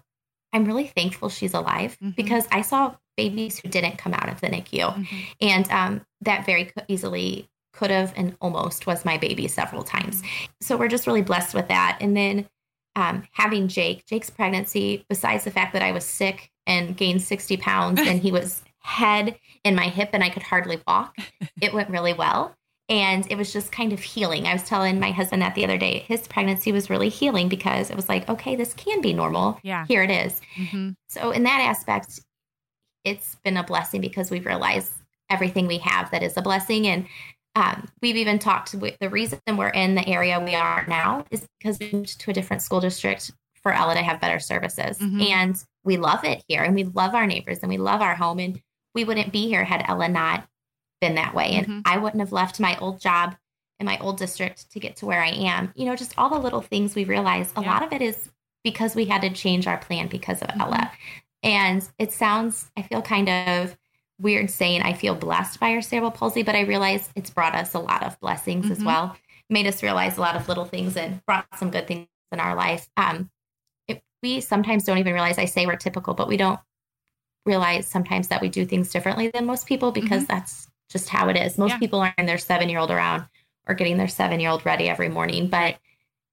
I'm 0.54 0.66
really 0.66 0.88
thankful 0.88 1.30
she's 1.30 1.54
alive 1.54 1.98
Mhm. 2.02 2.16
because 2.16 2.48
I 2.52 2.62
saw 2.62 2.96
babies 3.18 3.60
who 3.60 3.68
didn't 3.70 3.98
come 3.98 4.14
out 4.14 4.30
of 4.30 4.40
the 4.42 4.48
NICU. 4.48 4.94
Mhm. 4.96 5.26
And 5.42 5.70
um, 5.72 6.06
that 6.22 6.46
very 6.46 6.72
easily 6.88 7.50
could 7.74 7.92
have 7.92 8.14
and 8.16 8.38
almost 8.40 8.86
was 8.88 9.04
my 9.04 9.18
baby 9.18 9.48
several 9.48 9.84
times. 9.84 10.22
So 10.62 10.78
we're 10.78 10.88
just 10.88 11.08
really 11.08 11.22
blessed 11.24 11.54
with 11.54 11.68
that. 11.68 11.98
And 12.00 12.16
then 12.16 12.48
um, 12.96 13.24
having 13.32 13.68
Jake, 13.68 14.06
Jake's 14.06 14.30
pregnancy, 14.30 15.06
besides 15.10 15.44
the 15.44 15.52
fact 15.52 15.74
that 15.74 15.82
I 15.82 15.92
was 15.92 16.06
sick 16.06 16.52
and 16.68 16.96
gained 16.96 17.22
60 17.22 17.58
pounds 17.58 18.00
and 18.00 18.20
he 18.22 18.32
was 18.32 18.62
head 18.80 19.38
in 19.64 19.76
my 19.76 19.88
hip 19.88 20.10
and 20.14 20.24
I 20.24 20.30
could 20.30 20.44
hardly 20.44 20.82
walk, 20.88 21.16
it 21.62 21.74
went 21.74 21.90
really 21.90 22.14
well. 22.14 22.56
And 22.90 23.26
it 23.32 23.38
was 23.38 23.54
just 23.54 23.72
kind 23.72 23.94
of 23.94 24.02
healing. 24.02 24.46
I 24.46 24.54
was 24.54 24.64
telling 24.64 25.00
my 25.00 25.12
husband 25.12 25.42
that 25.42 25.56
the 25.56 25.64
other 25.64 25.78
day. 25.78 26.00
His 26.08 26.28
pregnancy 26.28 26.72
was 26.72 26.90
really 26.90 27.10
healing 27.10 27.48
because 27.48 27.90
it 27.90 27.96
was 27.96 28.10
like, 28.10 28.28
okay, 28.30 28.56
this 28.56 28.74
can 28.74 29.02
be 29.02 29.14
normal. 29.14 29.58
yeah 29.64 29.86
Here 29.88 30.04
it 30.04 30.12
is. 30.12 30.42
hmm 30.72 30.90
So 31.08 31.32
in 31.32 31.44
that 31.44 31.62
aspect, 31.62 32.20
it's 33.04 33.36
been 33.44 33.58
a 33.58 33.64
blessing 33.64 34.02
because 34.02 34.30
we've 34.30 34.46
realized 34.46 34.92
everything 35.30 35.66
we 35.66 35.78
have 35.80 36.12
that 36.12 36.24
is 36.24 36.38
a 36.38 36.42
blessing. 36.42 36.86
And 36.88 37.08
um, 37.56 37.88
we've 38.02 38.16
even 38.16 38.40
talked 38.40 38.74
with 38.74 38.98
the 39.00 39.10
reason 39.10 39.40
we're 39.56 39.70
in 39.70 39.96
the 39.96 40.08
area 40.08 40.40
we 40.40 40.56
are 40.56 40.86
now 40.88 41.26
is 41.30 41.48
because 41.60 41.78
we 41.80 41.92
moved 41.92 42.20
to 42.20 42.32
a 42.32 42.34
different 42.34 42.62
school 42.62 42.80
district 42.80 43.32
for 43.62 43.72
Ella 43.72 43.94
to 43.94 44.02
have 44.02 44.20
better 44.20 44.40
services. 44.40 44.98
Mhm. 44.98 45.30
And 45.30 45.64
we 45.84 45.98
love 45.98 46.24
it 46.24 46.44
here 46.48 46.64
and 46.64 46.76
we 46.76 46.84
love 46.84 47.14
our 47.14 47.28
neighbors 47.28 47.60
and 47.60 47.70
we 47.70 47.78
love 47.78 48.02
our 48.02 48.16
home. 48.16 48.40
And 48.40 48.62
we 48.96 49.04
wouldn't 49.04 49.32
be 49.32 49.48
here 49.48 49.64
had 49.64 49.86
Ella 49.88 50.10
not 50.10 50.48
been 51.00 51.16
that 51.16 51.34
way. 51.34 51.54
And 51.54 51.68
Mhm. 51.68 51.82
I 51.86 51.98
wouldn't 51.98 52.22
have 52.22 52.32
left 52.32 52.60
my 52.60 52.78
old 52.78 53.00
job 53.00 53.36
in 53.80 53.86
my 53.86 53.98
old 54.00 54.18
district 54.18 54.72
to 54.72 54.80
get 54.80 54.96
to 54.98 55.06
where 55.06 55.22
I 55.22 55.30
am. 55.30 55.72
You 55.76 55.86
know, 55.86 55.96
just 55.96 56.14
all 56.18 56.30
the 56.30 56.40
little 56.40 56.62
things 56.62 56.96
we 56.96 57.04
realize 57.04 57.54
a 57.56 57.62
Yeah. 57.62 57.72
lot 57.72 57.84
of 57.84 57.94
it 57.94 58.02
is 58.02 58.30
because 58.64 58.96
we 58.96 59.06
had 59.06 59.22
to 59.22 59.30
change 59.30 59.68
our 59.68 59.78
plan 59.78 60.08
because 60.08 60.42
of 60.42 60.50
mm-hmm. 60.50 60.62
Ella. 60.62 60.92
And 61.44 61.88
it 62.00 62.12
sounds, 62.14 62.72
I 62.78 62.82
feel 62.84 63.02
kind 63.02 63.30
of 63.30 63.78
weird 64.20 64.50
saying 64.50 64.82
I 64.82 64.94
feel 64.94 65.16
blessed 65.16 65.60
by 65.60 65.72
our 65.72 65.82
cerebral 65.82 66.12
palsy, 66.12 66.44
but 66.44 66.56
I 66.56 66.62
realize 66.62 67.10
it's 67.16 67.30
brought 67.30 67.56
us 67.56 67.74
a 67.74 67.80
lot 67.80 68.04
of 68.04 68.20
blessings 68.20 68.66
mm-hmm. 68.66 68.74
as 68.74 68.84
well. 68.84 69.16
Made 69.50 69.68
us 69.68 69.84
realize 69.84 70.18
a 70.18 70.22
lot 70.22 70.36
of 70.36 70.48
little 70.48 70.66
things 70.66 70.96
and 70.96 71.24
brought 71.26 71.46
some 71.58 71.72
good 71.72 71.88
things 71.88 72.08
in 72.32 72.40
our 72.40 72.56
life. 72.56 72.88
Um, 72.98 73.30
it, 73.88 74.02
we 74.22 74.42
sometimes 74.42 74.84
don't 74.84 74.98
even 74.98 75.14
realize 75.14 75.38
I 75.38 75.46
say 75.46 75.66
we're 75.66 75.76
typical, 75.76 76.14
but 76.14 76.28
we 76.28 76.38
don't 76.38 76.60
realize 77.46 77.88
sometimes 77.88 78.30
that 78.30 78.42
we 78.42 78.50
do 78.50 78.66
things 78.66 78.92
differently 78.92 79.30
than 79.30 79.46
most 79.46 79.68
people 79.68 79.92
because 79.92 80.24
mm-hmm. 80.24 80.34
that's 80.34 80.68
just 80.90 81.10
how 81.10 81.28
it 81.30 81.38
is. 81.38 81.58
Most 81.58 81.72
yeah. 81.72 81.80
people 81.80 82.00
aren't 82.00 82.16
their 82.18 82.38
seven 82.38 82.70
year 82.70 82.80
old 82.80 82.92
around 82.92 83.26
or 83.68 83.76
getting 83.76 83.98
their 83.98 84.08
seven 84.08 84.40
year 84.40 84.50
old 84.50 84.66
ready 84.66 84.90
every 84.90 85.10
morning, 85.10 85.48
but 85.48 85.78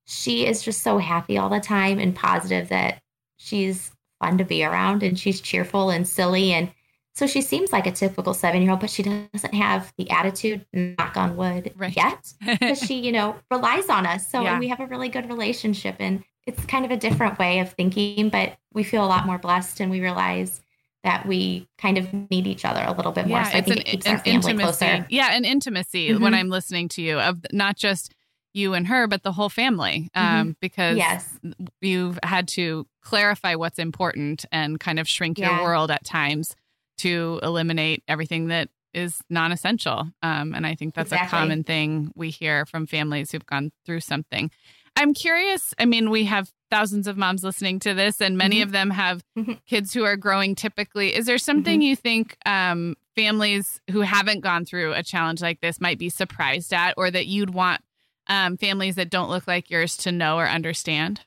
she 0.06 0.46
is 0.46 0.62
just 0.62 0.82
so 0.82 0.98
happy 0.98 1.38
all 1.38 1.48
the 1.48 1.60
time 1.60 1.98
and 1.98 2.14
positive 2.14 2.68
that 2.68 3.00
she's 3.36 3.92
fun 4.20 4.38
to 4.38 4.44
be 4.44 4.64
around 4.64 5.02
and 5.02 5.18
she's 5.18 5.40
cheerful 5.40 5.90
and 5.90 6.06
silly 6.06 6.52
and 6.52 6.70
so 7.14 7.26
she 7.26 7.42
seems 7.42 7.72
like 7.72 7.86
a 7.86 7.92
typical 7.92 8.34
seven 8.34 8.62
year 8.62 8.70
old, 8.70 8.80
but 8.80 8.90
she 8.90 9.02
doesn't 9.02 9.54
have 9.54 9.92
the 9.98 10.10
attitude, 10.10 10.64
knock 10.72 11.16
on 11.16 11.36
wood, 11.36 11.72
right. 11.76 11.94
yet, 11.94 12.32
because 12.46 12.80
she, 12.80 13.00
you 13.00 13.12
know, 13.12 13.36
relies 13.50 13.88
on 13.88 14.06
us. 14.06 14.26
So 14.28 14.42
yeah. 14.42 14.58
we 14.58 14.68
have 14.68 14.80
a 14.80 14.86
really 14.86 15.08
good 15.08 15.28
relationship. 15.28 15.96
And 15.98 16.24
it's 16.46 16.64
kind 16.66 16.84
of 16.84 16.90
a 16.90 16.96
different 16.96 17.38
way 17.38 17.58
of 17.60 17.72
thinking, 17.72 18.28
but 18.28 18.56
we 18.72 18.84
feel 18.84 19.04
a 19.04 19.06
lot 19.06 19.26
more 19.26 19.38
blessed 19.38 19.80
and 19.80 19.90
we 19.90 20.00
realize 20.00 20.60
that 21.02 21.26
we 21.26 21.66
kind 21.78 21.98
of 21.98 22.12
need 22.30 22.46
each 22.46 22.64
other 22.64 22.82
a 22.82 22.92
little 22.92 23.12
bit 23.12 23.26
more. 23.26 23.38
Yeah, 23.38 23.50
so 23.50 23.58
I 23.58 23.60
think 23.62 23.76
an, 23.76 23.82
it 23.82 23.86
keeps 23.86 24.06
our 24.06 24.18
family 24.18 24.52
intimacy. 24.52 24.62
closer. 24.62 25.06
Yeah, 25.08 25.32
an 25.32 25.44
intimacy 25.44 26.10
mm-hmm. 26.10 26.22
when 26.22 26.34
I'm 26.34 26.48
listening 26.48 26.88
to 26.90 27.02
you 27.02 27.18
of 27.18 27.38
not 27.52 27.76
just 27.76 28.14
you 28.52 28.74
and 28.74 28.86
her, 28.86 29.06
but 29.06 29.22
the 29.22 29.32
whole 29.32 29.48
family. 29.48 30.10
Um, 30.14 30.24
mm-hmm. 30.24 30.50
because 30.60 30.96
yes. 30.96 31.38
you've 31.80 32.18
had 32.22 32.48
to 32.48 32.86
clarify 33.02 33.54
what's 33.54 33.78
important 33.78 34.44
and 34.52 34.78
kind 34.78 34.98
of 34.98 35.08
shrink 35.08 35.38
yeah. 35.38 35.56
your 35.56 35.64
world 35.64 35.90
at 35.90 36.04
times 36.04 36.54
to 37.00 37.40
eliminate 37.42 38.02
everything 38.08 38.48
that 38.48 38.68
is 38.92 39.18
non-essential. 39.30 40.10
Um, 40.22 40.54
and 40.54 40.66
I 40.66 40.74
think 40.74 40.94
that's 40.94 41.12
exactly. 41.12 41.26
a 41.26 41.40
common 41.40 41.64
thing 41.64 42.10
we 42.14 42.30
hear 42.30 42.66
from 42.66 42.86
families 42.86 43.30
who've 43.30 43.46
gone 43.46 43.70
through 43.86 44.00
something. 44.00 44.50
I'm 44.96 45.14
curious. 45.14 45.72
I 45.78 45.86
mean, 45.86 46.10
we 46.10 46.24
have 46.24 46.50
thousands 46.70 47.06
of 47.06 47.16
moms 47.16 47.44
listening 47.44 47.78
to 47.80 47.94
this, 47.94 48.20
and 48.20 48.36
many 48.36 48.56
mm-hmm. 48.56 48.62
of 48.64 48.72
them 48.72 48.90
have 48.90 49.22
mm-hmm. 49.38 49.52
kids 49.66 49.94
who 49.94 50.04
are 50.04 50.16
growing 50.16 50.54
typically. 50.54 51.14
Is 51.14 51.26
there 51.26 51.38
something 51.38 51.80
mm-hmm. 51.80 51.88
you 51.88 51.96
think 51.96 52.36
um, 52.44 52.96
families 53.14 53.80
who 53.90 54.00
haven't 54.00 54.40
gone 54.40 54.64
through 54.64 54.92
a 54.92 55.02
challenge 55.02 55.40
like 55.40 55.60
this 55.60 55.80
might 55.80 55.98
be 55.98 56.10
surprised 56.10 56.72
at, 56.72 56.94
or 56.96 57.10
that 57.10 57.26
you'd 57.26 57.54
want 57.54 57.82
um, 58.26 58.56
families 58.56 58.96
that 58.96 59.10
don't 59.10 59.30
look 59.30 59.46
like 59.46 59.70
yours 59.70 59.96
to 59.98 60.12
know 60.12 60.36
or 60.36 60.48
understand? 60.48 61.20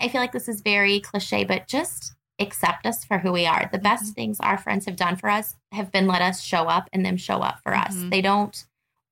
I 0.00 0.08
feel 0.08 0.20
like 0.20 0.32
this 0.32 0.48
is 0.48 0.60
very 0.60 1.00
cliche, 1.00 1.44
but 1.44 1.68
just 1.68 2.13
accept 2.38 2.86
us 2.86 3.04
for 3.04 3.18
who 3.18 3.32
we 3.32 3.46
are. 3.46 3.68
The 3.70 3.78
best 3.78 4.04
mm-hmm. 4.04 4.12
things 4.12 4.40
our 4.40 4.58
friends 4.58 4.86
have 4.86 4.96
done 4.96 5.16
for 5.16 5.28
us 5.28 5.54
have 5.72 5.92
been 5.92 6.06
let 6.06 6.22
us 6.22 6.42
show 6.42 6.64
up 6.64 6.88
and 6.92 7.04
them 7.04 7.16
show 7.16 7.38
up 7.38 7.60
for 7.62 7.72
mm-hmm. 7.72 7.86
us. 7.86 8.10
They 8.10 8.20
don't 8.20 8.64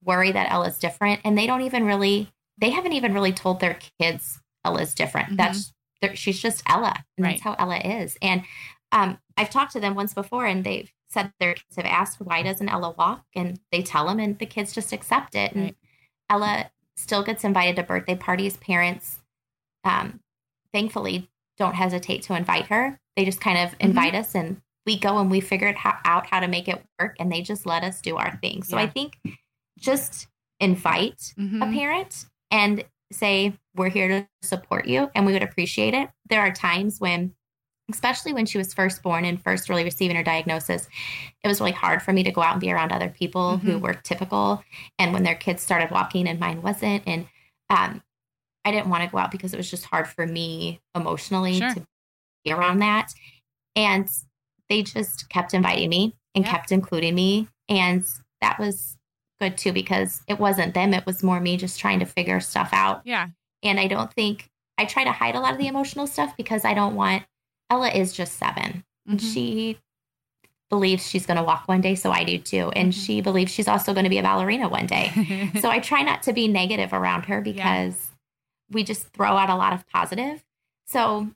worry 0.03 0.31
that 0.31 0.51
Ella's 0.51 0.79
different 0.79 1.21
and 1.23 1.37
they 1.37 1.47
don't 1.47 1.61
even 1.61 1.85
really 1.85 2.29
they 2.57 2.69
haven't 2.69 2.93
even 2.93 3.13
really 3.13 3.31
told 3.31 3.59
their 3.59 3.79
kids 3.99 4.41
Ella's 4.65 4.93
different. 4.93 5.29
Mm-hmm. 5.29 5.35
That's 5.37 5.73
she's 6.15 6.41
just 6.41 6.63
Ella 6.67 6.93
and 7.17 7.25
right. 7.25 7.31
that's 7.31 7.43
how 7.43 7.55
Ella 7.57 7.77
is. 7.77 8.17
And 8.21 8.43
um, 8.91 9.17
I've 9.37 9.49
talked 9.49 9.71
to 9.73 9.79
them 9.79 9.95
once 9.95 10.13
before 10.13 10.45
and 10.45 10.63
they've 10.63 10.91
said 11.09 11.31
their 11.39 11.53
kids 11.53 11.77
have 11.77 11.85
asked 11.85 12.19
why 12.19 12.43
doesn't 12.43 12.69
Ella 12.69 12.93
walk 12.97 13.23
and 13.35 13.59
they 13.71 13.81
tell 13.81 14.07
them 14.07 14.19
and 14.19 14.37
the 14.37 14.45
kids 14.45 14.73
just 14.73 14.91
accept 14.91 15.35
it. 15.35 15.53
And 15.53 15.75
Ella 16.29 16.71
still 16.97 17.23
gets 17.23 17.43
invited 17.43 17.77
to 17.77 17.83
birthday 17.83 18.15
parties. 18.15 18.57
Parents 18.57 19.19
um, 19.85 20.19
thankfully 20.73 21.29
don't 21.57 21.75
hesitate 21.75 22.23
to 22.23 22.35
invite 22.35 22.67
her 22.67 22.99
they 23.15 23.25
just 23.25 23.41
kind 23.41 23.57
of 23.57 23.71
mm-hmm. 23.71 23.89
invite 23.89 24.13
mm-hmm. 24.13 24.21
us 24.21 24.35
and 24.35 24.61
we 24.85 24.97
go 24.97 25.17
and 25.17 25.31
we 25.31 25.39
figure 25.39 25.71
how, 25.73 25.97
out 26.03 26.27
how 26.27 26.39
to 26.39 26.47
make 26.47 26.67
it 26.67 26.83
work 26.99 27.15
and 27.19 27.31
they 27.31 27.41
just 27.41 27.65
let 27.65 27.83
us 27.83 28.01
do 28.01 28.17
our 28.17 28.37
thing. 28.37 28.63
So 28.63 28.77
yeah. 28.77 28.83
I 28.83 28.87
think 28.87 29.17
just 29.79 30.27
invite 30.59 31.33
mm-hmm. 31.37 31.61
a 31.61 31.71
parent 31.71 32.25
and 32.51 32.83
say, 33.11 33.53
we're 33.75 33.89
here 33.89 34.07
to 34.07 34.27
support 34.41 34.87
you 34.87 35.09
and 35.15 35.25
we 35.25 35.33
would 35.33 35.43
appreciate 35.43 35.93
it. 35.93 36.09
There 36.29 36.41
are 36.41 36.51
times 36.51 36.99
when, 36.99 37.33
especially 37.91 38.33
when 38.33 38.45
she 38.45 38.57
was 38.57 38.73
first 38.73 39.03
born 39.03 39.25
and 39.25 39.41
first 39.41 39.69
really 39.69 39.83
receiving 39.83 40.15
her 40.15 40.23
diagnosis, 40.23 40.87
it 41.43 41.47
was 41.47 41.59
really 41.59 41.71
hard 41.71 42.01
for 42.01 42.13
me 42.13 42.23
to 42.23 42.31
go 42.31 42.41
out 42.41 42.53
and 42.53 42.61
be 42.61 42.71
around 42.71 42.91
other 42.91 43.09
people 43.09 43.57
mm-hmm. 43.57 43.69
who 43.69 43.79
were 43.79 43.93
typical. 43.93 44.63
And 44.99 45.13
when 45.13 45.23
their 45.23 45.35
kids 45.35 45.61
started 45.61 45.91
walking 45.91 46.27
and 46.27 46.39
mine 46.39 46.61
wasn't. 46.61 47.03
And 47.05 47.27
um, 47.69 48.01
I 48.65 48.71
didn't 48.71 48.89
want 48.89 49.03
to 49.03 49.09
go 49.09 49.17
out 49.17 49.31
because 49.31 49.53
it 49.53 49.57
was 49.57 49.69
just 49.69 49.85
hard 49.85 50.07
for 50.07 50.25
me 50.25 50.81
emotionally 50.95 51.59
sure. 51.59 51.73
to 51.73 51.85
around 52.51 52.79
that. 52.79 53.13
And 53.75 54.09
they 54.69 54.83
just 54.83 55.29
kept 55.29 55.53
inviting 55.53 55.89
me 55.89 56.15
and 56.35 56.45
yeah. 56.45 56.51
kept 56.51 56.71
including 56.71 57.15
me. 57.15 57.47
And 57.69 58.05
that 58.41 58.59
was 58.59 58.97
good 59.39 59.57
too 59.57 59.73
because 59.73 60.21
it 60.27 60.39
wasn't 60.39 60.73
them, 60.73 60.93
it 60.93 61.05
was 61.05 61.23
more 61.23 61.39
me 61.39 61.57
just 61.57 61.79
trying 61.79 61.99
to 61.99 62.05
figure 62.05 62.39
stuff 62.39 62.69
out. 62.71 63.01
Yeah. 63.05 63.27
And 63.61 63.79
I 63.79 63.87
don't 63.87 64.11
think 64.13 64.49
I 64.77 64.85
try 64.85 65.03
to 65.03 65.11
hide 65.11 65.35
a 65.35 65.39
lot 65.39 65.53
of 65.53 65.59
the 65.59 65.67
emotional 65.67 66.07
stuff 66.07 66.35
because 66.37 66.65
I 66.65 66.73
don't 66.73 66.95
want 66.95 67.23
Ella 67.69 67.89
is 67.89 68.13
just 68.13 68.37
7 68.37 68.83
mm-hmm. 69.07 69.17
She 69.17 69.77
believes 70.69 71.07
she's 71.07 71.27
going 71.27 71.37
to 71.37 71.43
walk 71.43 71.67
one 71.67 71.81
day, 71.81 71.93
so 71.93 72.11
I 72.11 72.23
do 72.23 72.39
too. 72.39 72.71
And 72.75 72.91
mm-hmm. 72.91 72.99
she 72.99 73.21
believes 73.21 73.51
she's 73.51 73.67
also 73.67 73.93
going 73.93 74.05
to 74.05 74.09
be 74.09 74.17
a 74.17 74.23
ballerina 74.23 74.67
one 74.67 74.87
day. 74.87 75.51
so 75.61 75.69
I 75.69 75.79
try 75.79 76.01
not 76.01 76.23
to 76.23 76.33
be 76.33 76.47
negative 76.47 76.93
around 76.93 77.25
her 77.25 77.41
because 77.41 77.93
yeah. 77.93 78.75
we 78.75 78.83
just 78.83 79.07
throw 79.09 79.37
out 79.37 79.51
a 79.51 79.55
lot 79.55 79.73
of 79.73 79.87
positive. 79.87 80.43
So 80.87 81.29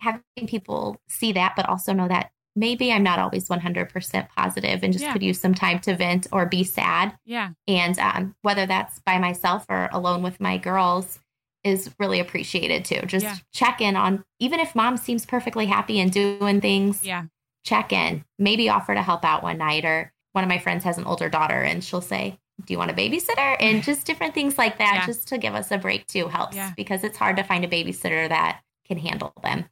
having 0.00 0.22
people 0.46 1.00
see 1.08 1.32
that, 1.32 1.54
but 1.56 1.68
also 1.68 1.92
know 1.92 2.08
that 2.08 2.30
maybe 2.58 2.92
I'm 2.92 3.02
not 3.02 3.18
always 3.18 3.48
100% 3.48 4.28
positive 4.36 4.82
and 4.82 4.92
just 4.92 5.04
yeah. 5.04 5.12
could 5.12 5.22
use 5.22 5.40
some 5.40 5.54
time 5.54 5.78
to 5.80 5.94
vent 5.94 6.26
or 6.32 6.46
be 6.46 6.64
sad. 6.64 7.16
Yeah. 7.24 7.50
And 7.66 7.98
um, 7.98 8.34
whether 8.42 8.66
that's 8.66 8.98
by 9.00 9.18
myself 9.18 9.64
or 9.68 9.88
alone 9.92 10.22
with 10.22 10.40
my 10.40 10.58
girls 10.58 11.20
is 11.62 11.94
really 11.98 12.20
appreciated 12.20 12.84
too. 12.84 13.00
Just 13.06 13.24
yeah. 13.24 13.36
check 13.52 13.80
in 13.80 13.96
on, 13.96 14.24
even 14.40 14.60
if 14.60 14.74
mom 14.74 14.96
seems 14.96 15.24
perfectly 15.24 15.66
happy 15.66 16.00
and 16.00 16.10
doing 16.10 16.60
things. 16.60 17.04
Yeah. 17.04 17.24
Check 17.64 17.92
in, 17.92 18.24
maybe 18.38 18.68
offer 18.68 18.94
to 18.94 19.02
help 19.02 19.24
out 19.24 19.42
one 19.42 19.58
night. 19.58 19.84
Or 19.84 20.12
one 20.32 20.44
of 20.44 20.48
my 20.48 20.58
friends 20.58 20.84
has 20.84 20.98
an 20.98 21.04
older 21.04 21.28
daughter 21.28 21.62
and 21.62 21.82
she'll 21.82 22.00
say, 22.00 22.38
do 22.64 22.72
you 22.72 22.78
want 22.78 22.90
a 22.90 22.94
babysitter? 22.94 23.56
And 23.60 23.82
just 23.82 24.06
different 24.06 24.34
things 24.34 24.58
like 24.58 24.78
that, 24.78 24.94
yeah. 25.00 25.06
just 25.06 25.28
to 25.28 25.38
give 25.38 25.54
us 25.54 25.70
a 25.70 25.78
break 25.78 26.06
too 26.06 26.28
helps 26.28 26.56
because 26.76 27.04
it's 27.04 27.18
hard 27.18 27.36
to 27.36 27.42
find 27.42 27.64
a 27.64 27.68
babysitter 27.68 28.28
that 28.28 28.60
can 28.86 28.98
handle 28.98 29.32
them. 29.42 29.66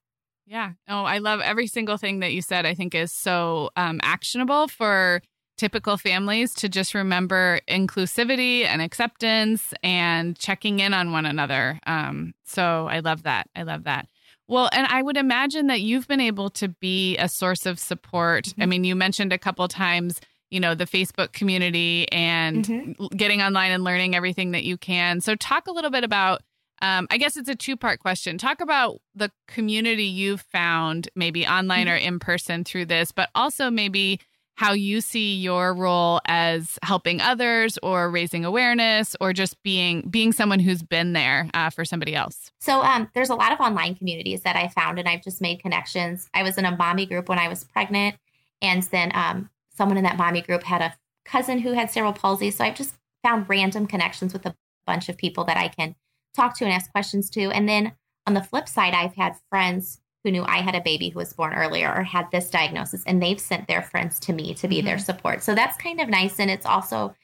Yeah. 0.46 0.72
Oh, 0.88 1.02
I 1.04 1.18
love 1.18 1.40
every 1.40 1.66
single 1.66 1.96
thing 1.96 2.20
that 2.20 2.32
you 2.32 2.40
said. 2.40 2.66
I 2.66 2.74
think 2.74 2.94
is 2.94 3.12
so 3.12 3.70
um, 3.76 4.00
actionable 4.02 4.68
for 4.68 5.20
typical 5.56 5.96
families 5.96 6.54
to 6.54 6.68
just 6.68 6.94
remember 6.94 7.60
inclusivity 7.68 8.64
and 8.64 8.82
acceptance 8.82 9.72
and 9.82 10.38
checking 10.38 10.80
in 10.80 10.94
on 10.94 11.12
one 11.12 11.26
another. 11.26 11.80
Um, 11.86 12.34
so 12.44 12.86
I 12.88 13.00
love 13.00 13.24
that. 13.24 13.48
I 13.56 13.62
love 13.62 13.84
that. 13.84 14.06
Well, 14.48 14.68
and 14.72 14.86
I 14.86 15.02
would 15.02 15.16
imagine 15.16 15.66
that 15.68 15.80
you've 15.80 16.06
been 16.06 16.20
able 16.20 16.50
to 16.50 16.68
be 16.68 17.16
a 17.16 17.28
source 17.28 17.66
of 17.66 17.80
support. 17.80 18.44
Mm-hmm. 18.44 18.62
I 18.62 18.66
mean, 18.66 18.84
you 18.84 18.94
mentioned 18.94 19.32
a 19.32 19.38
couple 19.38 19.66
times, 19.66 20.20
you 20.50 20.60
know, 20.60 20.74
the 20.74 20.84
Facebook 20.84 21.32
community 21.32 22.06
and 22.12 22.64
mm-hmm. 22.64 23.06
getting 23.16 23.42
online 23.42 23.72
and 23.72 23.82
learning 23.82 24.14
everything 24.14 24.52
that 24.52 24.62
you 24.62 24.76
can. 24.76 25.20
So 25.20 25.34
talk 25.34 25.66
a 25.66 25.72
little 25.72 25.90
bit 25.90 26.04
about 26.04 26.42
um, 26.82 27.06
I 27.10 27.18
guess 27.18 27.36
it's 27.36 27.48
a 27.48 27.54
two 27.54 27.76
part 27.76 28.00
question. 28.00 28.38
Talk 28.38 28.60
about 28.60 29.00
the 29.14 29.30
community 29.48 30.04
you've 30.04 30.42
found, 30.42 31.08
maybe 31.14 31.46
online 31.46 31.86
mm-hmm. 31.86 31.94
or 31.94 31.96
in 31.96 32.18
person 32.18 32.64
through 32.64 32.86
this, 32.86 33.12
but 33.12 33.30
also 33.34 33.70
maybe 33.70 34.20
how 34.56 34.72
you 34.72 35.02
see 35.02 35.36
your 35.36 35.74
role 35.74 36.20
as 36.26 36.78
helping 36.82 37.20
others 37.20 37.78
or 37.82 38.10
raising 38.10 38.44
awareness 38.44 39.14
or 39.20 39.32
just 39.32 39.62
being 39.62 40.02
being 40.08 40.32
someone 40.32 40.58
who's 40.58 40.82
been 40.82 41.12
there 41.12 41.48
uh, 41.54 41.70
for 41.70 41.84
somebody 41.84 42.14
else 42.14 42.50
so 42.58 42.82
um, 42.82 43.08
there's 43.14 43.30
a 43.30 43.34
lot 43.34 43.52
of 43.52 43.60
online 43.60 43.94
communities 43.94 44.42
that 44.42 44.56
i 44.56 44.68
found 44.68 44.98
and 44.98 45.08
i've 45.08 45.22
just 45.22 45.40
made 45.40 45.60
connections 45.60 46.28
i 46.34 46.42
was 46.42 46.58
in 46.58 46.64
a 46.64 46.76
mommy 46.76 47.06
group 47.06 47.28
when 47.28 47.38
i 47.38 47.48
was 47.48 47.64
pregnant 47.64 48.16
and 48.62 48.82
then 48.84 49.12
um, 49.14 49.50
someone 49.76 49.98
in 49.98 50.04
that 50.04 50.16
mommy 50.16 50.40
group 50.40 50.62
had 50.62 50.80
a 50.80 50.96
cousin 51.24 51.58
who 51.58 51.72
had 51.72 51.90
cerebral 51.90 52.12
palsy 52.12 52.50
so 52.50 52.64
i've 52.64 52.74
just 52.74 52.94
found 53.22 53.48
random 53.48 53.86
connections 53.86 54.32
with 54.32 54.46
a 54.46 54.54
bunch 54.86 55.08
of 55.08 55.16
people 55.16 55.44
that 55.44 55.56
i 55.56 55.68
can 55.68 55.94
talk 56.36 56.56
to 56.58 56.64
and 56.64 56.72
ask 56.72 56.90
questions 56.92 57.30
to. 57.30 57.50
And 57.50 57.68
then 57.68 57.92
on 58.26 58.34
the 58.34 58.42
flip 58.42 58.68
side, 58.68 58.94
I've 58.94 59.14
had 59.14 59.36
friends 59.50 60.00
who 60.24 60.30
knew 60.32 60.42
I 60.42 60.58
had 60.58 60.74
a 60.74 60.80
baby 60.80 61.08
who 61.08 61.18
was 61.18 61.32
born 61.32 61.54
earlier 61.54 61.92
or 61.92 62.02
had 62.02 62.30
this 62.32 62.50
diagnosis, 62.50 63.04
and 63.06 63.22
they've 63.22 63.40
sent 63.40 63.68
their 63.68 63.82
friends 63.82 64.18
to 64.20 64.32
me 64.32 64.54
to 64.54 64.68
be 64.68 64.78
mm-hmm. 64.78 64.86
their 64.86 64.98
support. 64.98 65.42
So 65.42 65.54
that's 65.54 65.76
kind 65.76 66.00
of 66.00 66.08
nice. 66.08 66.40
And 66.40 66.50
it's 66.50 66.66
also 66.66 67.14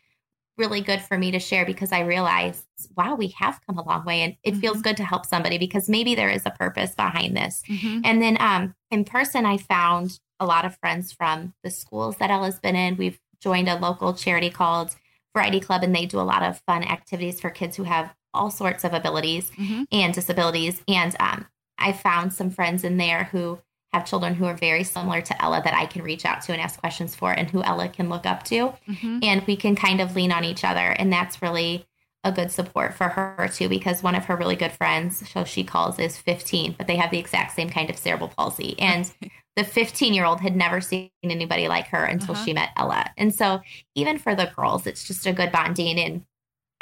really 0.59 0.81
good 0.81 1.01
for 1.01 1.19
me 1.19 1.31
to 1.33 1.39
share 1.39 1.65
because 1.65 1.93
I 1.93 2.01
realize, 2.01 2.65
wow, 2.97 3.15
we 3.15 3.29
have 3.39 3.61
come 3.67 3.79
a 3.79 3.85
long 3.85 4.05
way. 4.05 4.21
And 4.21 4.37
it 4.45 4.53
mm-hmm. 4.53 4.61
feels 4.61 4.83
good 4.83 4.97
to 4.99 5.05
help 5.05 5.27
somebody 5.27 5.59
because 5.59 5.89
maybe 5.89 6.15
there 6.15 6.29
is 6.29 6.47
a 6.47 6.51
purpose 6.51 6.95
behind 6.95 7.37
this. 7.37 7.63
Mm-hmm. 7.69 8.01
And 8.05 8.23
then 8.23 8.37
um, 8.39 8.75
in 8.91 9.05
person, 9.05 9.47
I 9.47 9.57
found 9.57 10.21
a 10.39 10.47
lot 10.47 10.65
of 10.65 10.77
friends 10.77 11.13
from 11.13 11.55
the 11.65 11.71
schools 11.71 12.17
that 12.19 12.31
Ella's 12.31 12.59
been 12.59 12.77
in. 12.77 12.97
We've 12.97 13.19
joined 13.41 13.69
a 13.69 13.79
local 13.79 14.15
charity 14.15 14.51
called 14.51 14.95
Variety 15.35 15.61
Club, 15.61 15.83
and 15.83 15.95
they 15.95 16.07
do 16.07 16.21
a 16.21 16.23
lot 16.23 16.43
of 16.43 16.61
fun 16.67 16.85
activities 16.85 17.41
for 17.41 17.51
kids 17.51 17.77
who 17.77 17.85
have 17.85 18.15
all 18.35 18.51
sorts 18.51 18.85
of 18.85 18.95
abilities 18.95 19.51
mm-hmm. 19.51 19.85
and 19.93 20.15
disabilities. 20.15 20.83
And 20.89 21.15
um, 21.21 21.47
I 21.79 21.93
found 21.93 22.33
some 22.33 22.51
friends 22.51 22.85
in 22.85 22.97
there 22.97 23.25
who 23.25 23.59
have 23.93 24.07
children 24.07 24.35
who 24.35 24.47
are 24.47 24.55
very 24.55 24.85
similar 24.85 25.21
to 25.21 25.43
Ella 25.43 25.61
that 25.65 25.75
I 25.75 25.87
can 25.87 26.03
reach 26.03 26.25
out 26.25 26.41
to 26.43 26.53
and 26.53 26.61
ask 26.61 26.81
questions 26.81 27.15
for 27.15 27.31
and 27.31 27.51
who 27.51 27.63
Ella 27.63 27.89
can 27.89 28.09
look 28.09 28.25
up 28.25 28.43
to. 28.45 28.73
Mm-hmm. 28.89 29.19
And 29.23 29.47
we 29.47 29.57
can 29.57 29.77
kind 29.77 30.01
of 30.01 30.17
lean 30.17 30.33
on 30.33 30.45
each 30.45 30.65
other. 30.65 30.81
And 30.81 31.13
that's 31.13 31.43
really 31.43 31.87
a 32.25 32.33
good 32.33 32.51
support 32.51 32.95
for 32.95 33.09
her 33.09 33.51
too, 33.53 33.69
because 33.69 34.03
one 34.03 34.15
of 34.15 34.25
her 34.27 34.37
really 34.37 34.57
good 34.57 34.73
friends, 34.73 35.29
so 35.29 35.45
she 35.45 35.65
calls, 35.65 35.99
is 35.99 36.17
15, 36.17 36.77
but 36.79 36.87
they 36.87 36.97
have 36.97 37.11
the 37.11 37.19
exact 37.19 37.53
same 37.53 37.69
kind 37.69 37.91
of 37.91 37.99
cerebral 37.99 38.33
palsy. 38.37 38.79
And 38.79 39.13
the 39.57 39.65
15 39.65 40.15
year 40.15 40.25
old 40.25 40.41
had 40.41 40.57
never 40.57 40.81
seen 40.81 41.11
anybody 41.23 41.69
like 41.69 41.89
her 41.89 42.05
until 42.05 42.35
uh-huh. 42.35 42.45
she 42.45 42.53
met 42.53 42.71
Ella. 42.77 43.11
And 43.19 43.35
so 43.35 43.61
even 43.95 44.19
for 44.19 44.35
the 44.35 44.51
girls, 44.57 44.87
it's 44.87 45.07
just 45.07 45.27
a 45.27 45.33
good 45.33 45.53
bonding. 45.53 45.99
And 45.99 46.25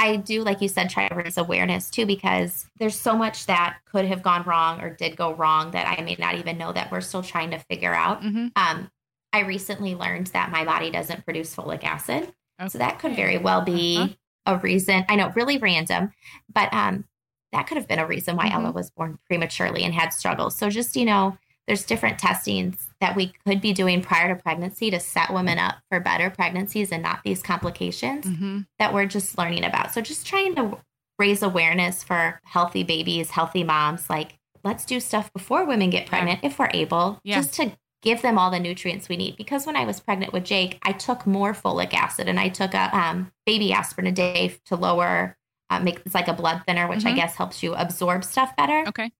I 0.00 0.16
do, 0.16 0.42
like 0.42 0.62
you 0.62 0.68
said, 0.68 0.88
try 0.88 1.06
to 1.06 1.14
raise 1.14 1.36
awareness 1.36 1.90
too, 1.90 2.06
because 2.06 2.66
there's 2.78 2.98
so 2.98 3.14
much 3.14 3.46
that 3.46 3.76
could 3.84 4.06
have 4.06 4.22
gone 4.22 4.42
wrong 4.44 4.80
or 4.80 4.90
did 4.90 5.14
go 5.14 5.34
wrong 5.34 5.70
that 5.72 5.86
I 5.86 6.02
may 6.02 6.16
not 6.18 6.36
even 6.36 6.56
know 6.56 6.72
that 6.72 6.90
we're 6.90 7.02
still 7.02 7.22
trying 7.22 7.50
to 7.50 7.58
figure 7.58 7.94
out. 7.94 8.22
Mm-hmm. 8.22 8.48
Um, 8.56 8.90
I 9.32 9.40
recently 9.40 9.94
learned 9.94 10.28
that 10.28 10.50
my 10.50 10.64
body 10.64 10.90
doesn't 10.90 11.24
produce 11.24 11.54
folic 11.54 11.84
acid. 11.84 12.32
Okay. 12.58 12.68
So 12.70 12.78
that 12.78 12.98
could 12.98 13.14
very 13.14 13.38
well 13.38 13.60
be 13.60 13.98
uh-huh. 13.98 14.56
a 14.56 14.58
reason. 14.58 15.04
I 15.08 15.16
know, 15.16 15.30
really 15.36 15.58
random, 15.58 16.12
but 16.52 16.72
um, 16.72 17.04
that 17.52 17.66
could 17.66 17.76
have 17.76 17.86
been 17.86 17.98
a 17.98 18.06
reason 18.06 18.36
why 18.36 18.48
mm-hmm. 18.48 18.64
Ella 18.64 18.72
was 18.72 18.90
born 18.90 19.18
prematurely 19.26 19.84
and 19.84 19.92
had 19.92 20.12
struggles. 20.14 20.56
So 20.56 20.70
just, 20.70 20.96
you 20.96 21.04
know, 21.04 21.36
there's 21.66 21.84
different 21.84 22.18
testings 22.18 22.88
that 23.00 23.14
we 23.14 23.32
could 23.46 23.60
be 23.60 23.72
doing 23.72 24.02
prior 24.02 24.34
to 24.34 24.42
pregnancy 24.42 24.90
to 24.90 25.00
set 25.00 25.32
women 25.32 25.58
up 25.58 25.76
for 25.88 26.00
better 26.00 26.30
pregnancies 26.30 26.90
and 26.90 27.02
not 27.02 27.20
these 27.24 27.42
complications 27.42 28.26
mm-hmm. 28.26 28.60
that 28.78 28.92
we're 28.92 29.06
just 29.06 29.38
learning 29.38 29.64
about. 29.64 29.92
So 29.92 30.00
just 30.00 30.26
trying 30.26 30.54
to 30.56 30.78
raise 31.18 31.42
awareness 31.42 32.02
for 32.02 32.40
healthy 32.44 32.82
babies, 32.82 33.30
healthy 33.30 33.62
moms, 33.62 34.10
like 34.10 34.38
let's 34.64 34.84
do 34.84 35.00
stuff 35.00 35.32
before 35.32 35.64
women 35.64 35.90
get 35.90 36.06
pregnant 36.06 36.40
yeah. 36.42 36.48
if 36.48 36.58
we're 36.58 36.70
able, 36.72 37.20
yeah. 37.22 37.36
just 37.36 37.54
to 37.54 37.72
give 38.02 38.22
them 38.22 38.38
all 38.38 38.50
the 38.50 38.58
nutrients 38.58 39.08
we 39.08 39.16
need. 39.16 39.36
Because 39.36 39.66
when 39.66 39.76
I 39.76 39.84
was 39.84 40.00
pregnant 40.00 40.32
with 40.32 40.44
Jake, 40.44 40.78
I 40.82 40.92
took 40.92 41.26
more 41.26 41.52
folic 41.52 41.94
acid 41.94 42.28
and 42.28 42.40
I 42.40 42.48
took 42.48 42.74
a 42.74 42.96
um, 42.96 43.30
baby 43.46 43.72
aspirin 43.72 44.06
a 44.06 44.12
day 44.12 44.56
to 44.66 44.76
lower, 44.76 45.36
uh, 45.68 45.80
make 45.80 46.00
it's 46.04 46.14
like 46.14 46.28
a 46.28 46.32
blood 46.32 46.62
thinner, 46.66 46.88
which 46.88 47.00
mm-hmm. 47.00 47.08
I 47.08 47.12
guess 47.14 47.36
helps 47.36 47.62
you 47.62 47.74
absorb 47.74 48.24
stuff 48.24 48.56
better. 48.56 48.84
Okay. 48.88 49.12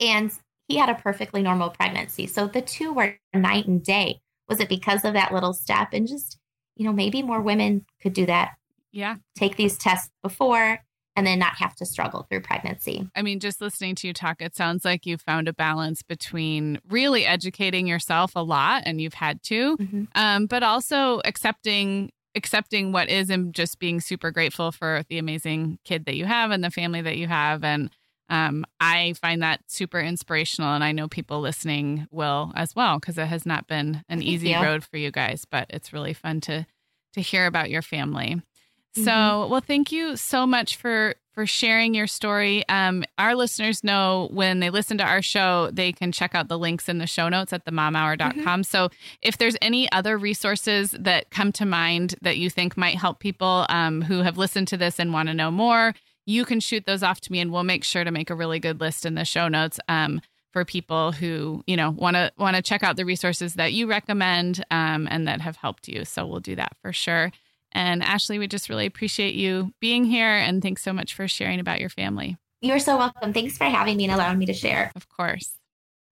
And 0.00 0.30
he 0.68 0.76
had 0.76 0.88
a 0.88 0.94
perfectly 0.94 1.42
normal 1.42 1.70
pregnancy. 1.70 2.26
So 2.26 2.46
the 2.46 2.62
two 2.62 2.92
were 2.92 3.16
night 3.34 3.66
and 3.66 3.82
day. 3.82 4.20
Was 4.48 4.60
it 4.60 4.68
because 4.68 5.04
of 5.04 5.14
that 5.14 5.32
little 5.32 5.52
step? 5.52 5.88
And 5.92 6.06
just, 6.06 6.38
you 6.76 6.84
know, 6.84 6.92
maybe 6.92 7.22
more 7.22 7.40
women 7.40 7.84
could 8.00 8.12
do 8.12 8.26
that. 8.26 8.52
Yeah. 8.92 9.16
Take 9.36 9.56
these 9.56 9.78
tests 9.78 10.10
before 10.22 10.80
and 11.14 11.26
then 11.26 11.38
not 11.38 11.56
have 11.56 11.74
to 11.76 11.86
struggle 11.86 12.26
through 12.28 12.40
pregnancy. 12.40 13.06
I 13.14 13.22
mean, 13.22 13.40
just 13.40 13.60
listening 13.60 13.94
to 13.96 14.06
you 14.06 14.12
talk, 14.12 14.40
it 14.40 14.56
sounds 14.56 14.84
like 14.84 15.04
you 15.04 15.18
found 15.18 15.48
a 15.48 15.52
balance 15.52 16.02
between 16.02 16.80
really 16.88 17.26
educating 17.26 17.86
yourself 17.86 18.32
a 18.34 18.42
lot, 18.42 18.84
and 18.86 19.00
you've 19.00 19.14
had 19.14 19.42
to, 19.44 19.76
mm-hmm. 19.76 20.04
um, 20.14 20.46
but 20.46 20.62
also 20.62 21.20
accepting 21.24 22.10
accepting 22.34 22.92
what 22.92 23.10
is 23.10 23.28
and 23.28 23.54
just 23.54 23.78
being 23.78 24.00
super 24.00 24.30
grateful 24.30 24.72
for 24.72 25.02
the 25.10 25.18
amazing 25.18 25.78
kid 25.84 26.06
that 26.06 26.16
you 26.16 26.24
have 26.24 26.50
and 26.50 26.64
the 26.64 26.70
family 26.70 27.02
that 27.02 27.18
you 27.18 27.26
have 27.26 27.62
and 27.62 27.90
um, 28.32 28.64
I 28.80 29.12
find 29.20 29.42
that 29.42 29.60
super 29.66 30.00
inspirational, 30.00 30.74
and 30.74 30.82
I 30.82 30.92
know 30.92 31.06
people 31.06 31.40
listening 31.40 32.06
will 32.10 32.50
as 32.56 32.74
well 32.74 32.98
because 32.98 33.18
it 33.18 33.26
has 33.26 33.44
not 33.44 33.68
been 33.68 34.02
an 34.08 34.22
easy 34.22 34.48
yeah. 34.48 34.64
road 34.64 34.82
for 34.82 34.96
you 34.96 35.10
guys, 35.10 35.44
but 35.44 35.66
it's 35.68 35.92
really 35.92 36.14
fun 36.14 36.40
to 36.42 36.66
to 37.12 37.20
hear 37.20 37.44
about 37.44 37.68
your 37.68 37.82
family. 37.82 38.36
Mm-hmm. 38.96 39.04
So, 39.04 39.48
well, 39.48 39.60
thank 39.60 39.92
you 39.92 40.16
so 40.16 40.46
much 40.46 40.76
for 40.76 41.14
for 41.34 41.44
sharing 41.46 41.94
your 41.94 42.06
story. 42.06 42.66
Um, 42.70 43.04
our 43.18 43.34
listeners 43.34 43.84
know 43.84 44.28
when 44.32 44.60
they 44.60 44.70
listen 44.70 44.96
to 44.98 45.04
our 45.04 45.20
show, 45.20 45.68
they 45.70 45.92
can 45.92 46.10
check 46.10 46.34
out 46.34 46.48
the 46.48 46.58
links 46.58 46.88
in 46.88 46.96
the 46.96 47.06
show 47.06 47.28
notes 47.28 47.52
at 47.52 47.66
themomhour.com. 47.66 48.42
Mm-hmm. 48.42 48.62
So, 48.62 48.88
if 49.20 49.36
there's 49.36 49.58
any 49.60 49.92
other 49.92 50.16
resources 50.16 50.92
that 50.92 51.30
come 51.30 51.52
to 51.52 51.66
mind 51.66 52.14
that 52.22 52.38
you 52.38 52.48
think 52.48 52.78
might 52.78 52.96
help 52.96 53.18
people 53.18 53.66
um, 53.68 54.00
who 54.00 54.22
have 54.22 54.38
listened 54.38 54.68
to 54.68 54.78
this 54.78 54.98
and 54.98 55.12
want 55.12 55.28
to 55.28 55.34
know 55.34 55.50
more, 55.50 55.94
you 56.26 56.44
can 56.44 56.60
shoot 56.60 56.86
those 56.86 57.02
off 57.02 57.20
to 57.22 57.32
me 57.32 57.40
and 57.40 57.52
we'll 57.52 57.64
make 57.64 57.84
sure 57.84 58.04
to 58.04 58.10
make 58.10 58.30
a 58.30 58.34
really 58.34 58.58
good 58.58 58.80
list 58.80 59.04
in 59.04 59.14
the 59.14 59.24
show 59.24 59.48
notes 59.48 59.80
um, 59.88 60.20
for 60.52 60.64
people 60.64 61.12
who 61.12 61.62
you 61.66 61.76
know 61.76 61.90
want 61.90 62.16
to 62.16 62.32
want 62.38 62.56
to 62.56 62.62
check 62.62 62.82
out 62.82 62.96
the 62.96 63.04
resources 63.04 63.54
that 63.54 63.72
you 63.72 63.86
recommend 63.86 64.64
um, 64.70 65.08
and 65.10 65.26
that 65.26 65.40
have 65.40 65.56
helped 65.56 65.88
you. 65.88 66.04
So 66.04 66.26
we'll 66.26 66.40
do 66.40 66.56
that 66.56 66.76
for 66.82 66.92
sure. 66.92 67.32
And 67.72 68.02
ashley 68.02 68.38
we 68.38 68.46
just 68.46 68.68
really 68.68 68.86
appreciate 68.86 69.34
you 69.34 69.72
being 69.80 70.04
here 70.04 70.36
and 70.36 70.62
thanks 70.62 70.82
so 70.82 70.92
much 70.92 71.14
for 71.14 71.26
sharing 71.26 71.60
about 71.60 71.80
your 71.80 71.88
family. 71.88 72.36
You're 72.60 72.78
so 72.78 72.96
welcome. 72.96 73.32
Thanks 73.32 73.56
for 73.56 73.64
having 73.64 73.96
me 73.96 74.04
and 74.04 74.12
allowing 74.12 74.38
me 74.38 74.46
to 74.46 74.54
share. 74.54 74.92
Of 74.94 75.08
course 75.08 75.56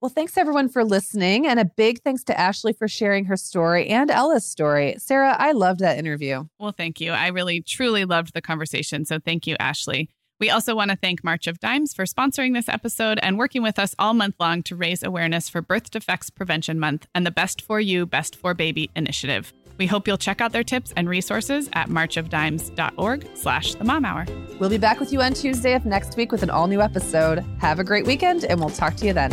well, 0.00 0.08
thanks 0.08 0.36
everyone 0.38 0.68
for 0.68 0.84
listening. 0.84 1.46
And 1.46 1.60
a 1.60 1.64
big 1.64 2.02
thanks 2.02 2.24
to 2.24 2.38
Ashley 2.38 2.72
for 2.72 2.88
sharing 2.88 3.26
her 3.26 3.36
story 3.36 3.88
and 3.88 4.10
Ella's 4.10 4.46
story. 4.46 4.96
Sarah, 4.98 5.36
I 5.38 5.52
loved 5.52 5.80
that 5.80 5.98
interview. 5.98 6.44
Well, 6.58 6.72
thank 6.72 7.00
you. 7.00 7.12
I 7.12 7.28
really, 7.28 7.60
truly 7.60 8.04
loved 8.04 8.32
the 8.32 8.40
conversation. 8.40 9.04
So 9.04 9.18
thank 9.18 9.46
you, 9.46 9.56
Ashley. 9.60 10.08
We 10.38 10.48
also 10.48 10.74
want 10.74 10.90
to 10.90 10.96
thank 10.96 11.22
March 11.22 11.46
of 11.46 11.60
Dimes 11.60 11.92
for 11.92 12.06
sponsoring 12.06 12.54
this 12.54 12.66
episode 12.66 13.18
and 13.22 13.36
working 13.36 13.62
with 13.62 13.78
us 13.78 13.94
all 13.98 14.14
month 14.14 14.36
long 14.40 14.62
to 14.64 14.76
raise 14.76 15.02
awareness 15.02 15.50
for 15.50 15.60
Birth 15.60 15.90
Defects 15.90 16.30
Prevention 16.30 16.80
Month 16.80 17.06
and 17.14 17.26
the 17.26 17.30
Best 17.30 17.60
for 17.60 17.78
You, 17.78 18.06
Best 18.06 18.36
for 18.36 18.54
Baby 18.54 18.90
initiative. 18.96 19.52
We 19.76 19.86
hope 19.86 20.08
you'll 20.08 20.16
check 20.16 20.40
out 20.40 20.52
their 20.52 20.64
tips 20.64 20.94
and 20.96 21.10
resources 21.10 21.68
at 21.74 21.88
marchofdimes.org 21.88 23.28
slash 23.34 23.74
the 23.74 23.84
mom 23.84 24.06
hour. 24.06 24.26
We'll 24.58 24.70
be 24.70 24.78
back 24.78 24.98
with 24.98 25.12
you 25.12 25.20
on 25.20 25.34
Tuesday 25.34 25.74
of 25.74 25.84
next 25.84 26.16
week 26.16 26.32
with 26.32 26.42
an 26.42 26.50
all 26.50 26.66
new 26.66 26.80
episode. 26.80 27.44
Have 27.60 27.78
a 27.78 27.84
great 27.84 28.06
weekend 28.06 28.44
and 28.44 28.60
we'll 28.60 28.70
talk 28.70 28.96
to 28.96 29.06
you 29.06 29.12
then. 29.12 29.32